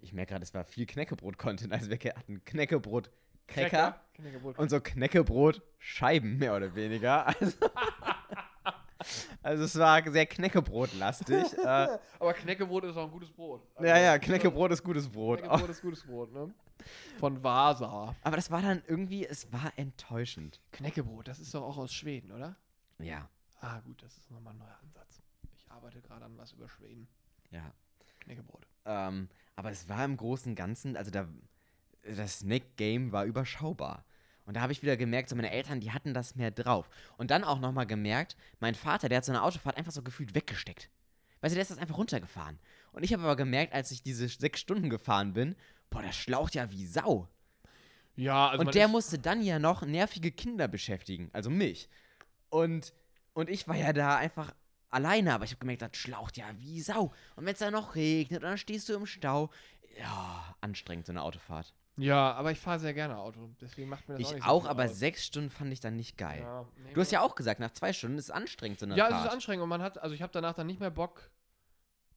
ich 0.00 0.12
merke 0.12 0.32
gerade, 0.32 0.42
es 0.42 0.54
war 0.54 0.64
viel 0.64 0.86
Knäckebrot-Content. 0.86 1.72
Also 1.72 1.90
wir 1.90 1.98
hatten 2.14 2.44
Knäckebrot. 2.44 3.10
Cracker 3.46 3.98
und 4.58 4.68
so 4.68 4.78
Knäckebrot-Scheiben, 4.78 6.36
mehr 6.36 6.54
oder 6.54 6.74
weniger. 6.74 7.26
Also, 7.26 7.56
also 9.42 9.64
es 9.64 9.78
war 9.78 10.10
sehr 10.10 10.26
Knäckebrot-lastig. 10.26 11.52
äh, 11.64 11.98
Aber 12.18 12.34
Knäckebrot 12.34 12.84
ist 12.84 12.96
auch 12.96 13.04
ein 13.04 13.10
gutes 13.10 13.30
Brot. 13.30 13.66
Also, 13.74 13.88
ja, 13.88 13.98
ja, 13.98 14.18
Knäckebrot 14.18 14.72
ist 14.72 14.82
gutes 14.82 15.08
Brot. 15.08 15.40
Knäckebrot 15.40 15.70
ist 15.70 15.80
gutes 15.80 16.02
Brot, 16.04 16.32
ne? 16.32 16.52
Von 17.18 17.42
Vasa. 17.42 18.14
Aber 18.22 18.36
das 18.36 18.50
war 18.50 18.60
dann 18.60 18.82
irgendwie, 18.86 19.26
es 19.26 19.50
war 19.50 19.72
enttäuschend. 19.76 20.60
Knäckebrot, 20.72 21.26
das 21.26 21.38
ist 21.40 21.54
doch 21.54 21.62
auch 21.62 21.78
aus 21.78 21.92
Schweden, 21.92 22.32
oder? 22.32 22.54
Ja, 22.98 23.28
Ah, 23.60 23.80
gut, 23.80 24.02
das 24.02 24.16
ist 24.16 24.30
nochmal 24.30 24.52
ein 24.52 24.58
neuer 24.58 24.78
Ansatz. 24.82 25.20
Ich 25.56 25.68
arbeite 25.70 26.00
gerade 26.00 26.24
an 26.24 26.36
was 26.38 26.52
über 26.52 26.68
Schweden. 26.68 27.08
ja. 27.50 27.72
Knäckebrot. 28.20 28.66
Ähm, 28.84 29.28
aber 29.58 29.72
es 29.72 29.88
war 29.88 30.04
im 30.04 30.16
Großen 30.16 30.52
und 30.52 30.54
Ganzen, 30.54 30.96
also 30.96 31.10
da, 31.10 31.26
das 32.04 32.38
Snack-Game 32.38 33.10
war 33.10 33.24
überschaubar. 33.24 34.04
Und 34.44 34.54
da 34.54 34.60
habe 34.60 34.70
ich 34.70 34.82
wieder 34.82 34.96
gemerkt, 34.96 35.28
so 35.28 35.34
meine 35.34 35.50
Eltern, 35.50 35.80
die 35.80 35.90
hatten 35.90 36.14
das 36.14 36.36
mehr 36.36 36.52
drauf. 36.52 36.88
Und 37.16 37.32
dann 37.32 37.42
auch 37.42 37.58
nochmal 37.58 37.84
gemerkt, 37.84 38.36
mein 38.60 38.76
Vater, 38.76 39.08
der 39.08 39.18
hat 39.18 39.24
so 39.24 39.32
eine 39.32 39.42
Autofahrt 39.42 39.76
einfach 39.76 39.90
so 39.90 40.02
gefühlt 40.02 40.36
weggesteckt. 40.36 40.90
Weißt 41.40 41.52
du, 41.52 41.56
der 41.56 41.62
ist 41.62 41.72
das 41.72 41.78
einfach 41.78 41.98
runtergefahren. 41.98 42.60
Und 42.92 43.02
ich 43.02 43.12
habe 43.12 43.24
aber 43.24 43.34
gemerkt, 43.34 43.72
als 43.72 43.90
ich 43.90 44.00
diese 44.00 44.28
sechs 44.28 44.60
Stunden 44.60 44.90
gefahren 44.90 45.32
bin, 45.32 45.56
boah, 45.90 46.02
der 46.02 46.12
schlaucht 46.12 46.54
ja 46.54 46.70
wie 46.70 46.86
Sau. 46.86 47.26
Ja, 48.14 48.50
also 48.50 48.64
und 48.64 48.76
der 48.76 48.86
musste 48.86 49.18
dann 49.18 49.42
ja 49.42 49.58
noch 49.58 49.82
nervige 49.82 50.30
Kinder 50.30 50.68
beschäftigen, 50.68 51.30
also 51.32 51.50
mich. 51.50 51.88
Und, 52.48 52.94
und 53.32 53.50
ich 53.50 53.66
war 53.66 53.74
ja 53.74 53.92
da 53.92 54.18
einfach 54.18 54.54
alleine, 54.90 55.34
aber 55.34 55.44
ich 55.44 55.50
habe 55.50 55.60
gemerkt, 55.60 55.82
das 55.82 55.96
schlaucht 55.96 56.36
ja 56.36 56.46
wie 56.58 56.80
Sau. 56.80 57.12
Und 57.36 57.44
wenn 57.46 57.52
es 57.52 57.58
dann 57.58 57.72
noch 57.72 57.94
regnet 57.94 58.42
und 58.42 58.48
dann 58.48 58.58
stehst 58.58 58.88
du 58.88 58.94
im 58.94 59.06
Stau, 59.06 59.50
ja, 59.98 60.54
anstrengend 60.60 61.06
so 61.06 61.12
eine 61.12 61.22
Autofahrt. 61.22 61.74
Ja, 61.96 62.32
aber 62.34 62.52
ich 62.52 62.60
fahre 62.60 62.78
sehr 62.78 62.94
gerne 62.94 63.18
Auto. 63.18 63.50
Deswegen 63.60 63.88
macht 63.88 64.08
mir 64.08 64.14
das 64.14 64.24
auch 64.26 64.28
Ich 64.30 64.34
nicht 64.36 64.44
so 64.44 64.50
auch, 64.50 64.66
aber 64.66 64.84
aus. 64.84 64.98
sechs 64.98 65.26
Stunden 65.26 65.50
fand 65.50 65.72
ich 65.72 65.80
dann 65.80 65.96
nicht 65.96 66.16
geil. 66.16 66.40
Ja, 66.42 66.64
nee, 66.84 66.92
Du 66.94 67.00
hast 67.00 67.10
ja 67.10 67.22
auch 67.22 67.34
gesagt, 67.34 67.58
nach 67.58 67.72
zwei 67.72 67.92
Stunden 67.92 68.18
ist 68.18 68.26
es 68.26 68.30
anstrengend, 68.30 68.78
so 68.78 68.86
eine 68.86 68.96
Ja, 68.96 69.08
Fahrt. 69.08 69.20
es 69.20 69.26
ist 69.26 69.32
anstrengend 69.32 69.62
und 69.64 69.68
man 69.68 69.82
hat, 69.82 69.98
also 69.98 70.14
ich 70.14 70.22
habe 70.22 70.32
danach 70.32 70.54
dann 70.54 70.68
nicht 70.68 70.78
mehr 70.78 70.90
Bock, 70.92 71.28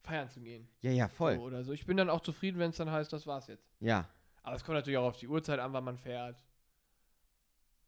feiern 0.04 0.28
zu 0.30 0.40
gehen. 0.40 0.68
ja, 0.82 0.92
ja, 0.92 1.08
voll. 1.08 1.34
So, 1.36 1.42
oder 1.42 1.64
so. 1.64 1.72
Ich 1.72 1.84
bin 1.86 1.96
dann 1.96 2.10
auch 2.10 2.20
zufrieden, 2.20 2.58
wenn 2.60 2.70
es 2.70 2.76
dann 2.76 2.90
heißt, 2.92 3.12
das 3.12 3.26
war's 3.26 3.48
jetzt. 3.48 3.68
Ja. 3.80 4.08
Aber 4.44 4.54
es 4.56 4.64
kommt 4.64 4.76
natürlich 4.76 4.98
auch 4.98 5.06
auf 5.08 5.16
die 5.16 5.26
Uhrzeit 5.28 5.58
an, 5.58 5.72
wann 5.72 5.84
man 5.84 5.96
fährt. 5.98 6.42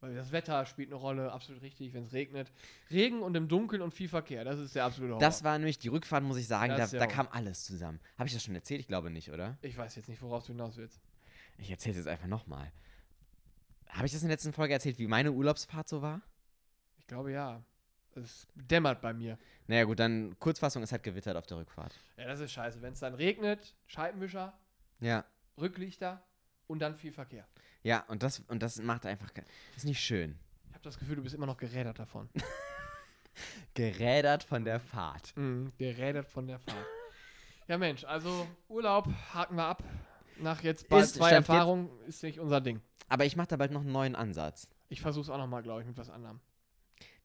Weil 0.05 0.15
das 0.15 0.33
Wetter 0.33 0.67
spielt 0.67 0.91
eine 0.91 0.97
Rolle, 0.97 1.33
absolut 1.33 1.63
richtig, 1.63 1.95
wenn 1.95 2.05
es 2.05 2.13
regnet. 2.13 2.53
Regen 2.91 3.23
und 3.23 3.35
im 3.37 3.49
Dunkeln 3.49 3.81
und 3.81 3.95
viel 3.95 4.07
Verkehr, 4.07 4.45
das 4.45 4.59
ist 4.59 4.75
der 4.75 4.85
absolute 4.85 5.15
Horror. 5.15 5.21
Das 5.21 5.45
war 5.45 5.57
nämlich 5.57 5.79
die 5.79 5.89
Rückfahrt, 5.89 6.23
muss 6.23 6.37
ich 6.37 6.47
sagen, 6.47 6.77
da, 6.77 6.87
da 6.87 7.07
kam 7.07 7.27
alles 7.31 7.65
zusammen. 7.65 7.99
Habe 8.19 8.27
ich 8.27 8.35
das 8.35 8.45
schon 8.45 8.55
erzählt? 8.55 8.81
Ich 8.81 8.87
glaube 8.87 9.09
nicht, 9.09 9.31
oder? 9.31 9.57
ich 9.63 9.79
weiß 9.79 9.97
jetzt 9.97 10.11
nicht, 10.11 10.21
worauf 10.21 10.45
du 10.45 10.53
hinaus 10.53 10.77
willst. 10.77 11.01
Ich 11.57 11.71
erzähle 11.71 11.93
es 11.93 11.97
jetzt 12.05 12.09
einfach 12.09 12.27
nochmal. 12.27 12.71
Habe 13.89 14.05
ich 14.05 14.13
das 14.13 14.21
in 14.21 14.29
der 14.29 14.35
letzten 14.35 14.53
Folge 14.53 14.75
erzählt, 14.75 14.99
wie 14.99 15.07
meine 15.07 15.33
Urlaubsfahrt 15.33 15.89
so 15.89 16.03
war? 16.03 16.21
Ich 16.99 17.07
glaube 17.07 17.33
ja. 17.33 17.65
Es 18.15 18.47
dämmert 18.55 19.01
bei 19.01 19.15
mir. 19.15 19.39
Naja, 19.69 19.85
gut, 19.85 19.99
dann 20.01 20.39
Kurzfassung, 20.39 20.83
es 20.83 20.93
hat 20.93 21.03
gewittert 21.03 21.35
auf 21.39 21.47
der 21.47 21.57
Rückfahrt. 21.57 21.99
Ja, 22.19 22.27
das 22.27 22.41
ist 22.41 22.53
scheiße. 22.53 22.83
Wenn 22.83 22.93
es 22.93 23.01
dann 23.01 23.15
regnet, 23.15 23.75
Scheibenwischer, 23.87 24.53
Ja. 25.01 25.25
Rücklichter 25.59 26.23
und 26.67 26.81
dann 26.81 26.95
viel 26.95 27.13
Verkehr. 27.13 27.49
Ja, 27.85 28.03
und 28.09 28.23
das, 28.25 28.41
und 28.49 28.63
das 28.63 28.81
macht 28.83 29.07
einfach. 29.07 29.31
ist 29.77 29.85
nicht 29.85 30.01
schön. 30.01 30.37
Ich 30.69 30.75
habe 30.75 30.83
das 30.85 30.99
Gefühl, 30.99 31.17
du 31.17 31.23
bist 31.23 31.35
immer 31.35 31.47
noch 31.47 31.57
gerädert 31.57 31.99
davon. 32.01 32.29
Gerädert 33.75 34.43
von 34.45 34.65
der 34.65 34.81
Fahrt. 34.81 35.37
Mhm, 35.37 35.73
gerädert 35.79 36.29
von 36.29 36.47
der 36.47 36.59
Fahrt. 36.61 36.87
ja, 37.67 37.77
Mensch, 37.79 38.05
also 38.05 38.47
Urlaub 38.69 39.09
haken 39.33 39.57
wir 39.57 39.65
ab. 39.65 39.83
Nach 40.41 40.63
jetzt 40.63 40.89
bald 40.89 41.05
Ist- 41.05 41.15
zwei 41.17 41.29
stand 41.29 41.47
jetzt- 41.47 41.49
Erfahrungen 41.55 41.91
ist 42.07 42.23
nicht 42.23 42.39
unser 42.41 42.61
Ding. 42.61 42.81
Aber 43.09 43.25
ich 43.25 43.37
mache 43.37 43.49
da 43.49 43.57
bald 43.57 43.71
noch 43.73 43.83
einen 43.83 43.93
neuen 43.93 44.15
Ansatz. 44.17 44.69
Ich 44.89 45.01
versuche 45.01 45.25
es 45.25 45.31
auch 45.31 45.39
nochmal, 45.39 45.63
glaube 45.63 45.81
ich, 45.83 45.87
mit 45.87 45.97
was 45.97 46.11
anderem. 46.11 46.41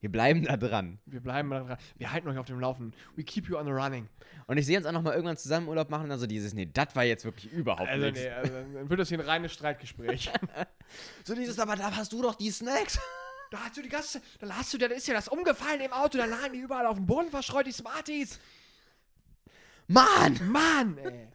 Wir 0.01 0.09
bleiben 0.11 0.43
da 0.43 0.55
dran. 0.55 0.99
Wir 1.05 1.19
bleiben 1.19 1.49
da 1.49 1.59
dran. 1.61 1.77
Wir 1.97 2.11
halten 2.11 2.27
euch 2.29 2.37
auf 2.37 2.45
dem 2.45 2.59
Laufenden. 2.59 2.93
We 3.15 3.23
keep 3.23 3.49
you 3.49 3.57
on 3.57 3.65
the 3.65 3.71
running. 3.71 4.07
Und 4.47 4.57
ich 4.57 4.65
sehe 4.65 4.77
uns 4.77 4.85
auch 4.85 4.93
noch 4.93 5.01
mal 5.01 5.11
irgendwann 5.13 5.35
zusammen 5.37 5.67
Urlaub 5.67 5.89
machen. 5.89 6.09
Also 6.09 6.25
dieses, 6.25 6.53
nee, 6.53 6.65
das 6.71 6.95
war 6.95 7.03
jetzt 7.03 7.25
wirklich 7.25 7.51
überhaupt 7.51 7.89
Also, 7.89 8.05
nichts. 8.05 8.21
nee, 8.21 8.29
also, 8.29 8.53
dann 8.53 8.89
wird 8.89 8.99
das 8.99 9.09
hier 9.09 9.19
ein 9.19 9.25
reines 9.25 9.53
Streitgespräch. 9.53 10.31
So 11.23 11.35
dieses, 11.35 11.59
aber 11.59 11.75
da 11.75 11.95
hast 11.95 12.11
du 12.13 12.21
doch 12.23 12.33
die 12.33 12.49
Snacks. 12.49 12.97
Da 13.51 13.59
hast 13.59 13.77
du 13.77 13.81
die 13.83 13.89
ganze, 13.89 14.21
da 14.39 14.49
hast 14.55 14.73
du, 14.73 14.77
da 14.79 14.87
ist 14.87 15.07
ja 15.07 15.13
das 15.13 15.27
umgefallen 15.27 15.81
im 15.81 15.91
Auto, 15.93 16.17
da 16.17 16.25
lagen 16.25 16.53
die 16.53 16.59
überall 16.59 16.85
auf 16.87 16.95
dem 16.97 17.05
Boden 17.05 17.29
verstreut, 17.29 17.67
die 17.67 17.71
Smarties. 17.71 18.39
Mann! 19.87 20.39
Mann, 20.51 20.97
ey. 20.97 21.27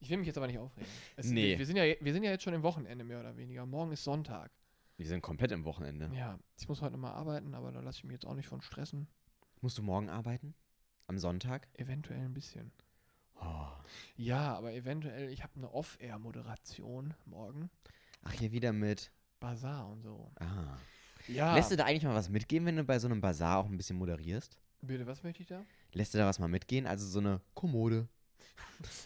Ich 0.00 0.10
will 0.10 0.18
mich 0.18 0.26
jetzt 0.26 0.36
aber 0.36 0.46
nicht 0.46 0.58
aufregen. 0.58 0.88
Es, 1.16 1.26
Nee. 1.26 1.52
wir, 1.52 1.58
wir, 1.60 1.66
sind 1.66 1.76
ja, 1.76 1.84
wir 2.00 2.12
sind 2.12 2.22
ja 2.22 2.30
jetzt 2.30 2.44
schon 2.44 2.54
im 2.54 2.62
Wochenende, 2.62 3.04
mehr 3.04 3.20
oder 3.20 3.36
weniger. 3.36 3.64
Morgen 3.66 3.92
ist 3.92 4.04
Sonntag. 4.04 4.50
Wir 4.96 5.06
sind 5.06 5.20
komplett 5.20 5.52
im 5.52 5.64
Wochenende. 5.64 6.10
Ja, 6.14 6.38
ich 6.58 6.68
muss 6.68 6.80
heute 6.80 6.92
nochmal 6.92 7.12
arbeiten, 7.12 7.54
aber 7.54 7.70
da 7.70 7.80
lasse 7.80 7.98
ich 7.98 8.04
mich 8.04 8.14
jetzt 8.14 8.26
auch 8.26 8.34
nicht 8.34 8.48
von 8.48 8.62
stressen. 8.62 9.08
Musst 9.60 9.76
du 9.76 9.82
morgen 9.82 10.08
arbeiten? 10.08 10.54
Am 11.06 11.18
Sonntag? 11.18 11.68
Eventuell 11.74 12.24
ein 12.24 12.34
bisschen. 12.34 12.72
Oh. 13.40 13.66
Ja, 14.16 14.54
aber 14.54 14.72
eventuell, 14.72 15.30
ich 15.30 15.42
habe 15.42 15.52
eine 15.56 15.70
Off-Air-Moderation 15.70 17.14
morgen. 17.26 17.70
Ach, 18.22 18.32
hier 18.32 18.52
wieder 18.52 18.72
mit. 18.72 19.12
Bazar 19.38 19.88
und 19.88 20.02
so. 20.02 20.32
Ah. 20.40 20.78
Ja. 21.28 21.54
Lässt 21.54 21.70
du 21.70 21.76
da 21.76 21.84
eigentlich 21.84 22.04
mal 22.04 22.14
was 22.14 22.30
mitgehen, 22.30 22.64
wenn 22.64 22.76
du 22.76 22.84
bei 22.84 22.98
so 22.98 23.06
einem 23.06 23.20
Bazar 23.20 23.58
auch 23.58 23.66
ein 23.66 23.76
bisschen 23.76 23.98
moderierst? 23.98 24.58
Bitte, 24.80 25.06
was 25.06 25.22
möchte 25.22 25.42
ich 25.42 25.48
da? 25.48 25.64
Lässt 25.92 26.14
du 26.14 26.18
da 26.18 26.26
was 26.26 26.38
mal 26.38 26.48
mitgehen? 26.48 26.86
Also 26.86 27.06
so 27.06 27.18
eine 27.18 27.40
Kommode. 27.54 28.08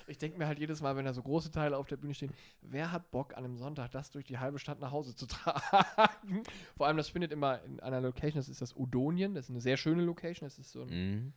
Ich 0.08 0.18
denke 0.18 0.36
mir 0.38 0.46
halt 0.48 0.58
jedes 0.58 0.80
Mal, 0.80 0.96
wenn 0.96 1.04
da 1.04 1.12
so 1.12 1.22
große 1.22 1.50
Teile 1.52 1.76
auf 1.76 1.86
der 1.86 1.96
Bühne 1.96 2.12
stehen, 2.14 2.32
wer 2.60 2.90
hat 2.90 3.10
Bock 3.12 3.34
an 3.36 3.44
einem 3.44 3.56
Sonntag, 3.56 3.90
das 3.92 4.10
durch 4.10 4.24
die 4.24 4.38
halbe 4.38 4.58
Stadt 4.58 4.80
nach 4.80 4.90
Hause 4.90 5.14
zu 5.14 5.26
tragen? 5.26 6.42
Vor 6.76 6.86
allem, 6.88 6.96
das 6.96 7.08
findet 7.08 7.30
immer 7.30 7.62
in 7.62 7.78
einer 7.80 8.00
Location, 8.00 8.40
das 8.40 8.48
ist 8.48 8.60
das 8.60 8.76
Odonien, 8.76 9.34
das 9.34 9.44
ist 9.46 9.50
eine 9.50 9.60
sehr 9.60 9.76
schöne 9.76 10.02
Location, 10.02 10.46
das 10.46 10.58
ist 10.58 10.72
so 10.72 10.82
ein, 10.82 10.88
Mhm. 10.88 11.32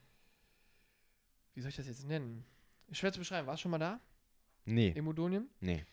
wie 1.54 1.62
soll 1.62 1.70
ich 1.70 1.76
das 1.76 1.86
jetzt 1.88 2.08
nennen? 2.08 2.44
Schwer 2.92 3.14
zu 3.14 3.20
beschreiben, 3.20 3.46
warst 3.48 3.60
du 3.60 3.64
schon 3.64 3.72
mal 3.72 3.78
da, 3.78 4.00
Nee, 4.66 4.90
im 4.96 5.08
Odonien? 5.08 5.48
nee. 5.60 5.84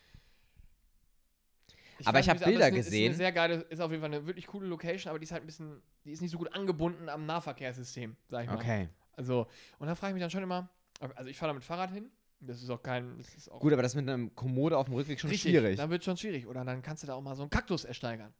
Aber 2.04 2.16
weiß 2.18 2.24
ich 2.24 2.30
hab 2.30 2.36
nicht, 2.36 2.42
aber 2.44 2.50
Bilder 2.52 2.66
ist 2.68 2.72
eine- 2.72 2.78
Ist 2.80 2.86
gesehen. 2.86 3.06
eine 3.08 3.14
sehr 3.16 3.32
geile, 3.32 3.54
ist 3.56 3.80
auf 3.80 3.90
jeden 3.90 4.00
Fall 4.02 4.12
eine 4.14 4.26
wirklich 4.26 4.46
coole 4.46 4.66
Location, 4.66 5.10
aber 5.10 5.18
die 5.18 5.24
ist 5.24 5.32
halt 5.32 5.42
ein 5.42 5.46
bisschen, 5.46 5.82
die 6.04 6.12
ist 6.12 6.22
nicht 6.22 6.30
so 6.30 6.38
gut 6.38 6.52
angebunden 6.54 7.10
am 7.10 7.26
Nahverkehrssystem, 7.26 8.16
sag 8.28 8.44
ich 8.44 8.48
mal. 8.48 8.56
Okay. 8.56 8.88
Also, 9.12 9.46
und 9.78 9.86
da 9.86 9.94
frage 9.94 10.12
ich 10.12 10.14
mich 10.14 10.22
dann 10.22 10.30
schon 10.30 10.42
immer, 10.42 10.70
also 11.00 11.28
ich 11.30 11.36
fahre 11.36 11.50
da 11.50 11.54
mit 11.54 11.64
Fahrrad 11.64 11.90
hin, 11.90 12.10
das 12.40 12.62
ist 12.62 12.70
auch 12.70 12.82
kein, 12.82 13.18
das 13.18 13.34
ist 13.34 13.50
auch 13.50 13.60
Gut, 13.60 13.72
aber 13.72 13.82
das 13.82 13.94
mit 13.94 14.08
einem 14.08 14.34
Kommode 14.34 14.76
auf 14.78 14.86
dem 14.86 14.94
Rückweg 14.94 15.20
schon 15.20 15.30
Richtig, 15.30 15.50
schwierig. 15.50 15.76
Dann 15.76 15.90
wird 15.90 16.04
schon 16.04 16.16
schwierig. 16.16 16.46
Oder 16.46 16.64
dann 16.64 16.82
kannst 16.82 17.02
du 17.02 17.06
da 17.06 17.14
auch 17.14 17.20
mal 17.22 17.34
so 17.34 17.42
einen 17.42 17.50
Kaktus 17.50 17.84
ersteigern. 17.84 18.32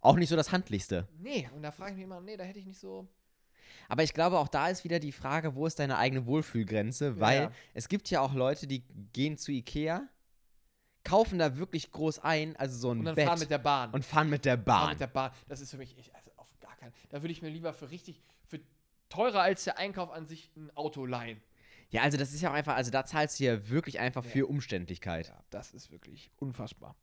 Auch 0.00 0.16
nicht 0.16 0.28
so 0.28 0.36
das 0.36 0.50
Handlichste. 0.52 1.08
Nee, 1.18 1.48
und 1.54 1.62
da 1.62 1.70
frage 1.70 1.92
ich 1.92 1.96
mich 1.96 2.04
immer, 2.04 2.20
nee, 2.20 2.36
da 2.36 2.44
hätte 2.44 2.58
ich 2.58 2.66
nicht 2.66 2.78
so. 2.80 3.08
Aber 3.88 4.02
ich 4.02 4.14
glaube, 4.14 4.38
auch 4.38 4.48
da 4.48 4.68
ist 4.68 4.84
wieder 4.84 4.98
die 4.98 5.12
Frage, 5.12 5.54
wo 5.54 5.66
ist 5.66 5.78
deine 5.78 5.96
eigene 5.98 6.26
Wohlfühlgrenze? 6.26 7.18
Weil 7.20 7.42
Ja. 7.42 7.52
es 7.74 7.88
gibt 7.88 8.10
ja 8.10 8.20
auch 8.20 8.34
Leute, 8.34 8.66
die 8.66 8.84
gehen 9.12 9.36
zu 9.38 9.50
Ikea, 9.52 10.08
kaufen 11.04 11.38
da 11.38 11.56
wirklich 11.56 11.90
groß 11.90 12.20
ein, 12.20 12.54
also 12.56 12.78
so 12.78 12.90
ein 12.92 13.00
Und 13.00 13.04
dann 13.06 13.14
Bett 13.16 13.26
fahren 13.26 13.38
mit 13.40 13.50
der 13.50 13.58
Bahn. 13.58 13.90
und 13.92 14.04
fahren 14.04 14.30
mit 14.30 14.44
der 14.44 14.56
fahren 14.56 14.64
Bahn. 14.64 14.90
mit 14.90 15.00
der 15.00 15.06
Bahn. 15.08 15.32
Das 15.48 15.60
ist 15.60 15.70
für 15.70 15.78
mich, 15.78 15.96
ich, 15.98 16.14
also 16.14 16.30
auf 16.36 16.48
gar 16.60 16.76
keinen. 16.76 16.92
Da 17.10 17.22
würde 17.22 17.32
ich 17.32 17.42
mir 17.42 17.48
lieber 17.50 17.72
für 17.72 17.90
richtig, 17.90 18.22
für 18.46 18.60
teurer 19.08 19.40
als 19.42 19.64
der 19.64 19.78
Einkauf 19.78 20.10
an 20.10 20.26
sich 20.26 20.50
ein 20.56 20.70
Auto 20.76 21.04
leihen. 21.06 21.40
Ja, 21.92 22.02
also 22.02 22.16
das 22.18 22.32
ist 22.32 22.40
ja 22.40 22.50
auch 22.50 22.54
einfach, 22.54 22.74
also 22.74 22.90
da 22.90 23.04
zahlst 23.04 23.38
du 23.38 23.44
ja 23.44 23.68
wirklich 23.68 24.00
einfach 24.00 24.24
Ja. 24.24 24.30
für 24.30 24.46
Umständlichkeit. 24.48 25.28
Ja, 25.28 25.40
das 25.50 25.72
ist 25.72 25.90
wirklich 25.92 26.30
unfassbar. 26.40 26.96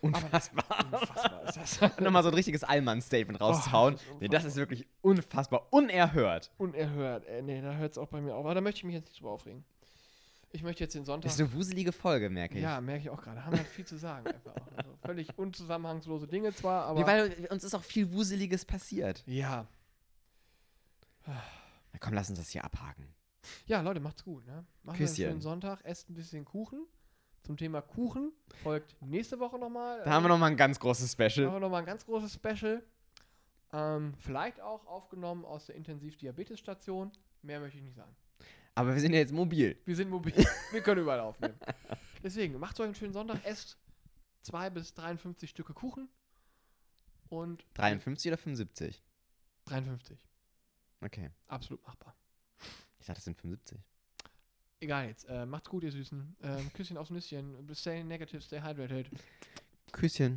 Unfassbar. 0.00 0.64
Unfassbar 0.92 1.44
ist 1.48 1.56
das. 1.80 1.80
Nochmal 2.00 2.22
so 2.22 2.28
ein 2.28 2.34
richtiges 2.34 2.62
Allmann-Statement 2.62 3.40
rauszuhauen. 3.40 3.94
das 3.94 4.02
ist 4.02 4.20
nee, 4.20 4.28
das 4.28 4.44
ist 4.44 4.56
wirklich 4.56 4.86
unfassbar, 5.02 5.66
unerhört. 5.72 6.52
Unerhört. 6.58 7.26
Ey, 7.26 7.42
nee, 7.42 7.60
da 7.60 7.72
hört 7.74 7.92
es 7.92 7.98
auch 7.98 8.06
bei 8.08 8.20
mir 8.20 8.34
auf. 8.36 8.44
Aber 8.44 8.54
da 8.54 8.60
möchte 8.60 8.78
ich 8.78 8.84
mich 8.84 8.94
jetzt 8.94 9.06
nicht 9.08 9.18
drüber 9.20 9.30
aufregen. 9.32 9.64
Ich 10.52 10.62
möchte 10.62 10.84
jetzt 10.84 10.94
den 10.94 11.04
Sonntag. 11.04 11.24
Das 11.28 11.34
ist 11.34 11.40
eine 11.40 11.52
wuselige 11.52 11.92
Folge, 11.92 12.30
merke 12.30 12.54
ich. 12.56 12.62
ja, 12.62 12.80
merke 12.80 13.02
ich 13.02 13.10
auch 13.10 13.20
gerade. 13.20 13.44
Haben 13.44 13.58
wir 13.58 13.64
viel 13.64 13.84
zu 13.84 13.96
sagen. 13.98 14.26
Einfach 14.28 14.52
auch. 14.56 14.76
Also 14.76 14.90
völlig 15.04 15.36
unzusammenhangslose 15.36 16.26
Dinge 16.28 16.54
zwar, 16.54 16.84
aber. 16.86 17.00
Nee, 17.00 17.06
weil 17.06 17.48
uns 17.50 17.64
ist 17.64 17.74
auch 17.74 17.82
viel 17.82 18.10
Wuseliges 18.12 18.64
passiert. 18.64 19.22
ja. 19.26 19.66
Na 21.26 21.98
komm, 22.00 22.14
lass 22.14 22.30
uns 22.30 22.38
das 22.38 22.48
hier 22.50 22.64
abhaken. 22.64 23.06
Ja, 23.66 23.80
Leute, 23.80 24.00
macht's 24.00 24.24
gut. 24.24 24.46
Ne? 24.46 24.64
Küsschen. 24.86 25.00
einen 25.00 25.14
schönen 25.16 25.40
Sonntag, 25.40 25.84
esst 25.84 26.10
ein 26.10 26.14
bisschen 26.14 26.44
Kuchen. 26.44 26.86
Zum 27.42 27.56
Thema 27.56 27.80
Kuchen 27.80 28.32
folgt 28.62 28.94
nächste 29.00 29.38
Woche 29.38 29.58
nochmal. 29.58 30.02
Da 30.04 30.10
haben 30.10 30.24
wir 30.24 30.28
nochmal 30.28 30.50
ein 30.50 30.56
ganz 30.56 30.78
großes 30.78 31.12
Special. 31.12 31.46
Machen 31.46 31.56
wir 31.56 31.60
nochmal 31.60 31.80
ein 31.80 31.86
ganz 31.86 32.04
großes 32.04 32.34
Special. 32.34 32.82
Ähm, 33.72 34.14
vielleicht 34.18 34.60
auch 34.60 34.86
aufgenommen 34.86 35.44
aus 35.44 35.66
der 35.66 35.76
Intensivdiabetesstation. 35.76 37.12
Mehr 37.42 37.60
möchte 37.60 37.78
ich 37.78 37.84
nicht 37.84 37.96
sagen. 37.96 38.14
Aber 38.74 38.94
wir 38.94 39.00
sind 39.00 39.12
ja 39.12 39.18
jetzt 39.18 39.32
mobil. 39.32 39.76
Wir 39.84 39.96
sind 39.96 40.10
mobil. 40.10 40.34
wir 40.72 40.80
können 40.82 41.00
überall 41.00 41.20
aufnehmen. 41.20 41.58
Deswegen, 42.22 42.58
macht 42.58 42.78
euch 42.80 42.86
einen 42.86 42.94
schönen 42.94 43.12
Sonntag. 43.12 43.44
Esst 43.44 43.78
2 44.42 44.70
bis 44.70 44.94
53 44.94 45.50
Stücke 45.50 45.74
Kuchen. 45.74 46.08
Und 47.28 47.64
53 47.74 48.30
oder 48.30 48.38
75? 48.38 49.02
53. 49.66 50.28
Okay. 51.00 51.30
Absolut 51.46 51.82
machbar. 51.86 52.14
Ich 53.08 53.10
dachte, 53.10 53.20
das 53.20 53.24
sind 53.24 53.40
75. 53.40 53.78
Egal 54.80 55.06
jetzt. 55.08 55.24
Äh, 55.30 55.46
macht's 55.46 55.70
gut, 55.70 55.82
ihr 55.82 55.90
Süßen. 55.90 56.36
Ähm, 56.42 56.70
Küsschen 56.74 56.98
aufs 56.98 57.08
Nüsschen. 57.08 57.66
Stay 57.74 58.04
negative, 58.04 58.42
stay 58.42 58.60
hydrated. 58.60 59.08
Küsschen. 59.92 60.36